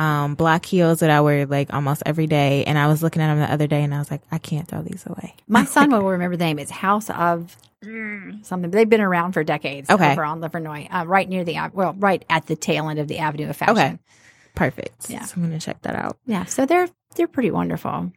um 0.01 0.33
black 0.33 0.65
heels 0.65 1.01
that 1.01 1.11
I 1.11 1.21
wear 1.21 1.45
like 1.45 1.71
almost 1.73 2.01
every 2.05 2.25
day, 2.25 2.63
and 2.65 2.77
I 2.77 2.87
was 2.87 3.03
looking 3.03 3.21
at 3.21 3.27
them 3.27 3.39
the 3.39 3.51
other 3.51 3.67
day, 3.67 3.83
and 3.83 3.93
I 3.93 3.99
was 3.99 4.09
like, 4.09 4.21
I 4.31 4.39
can't 4.39 4.67
throw 4.67 4.81
these 4.81 5.05
away. 5.05 5.35
My 5.47 5.63
son 5.65 5.91
will 5.91 6.03
remember 6.03 6.37
the 6.37 6.45
name. 6.45 6.57
It's 6.57 6.71
House 6.71 7.09
of 7.11 7.55
something. 8.41 8.71
They've 8.71 8.89
been 8.89 9.01
around 9.01 9.33
for 9.33 9.43
decades. 9.43 9.89
Okay. 9.89 10.11
Over 10.11 10.23
on 10.23 10.41
Livernois, 10.41 10.87
uh, 10.91 11.05
right 11.05 11.29
near 11.29 11.43
the 11.43 11.57
well, 11.73 11.93
right 11.93 12.25
at 12.29 12.47
the 12.47 12.55
tail 12.55 12.89
end 12.89 12.99
of 12.99 13.07
the 13.07 13.19
Avenue 13.19 13.49
of 13.49 13.55
Fashion. 13.55 13.77
Okay. 13.77 13.99
Perfect. 14.55 15.09
Yeah. 15.09 15.23
So 15.23 15.35
I'm 15.37 15.43
gonna 15.43 15.59
check 15.59 15.81
that 15.83 15.95
out. 15.95 16.17
Yeah, 16.25 16.45
so 16.45 16.65
they're 16.65 16.89
they're 17.15 17.27
pretty 17.27 17.51
wonderful. 17.51 18.11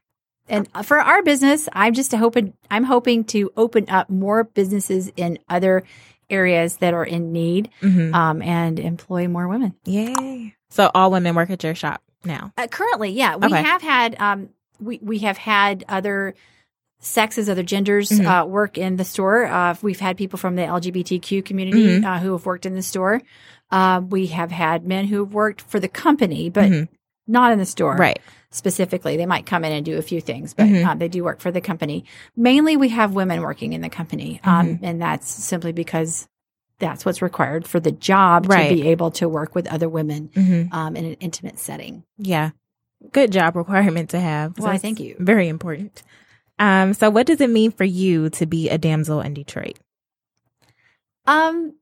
And 0.48 0.68
for 0.84 0.98
our 0.98 1.22
business, 1.22 1.68
I'm 1.72 1.94
just 1.94 2.12
hoping 2.12 2.54
I'm 2.70 2.84
hoping 2.84 3.24
to 3.24 3.50
open 3.56 3.88
up 3.88 4.08
more 4.10 4.44
businesses 4.44 5.12
in 5.16 5.38
other 5.48 5.84
areas 6.30 6.76
that 6.78 6.94
are 6.94 7.04
in 7.04 7.32
need 7.32 7.70
hmm 7.80 8.14
um, 8.14 8.42
and 8.42 8.78
employ 8.80 9.28
more 9.28 9.48
women. 9.48 9.74
Yay! 9.84 10.54
So 10.70 10.90
all 10.94 11.10
women 11.10 11.34
work 11.34 11.50
at 11.50 11.62
your 11.62 11.74
shop 11.74 12.02
now. 12.24 12.52
Uh, 12.56 12.66
currently, 12.66 13.10
yeah, 13.10 13.36
we 13.36 13.46
Okay. 13.46 13.62
have 13.62 13.82
had 13.82 14.16
um, 14.20 14.48
we 14.80 14.98
we 15.02 15.18
have 15.20 15.38
had 15.38 15.84
other 15.88 16.34
sexes, 17.00 17.48
other 17.48 17.62
genders 17.62 18.10
Mhm. 18.10 18.26
uh, 18.26 18.46
work 18.46 18.78
in 18.78 18.96
the 18.96 19.04
store. 19.04 19.44
Uh, 19.46 19.74
we've 19.82 20.00
had 20.00 20.16
people 20.16 20.38
from 20.38 20.56
the 20.56 20.62
LGBTQ 20.62 21.44
community 21.44 22.00
Mhm. 22.00 22.04
uh, 22.04 22.18
who 22.18 22.32
have 22.32 22.46
worked 22.46 22.64
in 22.66 22.74
the 22.74 22.82
store. 22.82 23.20
Uh, 23.70 24.00
we 24.08 24.26
have 24.28 24.50
had 24.50 24.86
men 24.86 25.06
who 25.06 25.24
have 25.24 25.34
worked 25.34 25.60
for 25.60 25.78
the 25.78 25.88
company, 25.88 26.48
but 26.48 26.70
Mhm. 26.70 26.88
Not 27.26 27.52
in 27.52 27.58
the 27.58 27.66
store. 27.66 27.96
Right. 27.96 28.20
specifically. 28.50 29.16
They 29.16 29.26
might 29.26 29.46
come 29.46 29.64
in 29.64 29.72
and 29.72 29.84
do 29.84 29.98
a 29.98 30.02
few 30.02 30.20
things, 30.20 30.54
but 30.54 30.66
Mhm. 30.66 30.86
uh, 30.86 30.94
they 30.94 31.08
do 31.08 31.24
work 31.24 31.40
for 31.40 31.50
the 31.50 31.60
company. 31.60 32.04
Mainly, 32.36 32.76
we 32.76 32.90
have 32.90 33.12
women 33.12 33.40
working 33.42 33.72
in 33.72 33.80
the 33.80 33.88
company, 33.88 34.40
um, 34.44 34.78
and 34.80 35.02
that's 35.02 35.28
simply 35.28 35.72
because 35.72 36.28
that's 36.78 37.04
what's 37.04 37.20
required 37.20 37.66
for 37.66 37.80
the 37.80 37.90
job 37.90 38.46
Right. 38.48 38.68
to 38.68 38.74
be 38.76 38.86
able 38.90 39.10
to 39.12 39.28
work 39.28 39.56
with 39.56 39.66
other 39.66 39.88
women 39.88 40.30
hmm 40.34 40.62
um, 40.70 40.94
in 40.94 41.04
an 41.04 41.14
intimate 41.14 41.58
setting. 41.58 42.04
Yeah. 42.16 42.50
Good 43.10 43.32
job 43.32 43.56
requirement 43.56 44.10
to 44.10 44.20
have. 44.20 44.56
Well, 44.56 44.78
thank 44.78 45.00
you. 45.00 45.16
Very 45.18 45.48
important. 45.48 46.04
Um. 46.60 46.94
So 46.94 47.10
what 47.10 47.26
does 47.26 47.40
it 47.40 47.50
mean 47.50 47.72
for 47.72 47.82
you 47.84 48.30
to 48.30 48.46
be 48.46 48.68
a 48.70 48.78
damsel 48.78 49.20
in 49.20 49.34
Detroit? 49.34 49.80
Um, 51.26 51.74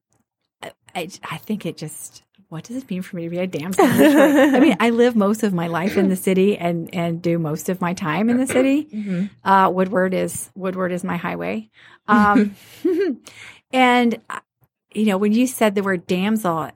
I, 0.94 1.08
I 1.22 1.36
think 1.36 1.66
it 1.66 1.76
just. 1.76 2.22
What 2.52 2.64
does 2.64 2.76
it 2.76 2.90
mean 2.90 3.00
for 3.00 3.16
me 3.16 3.24
to 3.24 3.30
be 3.30 3.38
a 3.38 3.46
damsel? 3.46 3.82
in 3.82 3.96
Detroit? 3.96 4.54
I 4.54 4.60
mean, 4.60 4.76
I 4.78 4.90
live 4.90 5.16
most 5.16 5.42
of 5.42 5.54
my 5.54 5.68
life 5.68 5.96
in 5.96 6.10
the 6.10 6.16
city 6.16 6.58
and 6.58 6.94
and 6.94 7.22
do 7.22 7.38
most 7.38 7.70
of 7.70 7.80
my 7.80 7.94
time 7.94 8.28
in 8.28 8.36
the 8.36 8.46
city. 8.46 8.84
Mm-hmm. 8.92 9.48
Uh, 9.48 9.70
Woodward 9.70 10.12
is 10.12 10.50
Woodward 10.54 10.92
is 10.92 11.02
my 11.02 11.16
highway. 11.16 11.70
Um, 12.08 12.54
and 13.72 14.20
uh, 14.28 14.40
you 14.92 15.06
know, 15.06 15.16
when 15.16 15.32
you 15.32 15.46
said 15.46 15.74
the 15.74 15.82
word 15.82 16.06
damsel, 16.06 16.70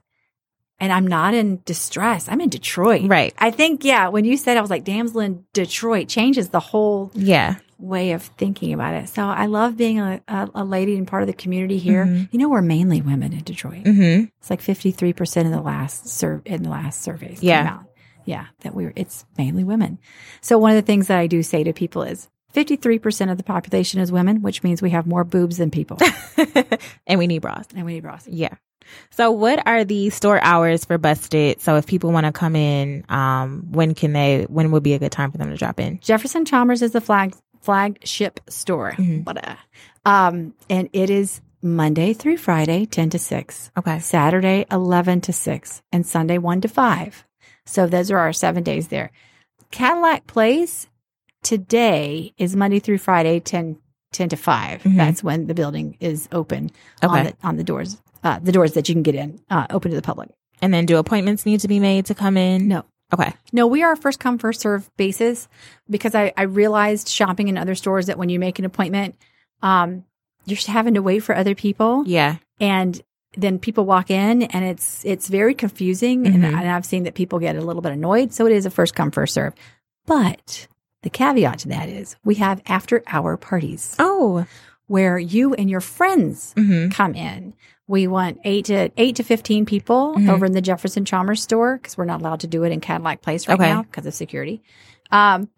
and 0.79 0.93
I'm 0.95 1.07
not 1.07 1.35
in 1.35 1.61
distress, 1.66 2.27
I'm 2.27 2.41
in 2.41 2.49
Detroit. 2.49 3.11
Right. 3.11 3.35
I 3.37 3.51
think, 3.51 3.85
yeah, 3.85 4.09
when 4.09 4.24
you 4.24 4.39
said 4.39 4.57
I 4.57 4.62
was 4.62 4.70
like 4.70 4.85
damsel 4.85 5.20
in 5.20 5.45
Detroit 5.53 6.09
changes 6.09 6.49
the 6.49 6.61
whole 6.61 7.11
Yeah. 7.14 7.57
Way 7.79 8.12
of 8.12 8.22
thinking 8.22 8.72
about 8.72 8.95
it. 8.95 9.09
So 9.09 9.22
I 9.22 9.47
love 9.47 9.77
being 9.77 10.01
a, 10.01 10.20
a, 10.29 10.49
a 10.57 10.64
lady 10.64 10.97
and 10.97 11.07
part 11.07 11.22
of 11.22 11.27
the 11.27 11.33
community 11.35 11.79
here. 11.79 12.07
Mhm. 12.07 12.29
You 12.33 12.39
know, 12.39 12.49
we're 12.49 12.62
mainly 12.62 13.03
women 13.03 13.33
in 13.33 13.43
Detroit. 13.45 13.85
Mm-hmm. 13.85 14.24
It's 14.39 14.51
like 14.51 14.61
53% 14.62 15.37
in 15.45 15.51
the 15.51 15.61
last 15.61 16.09
sur- 16.09 16.43
in 16.47 16.62
the 16.62 16.70
last 16.70 17.03
surveys. 17.03 17.43
Yeah. 17.43 17.81
Yeah. 18.24 18.47
That 18.61 18.74
we're, 18.74 18.93
it's 18.97 19.24
mainly 19.37 19.62
women. 19.64 19.99
So 20.41 20.57
one 20.59 20.70
of 20.70 20.77
the 20.77 20.83
things 20.87 21.09
that 21.09 21.18
I 21.18 21.27
do 21.27 21.43
say 21.43 21.64
to 21.64 21.72
people 21.72 22.03
is 22.03 22.29
53% 22.55 23.31
of 23.31 23.37
the 23.37 23.45
population 23.45 24.01
is 24.01 24.11
women, 24.11 24.41
which 24.41 24.62
means 24.62 24.81
we 24.81 24.91
have 24.91 25.07
more 25.07 25.24
boobs 25.24 25.59
than 25.59 25.70
people 25.70 25.99
and 27.07 27.18
we 27.18 27.27
need 27.27 27.41
bras. 27.43 27.66
and 27.74 27.85
we 27.85 27.95
need 27.95 28.03
bras. 28.03 28.27
Yeah. 28.27 28.55
So 29.11 29.33
what 29.33 29.66
are 29.66 29.85
the 29.85 30.11
store 30.11 30.41
hours 30.43 30.85
for 30.85 30.97
Busted? 30.97 31.61
So 31.61 31.74
if 31.77 31.87
people 31.87 32.12
want 32.12 32.24
to 32.27 32.33
come 32.33 32.55
in, 32.55 33.05
um, 33.09 33.66
when 33.72 33.95
can 33.95 34.12
they, 34.12 34.47
when 34.49 34.70
would 34.70 34.85
be 34.85 34.95
a 34.95 34.99
good 35.01 35.11
time 35.11 35.33
for 35.33 35.39
them 35.39 35.51
to 35.51 35.57
drop 35.57 35.81
in? 35.81 35.99
Jefferson 36.01 36.45
Chalmers 36.45 36.83
is 36.83 36.93
the 36.93 37.01
flag 37.01 37.35
flagship 37.67 38.41
store. 38.49 38.93
Mhm. 38.93 39.25
But, 39.25 39.47
uh, 39.47 39.57
um, 40.05 40.55
and 40.71 40.89
it 40.93 41.11
is 41.11 41.41
Monday 41.62 42.12
through 42.12 42.37
Friday, 42.37 42.87
10 42.87 43.11
to 43.11 43.19
6. 43.19 43.71
Okay. 43.77 43.99
Saturday, 43.99 44.64
11 44.71 45.21
to 45.23 45.33
6, 45.33 45.83
and 45.93 46.07
Sunday, 46.07 46.39
1 46.39 46.61
to 46.61 46.69
5. 46.69 47.25
So 47.67 47.87
those 47.87 48.11
are 48.12 48.19
our 48.19 48.33
seven 48.33 48.62
days 48.62 48.89
there. 48.89 49.11
Cadillac 49.73 50.27
Place 50.29 50.87
today 51.43 52.33
is 52.39 52.55
Monday 52.57 52.79
through 52.79 52.99
Friday, 52.99 53.41
10, 53.41 53.77
10 54.12 54.29
to 54.29 54.37
5. 54.37 54.83
Mhm. 54.85 54.97
That's 54.97 55.23
when 55.25 55.47
the 55.49 55.55
building 55.55 55.97
is 56.01 56.29
open 56.33 56.71
on, 57.03 57.11
Okay. 57.11 57.23
the, 57.31 57.47
on 57.49 57.57
the 57.57 57.64
doors, 57.64 58.01
uh, 58.23 58.39
the 58.41 58.53
doors 58.53 58.73
that 58.75 58.89
you 58.89 58.95
can 58.95 59.03
get 59.03 59.14
in, 59.17 59.41
uh, 59.51 59.67
open 59.71 59.91
to 59.91 59.97
the 59.97 60.03
public. 60.03 60.31
And 60.62 60.73
then 60.73 60.87
do 60.87 60.97
appointments 60.99 61.45
need 61.45 61.61
to 61.61 61.69
be 61.69 61.81
made 61.81 62.07
to 62.07 62.14
come 62.14 62.37
in? 62.37 62.69
No. 62.69 62.85
Okay. 63.14 63.32
No, 63.52 63.66
we 63.66 63.82
are 63.82 63.94
first 63.96 64.18
come, 64.18 64.36
first 64.38 64.61
serve 64.61 64.90
basis 64.96 65.48
because 65.88 66.14
I, 66.14 66.32
I 66.36 66.42
realized 66.42 67.09
shopping 67.09 67.48
in 67.48 67.57
other 67.57 67.74
stores 67.74 68.07
that 68.07 68.18
when 68.18 68.28
you 68.28 68.38
make 68.38 68.59
an 68.59 68.64
appointment, 68.64 69.14
um, 69.62 70.04
you're 70.44 70.57
just 70.57 70.66
having 70.68 70.94
to 70.94 71.02
wait 71.02 71.20
for 71.20 71.34
other 71.34 71.54
people. 71.54 72.04
Yeah. 72.07 72.36
and 72.61 73.00
then 73.38 73.59
people 73.59 73.84
walk 73.84 74.11
in 74.11 74.42
and 74.44 74.64
it's 74.64 75.04
it's 75.04 75.28
very 75.28 75.52
confusing 75.54 76.26
and, 76.26 76.36
Mhm. 76.42 76.54
and 76.59 76.70
i've 76.70 76.86
seen 76.86 77.02
that 77.02 77.12
people 77.14 77.38
get 77.38 77.54
a 77.54 77.61
little 77.61 77.82
bit 77.82 77.92
annoyed 77.92 78.32
so 78.32 78.46
it 78.46 78.52
is 78.52 78.64
a 78.64 78.70
first 78.70 78.94
come 78.94 79.11
first 79.11 79.34
serve 79.34 79.52
but 80.07 80.66
the 81.02 81.11
caveat 81.11 81.59
to 81.59 81.68
that 81.68 81.90
is 81.90 82.16
we 82.24 82.36
have 82.36 82.62
after 82.66 83.02
hour 83.07 83.36
parties 83.36 83.94
Oh. 83.98 84.46
where 84.86 85.18
you 85.18 85.52
and 85.52 85.68
your 85.68 85.82
friends 85.82 86.54
Mm-hmm. 86.57 86.88
come 86.90 87.14
in 87.14 87.52
we 87.89 88.07
want 88.07 88.39
8 88.45 88.64
to 88.66 88.91
8 88.97 89.16
to 89.16 89.22
15 89.22 89.64
people 89.66 90.14
Mhm. 90.16 90.28
over 90.30 90.45
in 90.47 90.53
the 90.53 90.61
jefferson 90.61 91.05
chalmers 91.05 91.43
store 91.43 91.76
because 91.78 91.97
we're 91.97 92.05
not 92.05 92.20
allowed 92.20 92.41
to 92.41 92.47
do 92.47 92.64
it 92.64 92.72
in 92.72 92.80
cadillac 92.80 93.22
place 93.22 93.47
right 93.49 93.55
Okay. 93.55 93.68
now 93.70 93.82
because 93.82 94.07
of 94.07 94.14
security 94.14 94.62
um, 95.12 95.49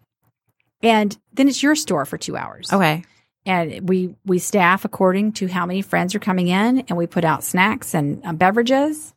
and 0.83 1.17
then 1.33 1.47
it's 1.47 1.61
your 1.63 1.75
store 1.75 2.05
for 2.05 2.17
two 2.17 2.37
hours 2.37 2.71
Okay. 2.71 3.03
and 3.45 3.87
we 3.89 4.15
we 4.25 4.39
staff 4.39 4.85
according 4.85 5.31
to 5.33 5.47
how 5.47 5.65
many 5.65 5.81
friends 5.81 6.13
are 6.15 6.19
coming 6.19 6.47
in 6.47 6.79
and 6.87 6.97
we 6.97 7.07
put 7.07 7.25
out 7.25 7.43
snacks 7.43 7.93
and 7.93 8.21
uh, 8.25 8.33
beverages 8.33 9.13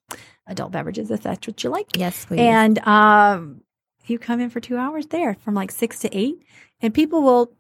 adult 0.47 0.73
beverages 0.73 1.11
if 1.11 1.23
that's 1.23 1.47
what 1.47 1.63
you 1.63 1.71
like 1.71 1.97
Yes, 1.97 2.25
please. 2.25 2.41
and 2.41 2.79
um 2.87 3.61
you 4.07 4.19
come 4.19 4.41
in 4.41 4.51
for 4.51 4.59
two 4.61 4.77
hours 4.77 5.07
there 5.07 5.35
from 5.45 5.55
like 5.55 5.71
six 5.71 6.01
to 6.01 6.17
eight 6.17 6.43
and 6.81 6.93
people 6.93 7.23
will 7.23 7.53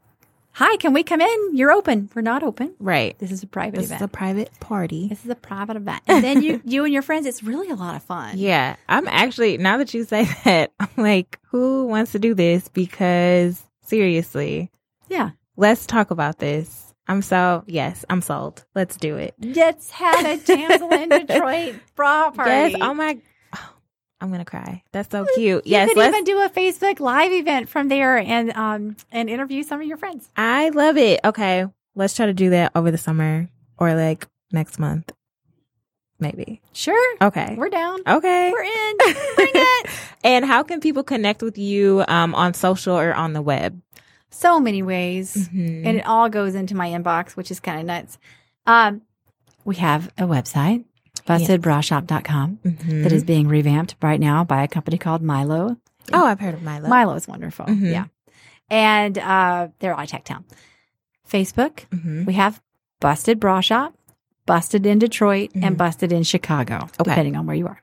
hi 0.52 0.76
can 0.76 0.92
we 0.92 1.02
come 1.02 1.20
in 1.20 1.56
you're 1.56 1.72
open 1.72 2.08
we're 2.14 2.22
not 2.22 2.42
open 2.42 2.74
right. 2.78 3.18
this 3.18 3.30
is 3.30 3.42
a 3.42 3.46
private 3.46 3.78
event. 3.78 3.88
This 3.88 3.96
is 3.96 4.02
a 4.02 4.08
private 4.08 4.50
party. 4.60 5.08
this 5.08 5.24
is 5.24 5.30
a 5.30 5.34
private 5.34 5.76
event 5.76 6.02
and 6.06 6.22
then 6.22 6.42
you 6.42 6.60
you 6.64 6.84
and 6.84 6.92
your 6.92 7.02
friends 7.02 7.26
it's 7.26 7.42
really 7.42 7.70
a 7.70 7.74
lot 7.74 7.94
of 7.96 8.02
fun 8.02 8.36
Yeah. 8.38 8.76
I'm 8.88 9.08
actually, 9.08 9.56
now 9.58 9.78
that 9.78 9.94
you 9.94 10.04
say 10.04 10.24
that, 10.44 10.72
I'm 10.78 10.88
like, 10.96 11.38
who 11.50 11.86
wants 11.86 12.12
to 12.12 12.18
do 12.18 12.34
this? 12.34 12.68
Because 12.68 13.62
seriously, 13.82 14.70
yeah 15.08 15.30
let's 15.56 15.86
talk 15.86 16.10
about 16.10 16.38
this. 16.38 16.94
I'm 17.08 17.20
so, 17.20 17.64
yes, 17.66 18.04
I'm 18.08 18.22
sold. 18.22 18.64
Let's 18.74 18.96
do 18.96 19.16
it. 19.16 19.34
let's 19.40 19.90
have 19.90 20.24
a 20.24 20.36
damsel 20.38 20.90
in 20.92 21.08
detroit 21.26 21.74
bra 21.96 22.30
party 22.30 22.50
Yes. 22.50 22.74
Oh 22.80 22.94
my, 22.94 23.18
I'm 24.22 24.28
going 24.28 24.38
to 24.38 24.44
cry. 24.44 24.82
That's 24.92 25.10
so 25.10 25.26
cute. 25.34 25.66
you 25.66 25.72
yes. 25.72 25.92
could 25.92 26.06
even 26.06 26.24
do 26.24 26.40
a 26.42 26.48
Facebook 26.48 27.00
live 27.00 27.32
event 27.32 27.68
from 27.68 27.88
there 27.88 28.16
and 28.18 28.52
um 28.52 28.96
and 29.10 29.28
interview 29.28 29.62
some 29.64 29.80
of 29.80 29.86
your 29.86 29.96
friends. 29.96 30.30
I 30.36 30.68
love 30.70 30.96
it. 30.96 31.20
Okay. 31.24 31.66
Let's 31.94 32.14
try 32.14 32.26
to 32.26 32.32
do 32.34 32.50
that 32.50 32.72
over 32.74 32.90
the 32.90 32.98
summer 32.98 33.48
or 33.78 33.94
like 33.94 34.26
next 34.52 34.78
month. 34.78 35.12
Maybe. 36.20 36.62
Sure, 36.72 37.16
Okay. 37.20 37.56
we're 37.58 37.68
down. 37.68 37.98
Okay. 38.06 38.52
We're 38.52 38.62
in. 38.62 38.96
Bring 39.34 39.48
it. 39.54 39.90
And 40.22 40.44
how 40.44 40.62
can 40.62 40.78
people 40.80 41.02
connect 41.02 41.42
with 41.42 41.58
you 41.58 42.04
um, 42.06 42.32
on 42.36 42.54
social 42.54 42.96
or 42.96 43.12
on 43.12 43.32
the 43.32 43.42
web? 43.42 43.80
So 44.30 44.60
many 44.60 44.82
ways. 44.84 45.48
Mhm. 45.48 45.84
And 45.84 45.98
it 45.98 46.06
all 46.06 46.28
goes 46.28 46.54
into 46.54 46.76
my 46.76 46.90
inbox, 46.90 47.32
which 47.32 47.50
is 47.50 47.58
kind 47.58 47.80
of 47.80 47.86
nuts. 47.86 48.18
Um, 48.66 49.02
we 49.64 49.74
have 49.76 50.12
a 50.16 50.22
website, 50.22 50.84
bustedbrashop.com, 51.26 52.58
Mhm. 52.64 53.02
that 53.02 53.12
is 53.12 53.24
being 53.24 53.48
revamped 53.48 53.94
right 54.02 54.20
now 54.20 54.44
by 54.44 54.62
a 54.62 54.68
company 54.68 54.98
called 54.98 55.22
Milo. 55.22 55.76
oh, 56.12 56.26
I've 56.26 56.40
heard 56.40 56.54
of 56.54 56.62
Milo. 56.62 56.88
Milo 56.88 57.14
is 57.14 57.28
wonderful. 57.28 57.66
Mhm. 57.66 57.90
Yeah. 57.92 58.04
And 58.70 59.18
uh, 59.18 59.68
they're 59.78 59.94
all 59.94 60.06
Tech 60.06 60.24
Town. 60.24 60.44
Facebook, 61.30 61.86
Mhm. 61.90 62.26
we 62.26 62.34
have 62.34 62.60
Busted 63.00 63.38
Bra 63.40 63.60
Shop, 63.60 63.94
Busted 64.46 64.84
in 64.86 64.98
Detroit, 64.98 65.50
and 65.54 65.76
Busted 65.78 66.12
in 66.12 66.22
Chicago, 66.24 66.76
Okay. 67.00 67.04
depending 67.04 67.36
on 67.36 67.46
where 67.46 67.56
you 67.56 67.66
are. 67.66 67.80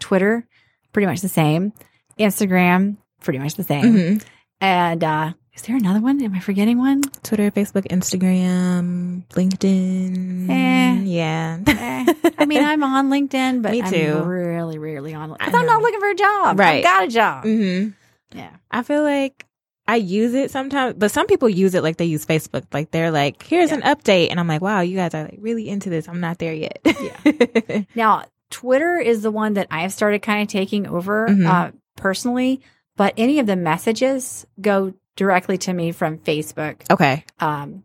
Twitter, 0.00 0.46
pretty 0.92 1.06
much 1.06 1.20
the 1.20 1.28
same. 1.28 1.72
Instagram, 2.18 2.96
pretty 3.20 3.38
much 3.38 3.54
the 3.54 3.62
same. 3.64 3.84
Mhm. 3.94 4.24
And 4.60 5.04
uh, 5.04 5.32
is 5.58 5.62
there 5.62 5.76
another 5.76 6.00
one? 6.00 6.22
Am 6.22 6.34
I 6.34 6.40
forgetting 6.40 6.78
one? 6.78 7.02
Twitter, 7.24 7.50
Facebook, 7.50 7.86
Instagram, 7.88 9.24
LinkedIn. 9.30 10.48
Eh. 10.48 11.02
Yeah. 11.04 11.58
Eh, 11.66 12.14
I 12.38 12.44
mean, 12.46 12.62
I'm 12.62 12.82
on 12.84 13.10
LinkedIn, 13.10 13.62
but 13.62 13.72
Me 13.72 13.82
too. 13.82 14.18
I'm 14.22 14.26
really 14.28 14.78
rarely 14.78 15.14
on 15.14 15.32
because 15.32 15.52
I'm 15.54 15.66
not 15.66 15.82
looking 15.82 16.00
for 16.00 16.10
a 16.10 16.14
job. 16.14 16.58
Right. 16.58 16.76
I've 16.78 16.82
got 16.84 17.04
a 17.04 17.08
job. 17.08 17.42
hmm 17.44 17.88
Yeah. 18.32 18.50
I 18.70 18.82
feel 18.84 19.02
like 19.02 19.46
I 19.88 19.96
use 19.96 20.34
it 20.34 20.50
sometimes, 20.50 20.94
but 20.96 21.10
some 21.10 21.26
people 21.26 21.48
use 21.48 21.74
it 21.74 21.82
like 21.82 21.96
they 21.96 22.04
use 22.04 22.24
Facebook. 22.24 22.64
Like 22.72 22.90
they're 22.92 23.10
like, 23.10 23.42
here's 23.42 23.72
an 23.72 23.82
update. 23.82 24.30
And 24.30 24.38
I'm 24.38 24.46
like, 24.46 24.60
wow, 24.60 24.80
you 24.82 24.96
guys 24.96 25.14
are 25.14 25.24
like 25.24 25.38
really 25.40 25.68
into 25.68 25.90
this. 25.90 26.08
I'm 26.08 26.20
not 26.20 26.38
there 26.38 26.54
yet. 26.54 26.78
Yeah. 26.84 27.82
Now, 27.94 28.24
Twitter 28.50 28.96
is 28.98 29.22
the 29.22 29.30
one 29.30 29.54
that 29.54 29.66
I 29.70 29.80
have 29.80 29.92
started 29.92 30.20
kind 30.22 30.42
of 30.42 30.48
taking 30.48 30.86
over 30.86 31.26
Mhm. 31.28 31.46
uh, 31.46 31.70
personally, 31.96 32.60
but 32.96 33.12
any 33.16 33.38
of 33.40 33.46
the 33.46 33.56
messages 33.56 34.46
go 34.60 34.92
directly 35.18 35.58
to 35.58 35.72
me 35.74 35.92
from 35.92 36.16
Facebook. 36.18 36.82
okay. 36.90 37.24
Um, 37.40 37.84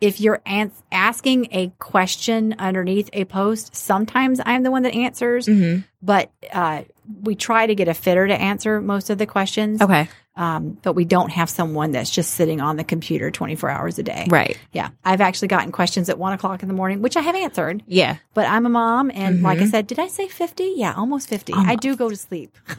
if 0.00 0.20
you're 0.20 0.40
ans- 0.46 0.80
asking 0.92 1.48
a 1.50 1.72
question 1.80 2.54
underneath 2.60 3.10
a 3.12 3.24
post, 3.24 3.74
sometimes 3.74 4.40
I'm 4.46 4.62
the 4.62 4.70
one 4.70 4.82
that 4.82 4.94
answers, 4.94 5.46
hmm 5.46 5.78
but 6.00 6.30
uh, 6.52 6.84
we 7.22 7.34
try 7.34 7.66
to 7.66 7.74
get 7.74 7.88
a 7.88 7.94
fitter 7.94 8.28
to 8.28 8.40
answer 8.40 8.80
most 8.80 9.10
of 9.10 9.18
the 9.18 9.26
questions. 9.26 9.82
Okay. 9.82 10.08
Um, 10.38 10.78
but 10.82 10.92
we 10.92 11.04
don't 11.04 11.30
have 11.30 11.50
someone 11.50 11.90
that's 11.90 12.10
just 12.10 12.34
sitting 12.34 12.60
on 12.60 12.76
the 12.76 12.84
computer 12.84 13.28
24 13.30 13.70
hours 13.70 13.98
a 13.98 14.04
day. 14.04 14.26
Right. 14.30 14.56
Yeah. 14.72 14.90
I've 15.04 15.20
actually 15.20 15.48
gotten 15.48 15.72
questions 15.72 16.08
at 16.08 16.16
one 16.16 16.32
o'clock 16.32 16.62
in 16.62 16.68
the 16.68 16.74
morning, 16.74 17.02
which 17.02 17.16
I 17.16 17.20
have 17.22 17.34
answered, 17.34 17.82
Yeah. 17.88 18.18
but 18.34 18.46
I'm 18.46 18.64
a 18.64 18.68
mom. 18.68 19.10
And 19.12 19.42
like 19.42 19.58
I 19.58 19.66
said, 19.66 19.88
did 19.88 19.98
I 19.98 20.06
say 20.06 20.28
50? 20.28 20.74
Yeah, 20.76 20.94
almost 20.96 21.28
50. 21.28 21.54
I 21.54 21.74
do 21.74 21.96
go 21.96 22.08
to 22.08 22.14
sleep. 22.16 22.56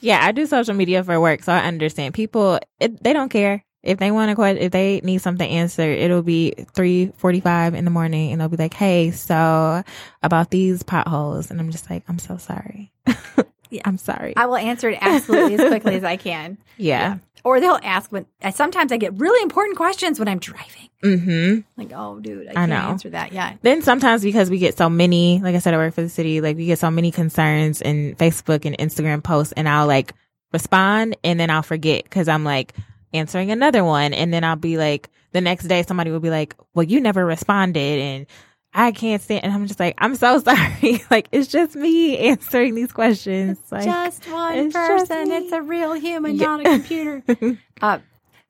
yeah, 0.00 0.20
I 0.24 0.32
do 0.32 0.46
social 0.46 0.74
media 0.74 1.02
for 1.02 1.20
work, 1.20 1.42
so 1.42 1.52
I 1.52 1.58
understand. 1.66 2.14
People, 2.14 2.60
it, 2.78 3.02
they 3.02 3.12
don't 3.12 3.28
care 3.28 3.64
if 3.82 3.98
they 3.98 4.10
want 4.10 4.30
to 4.30 4.34
question. 4.34 4.62
If 4.62 4.72
they 4.72 5.00
need 5.02 5.18
something 5.22 5.48
answered, 5.48 5.98
it'll 5.98 6.22
be 6.22 6.54
three 6.74 7.12
forty-five 7.16 7.74
in 7.74 7.84
the 7.84 7.90
morning, 7.90 8.32
and 8.32 8.40
they'll 8.40 8.48
be 8.48 8.56
like, 8.56 8.74
"Hey, 8.74 9.10
so 9.10 9.82
about 10.22 10.50
these 10.50 10.82
potholes," 10.82 11.50
and 11.50 11.60
I'm 11.60 11.70
just 11.70 11.88
like, 11.90 12.04
"I'm 12.08 12.18
so 12.18 12.36
sorry. 12.36 12.92
Yeah. 13.76 13.82
I'm 13.84 13.98
sorry." 13.98 14.34
I 14.36 14.46
will 14.46 14.56
answer 14.56 14.90
it 14.90 14.98
absolutely 15.00 15.54
as 15.54 15.68
quickly 15.68 15.94
as 15.96 16.04
I 16.04 16.16
can. 16.28 16.58
yeah. 16.76 17.18
Or 17.44 17.60
they'll 17.60 17.78
ask 17.84 18.10
when, 18.10 18.26
sometimes 18.52 18.90
I 18.90 18.96
get 18.96 19.14
really 19.20 19.40
important 19.40 19.76
questions 19.76 20.18
when 20.18 20.26
I'm 20.26 20.40
driving. 20.40 20.88
Mm-hmm. 21.04 21.60
Like, 21.80 21.92
oh, 21.94 22.18
dude, 22.18 22.48
I 22.48 22.50
I 22.50 22.54
can't 22.54 22.70
know. 22.70 22.76
answer 22.76 23.10
that. 23.10 23.32
Yeah. 23.32 23.54
Then 23.62 23.82
sometimes 23.82 24.24
because 24.24 24.50
we 24.50 24.58
get 24.58 24.76
so 24.76 24.90
many, 24.90 25.38
like 25.40 25.54
I 25.54 25.58
said, 25.60 25.72
I 25.72 25.76
work 25.76 25.94
for 25.94 26.02
the 26.02 26.08
city, 26.08 26.40
like 26.40 26.56
we 26.56 26.66
get 26.66 26.80
so 26.80 26.90
many 26.90 27.12
concerns 27.12 27.80
in 27.80 28.16
Facebook 28.16 28.64
and 28.64 28.76
Instagram 28.78 29.22
posts, 29.22 29.52
and 29.52 29.68
I'll 29.68 29.86
like 29.86 30.12
respond 30.52 31.16
and 31.22 31.38
then 31.38 31.50
I'll 31.50 31.62
forget 31.62 32.02
because 32.04 32.26
I'm 32.26 32.42
like 32.42 32.72
answering 33.12 33.52
another 33.52 33.84
one, 33.84 34.12
and 34.12 34.32
then 34.34 34.42
I'll 34.42 34.56
be 34.56 34.76
like, 34.76 35.08
the 35.30 35.40
next 35.40 35.68
day 35.68 35.82
somebody 35.84 36.10
will 36.10 36.18
be 36.20 36.30
like, 36.30 36.56
"Well, 36.74 36.84
you 36.84 37.00
never 37.00 37.24
responded," 37.24 38.00
and 38.00 38.26
I 38.78 38.92
can't 38.92 39.22
stand, 39.22 39.42
and 39.44 39.52
I'm 39.54 39.66
just 39.66 39.80
like, 39.80 39.94
I'm 39.98 40.14
so 40.16 40.38
sorry, 40.48 41.02
like 41.10 41.28
it's 41.32 41.48
just 41.48 41.74
me 41.74 42.18
answering 42.18 42.74
these 42.74 42.92
questions, 42.92 43.58
like 43.70 43.84
just 43.84 44.30
one 44.30 44.54
it's 44.58 44.74
person. 44.74 45.28
me. 45.30 45.36
It's 45.36 45.52
a 45.52 45.62
real 45.62 45.94
human, 45.94 46.36
Yeah. 46.36 46.46
not 46.46 46.60
a 46.60 46.64
computer. 46.64 47.22
uh, 47.80 47.98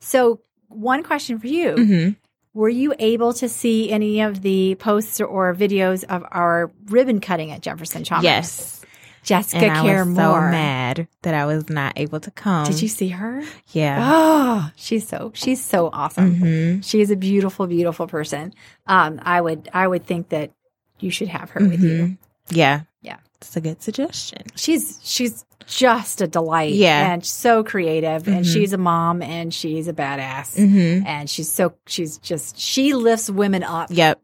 so, 0.00 0.40
one 0.68 1.02
question 1.04 1.38
for 1.38 1.46
you. 1.46 1.70
Mhm. 1.76 2.16
Were 2.54 2.68
you 2.70 2.94
able 2.98 3.34
to 3.34 3.48
see 3.50 3.90
any 3.92 4.20
of 4.22 4.40
the 4.40 4.76
posts 4.76 5.20
or 5.20 5.54
videos 5.54 6.04
of 6.04 6.24
our 6.30 6.72
ribbon 6.86 7.20
cutting 7.20 7.52
at 7.52 7.60
Jefferson 7.60 8.02
Chalmers? 8.02 8.24
yes, 8.24 8.82
Jessica 9.26 9.64
and 9.66 9.72
I 9.76 9.82
Care 9.82 10.04
was 10.04 10.14
so 10.16 10.32
mad 10.40 11.08
that 11.22 11.34
I 11.34 11.44
was 11.46 11.68
not 11.68 11.94
able 11.96 12.20
to 12.20 12.30
come. 12.30 12.64
Did 12.66 12.80
you 12.80 12.88
see 12.88 13.08
her? 13.08 13.42
Yeah. 13.72 13.98
Oh, 14.00 14.70
she's 14.76 15.06
so 15.06 15.32
she's 15.34 15.62
so 15.62 15.90
awesome. 15.92 16.36
hmm 16.36 16.80
She 16.80 17.00
is 17.00 17.10
a 17.10 17.16
beautiful, 17.16 17.66
beautiful 17.66 18.06
person. 18.06 18.54
Um, 18.86 19.20
I 19.22 19.40
would 19.40 19.68
I 19.74 19.86
would 19.88 20.06
think 20.06 20.28
that 20.30 20.52
you 21.00 21.10
should 21.10 21.28
have 21.28 21.50
her 21.50 21.60
with 21.68 21.82
you. 21.82 22.16
Yeah. 22.50 22.82
Yeah. 23.02 23.16
It's 23.40 23.56
a 23.56 23.60
good 23.60 23.82
suggestion. 23.82 24.42
She's 24.54 25.00
she's 25.02 25.44
just 25.66 26.20
a 26.20 26.28
delight. 26.28 26.74
Yeah. 26.74 27.12
and 27.12 27.26
so 27.26 27.64
creative. 27.64 28.28
And 28.28 28.44
Mhm. 28.44 28.52
she's 28.52 28.72
a 28.72 28.78
mom, 28.78 29.20
and 29.20 29.52
she's 29.52 29.88
a 29.88 29.92
badass. 29.92 30.56
Mm-hmm. 30.56 31.04
And 31.06 31.28
she's 31.28 31.50
so 31.50 31.74
she's 31.86 32.18
just 32.18 32.56
she 32.58 32.94
lifts 32.94 33.28
women 33.28 33.64
up, 33.64 33.88
Yep. 33.90 34.22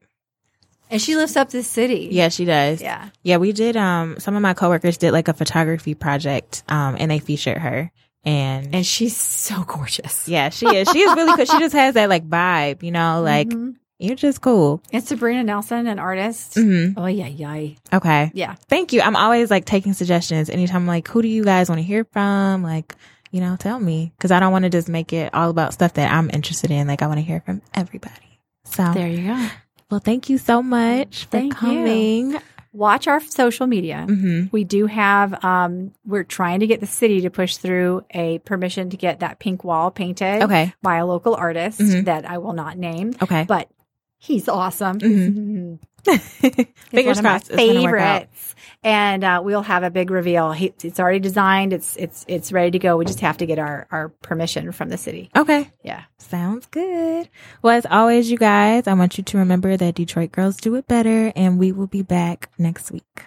And 0.93 1.03
she 1.03 1.17
lifts 1.17 1.35
up 1.37 1.51
this 1.51 1.67
city. 1.67 2.09
Yeah, 2.13 2.29
she 2.29 2.45
does. 2.45 2.81
yeah. 2.81 3.09
Yeah, 3.25 3.39
we 3.39 3.51
did 3.53 3.77
um 3.77 4.21
some 4.21 4.37
of 4.37 4.43
my 4.43 4.55
coworkers 4.55 4.99
did 4.99 5.11
like 5.13 5.27
a 5.29 5.33
photography 5.35 5.95
project 5.95 6.63
um 6.69 6.95
and 7.01 7.11
they 7.11 7.19
featured 7.19 7.59
her 7.59 7.91
and, 8.25 8.73
And 8.73 8.87
she's 8.87 9.17
so 9.17 9.65
gorgeous. 9.65 10.29
yeah, 10.29 10.51
she 10.51 10.67
is. 10.77 10.89
She 10.89 11.01
is 11.01 11.13
really 11.17 11.35
cool. 11.35 11.45
She 11.45 11.59
just 11.59 11.75
has 11.75 11.95
that 11.95 12.09
like 12.09 12.29
vibe, 12.29 12.85
you 12.85 12.93
know, 12.93 13.21
like 13.23 13.49
Mhm. 13.49 13.75
you're 13.99 14.15
just 14.15 14.41
cool. 14.41 14.81
and 14.93 15.03
Sabrina 15.03 15.43
Nelson, 15.43 15.89
an 15.89 15.99
artist. 15.99 16.55
hmm 16.55 16.91
Oh 16.97 17.07
yeah, 17.07 17.27
yeah, 17.27 17.75
Okay. 17.93 18.31
yeah. 18.35 18.55
Thank 18.69 18.93
you. 18.93 19.01
I'm 19.01 19.17
always 19.17 19.51
like 19.51 19.65
taking 19.65 19.93
suggestions 19.95 20.51
anytime 20.51 20.83
I'm 20.83 20.87
like 20.87 21.09
who 21.09 21.23
do 21.23 21.29
you 21.29 21.43
guys 21.43 21.69
want 21.69 21.81
to 21.81 21.85
hear 21.85 22.05
from? 22.13 22.63
Like, 22.63 22.95
you 23.33 23.41
know, 23.41 23.57
tell 23.57 23.81
me 23.81 24.13
cuz 24.21 24.31
I 24.31 24.39
don't 24.39 24.53
want 24.53 24.65
to 24.65 24.71
just 24.71 24.89
make 24.89 25.13
it 25.13 25.35
all 25.35 25.51
about 25.51 25.73
stuff 25.73 25.95
that 25.95 26.13
I'm 26.13 26.31
interested 26.33 26.71
in. 26.71 26.87
Like 26.87 27.03
I 27.03 27.07
want 27.09 27.19
to 27.19 27.25
hear 27.27 27.41
from 27.45 27.61
everybody. 27.75 28.39
So, 28.65 28.85
There 28.95 29.09
you 29.09 29.27
go. 29.35 29.49
Well, 29.93 30.01
thank 30.01 30.29
you 30.31 30.39
so 30.39 30.63
much 30.63 31.25
for 31.27 31.31
Thank 31.31 31.53
you. 31.53 31.59
coming. 31.59 32.37
Watch 32.73 33.07
our 33.07 33.21
social 33.21 33.67
media. 33.67 34.07
Mhm. 34.09 34.51
We 34.51 34.65
do 34.65 34.87
have, 34.87 35.45
um, 35.45 35.93
we're 36.07 36.25
trying 36.25 36.61
to 36.61 36.67
get 36.67 36.81
the 36.81 36.87
city 36.87 37.21
to 37.21 37.29
push 37.31 37.59
through 37.59 38.03
a 38.13 38.39
permission 38.39 38.89
to 38.89 38.97
get 38.97 39.21
that 39.21 39.39
pink 39.39 39.63
wall 39.63 39.91
painted 39.91 40.43
Okay. 40.43 40.73
by 40.83 40.97
a 40.97 41.05
local 41.05 41.35
artist 41.35 41.79
Mhm. 41.81 42.07
that 42.07 42.29
I 42.29 42.39
will 42.39 42.55
not 42.55 42.79
name, 42.79 43.13
Okay. 43.23 43.45
but 43.47 43.69
he's 44.19 44.49
awesome. 44.49 44.99
Mhm. 45.01 45.79
He's 46.05 46.19
Fingers 46.91 47.17
one 47.17 47.19
of 47.19 47.23
my 47.25 47.31
crossed. 47.31 47.51
it's 47.51 47.57
gonna 47.57 47.83
work 47.83 48.01
out. 48.01 48.21
favorites. 48.23 48.52
And 48.85 49.23
uh, 49.23 49.41
we'll 49.45 49.63
have 49.63 49.85
a 49.85 49.91
big 49.91 50.11
reveal. 50.11 50.53
He, 50.53 50.75
it's 50.83 50.99
already 50.99 51.21
designed. 51.21 51.73
It's 51.73 51.97
it's 51.97 52.25
it's 52.27 52.51
ready 52.51 52.73
to 52.73 52.79
go. 52.79 52.97
We 52.97 53.05
just 53.05 53.21
have 53.21 53.39
to 53.39 53.47
get 53.47 53.59
our 53.59 53.87
our 53.91 54.09
permission 54.09 54.73
from 54.73 54.89
the 54.89 54.99
city. 54.99 55.31
Okay. 55.37 55.71
Yeah. 55.85 56.03
Sounds 56.19 56.67
good. 56.67 57.29
Well, 57.63 57.77
as 57.77 57.87
always, 57.87 58.31
you 58.31 58.39
guys, 58.39 58.87
I 58.87 58.95
want 58.95 59.19
you 59.19 59.25
to 59.25 59.39
remember 59.39 59.77
that 59.77 59.95
Detroit 59.95 60.33
girls 60.33 60.57
do 60.57 60.75
it 60.75 60.89
better, 60.89 61.33
and 61.37 61.59
we 61.59 61.71
will 61.73 61.87
be 61.87 62.03
back 62.03 62.51
next 62.59 62.91
week. 62.91 63.23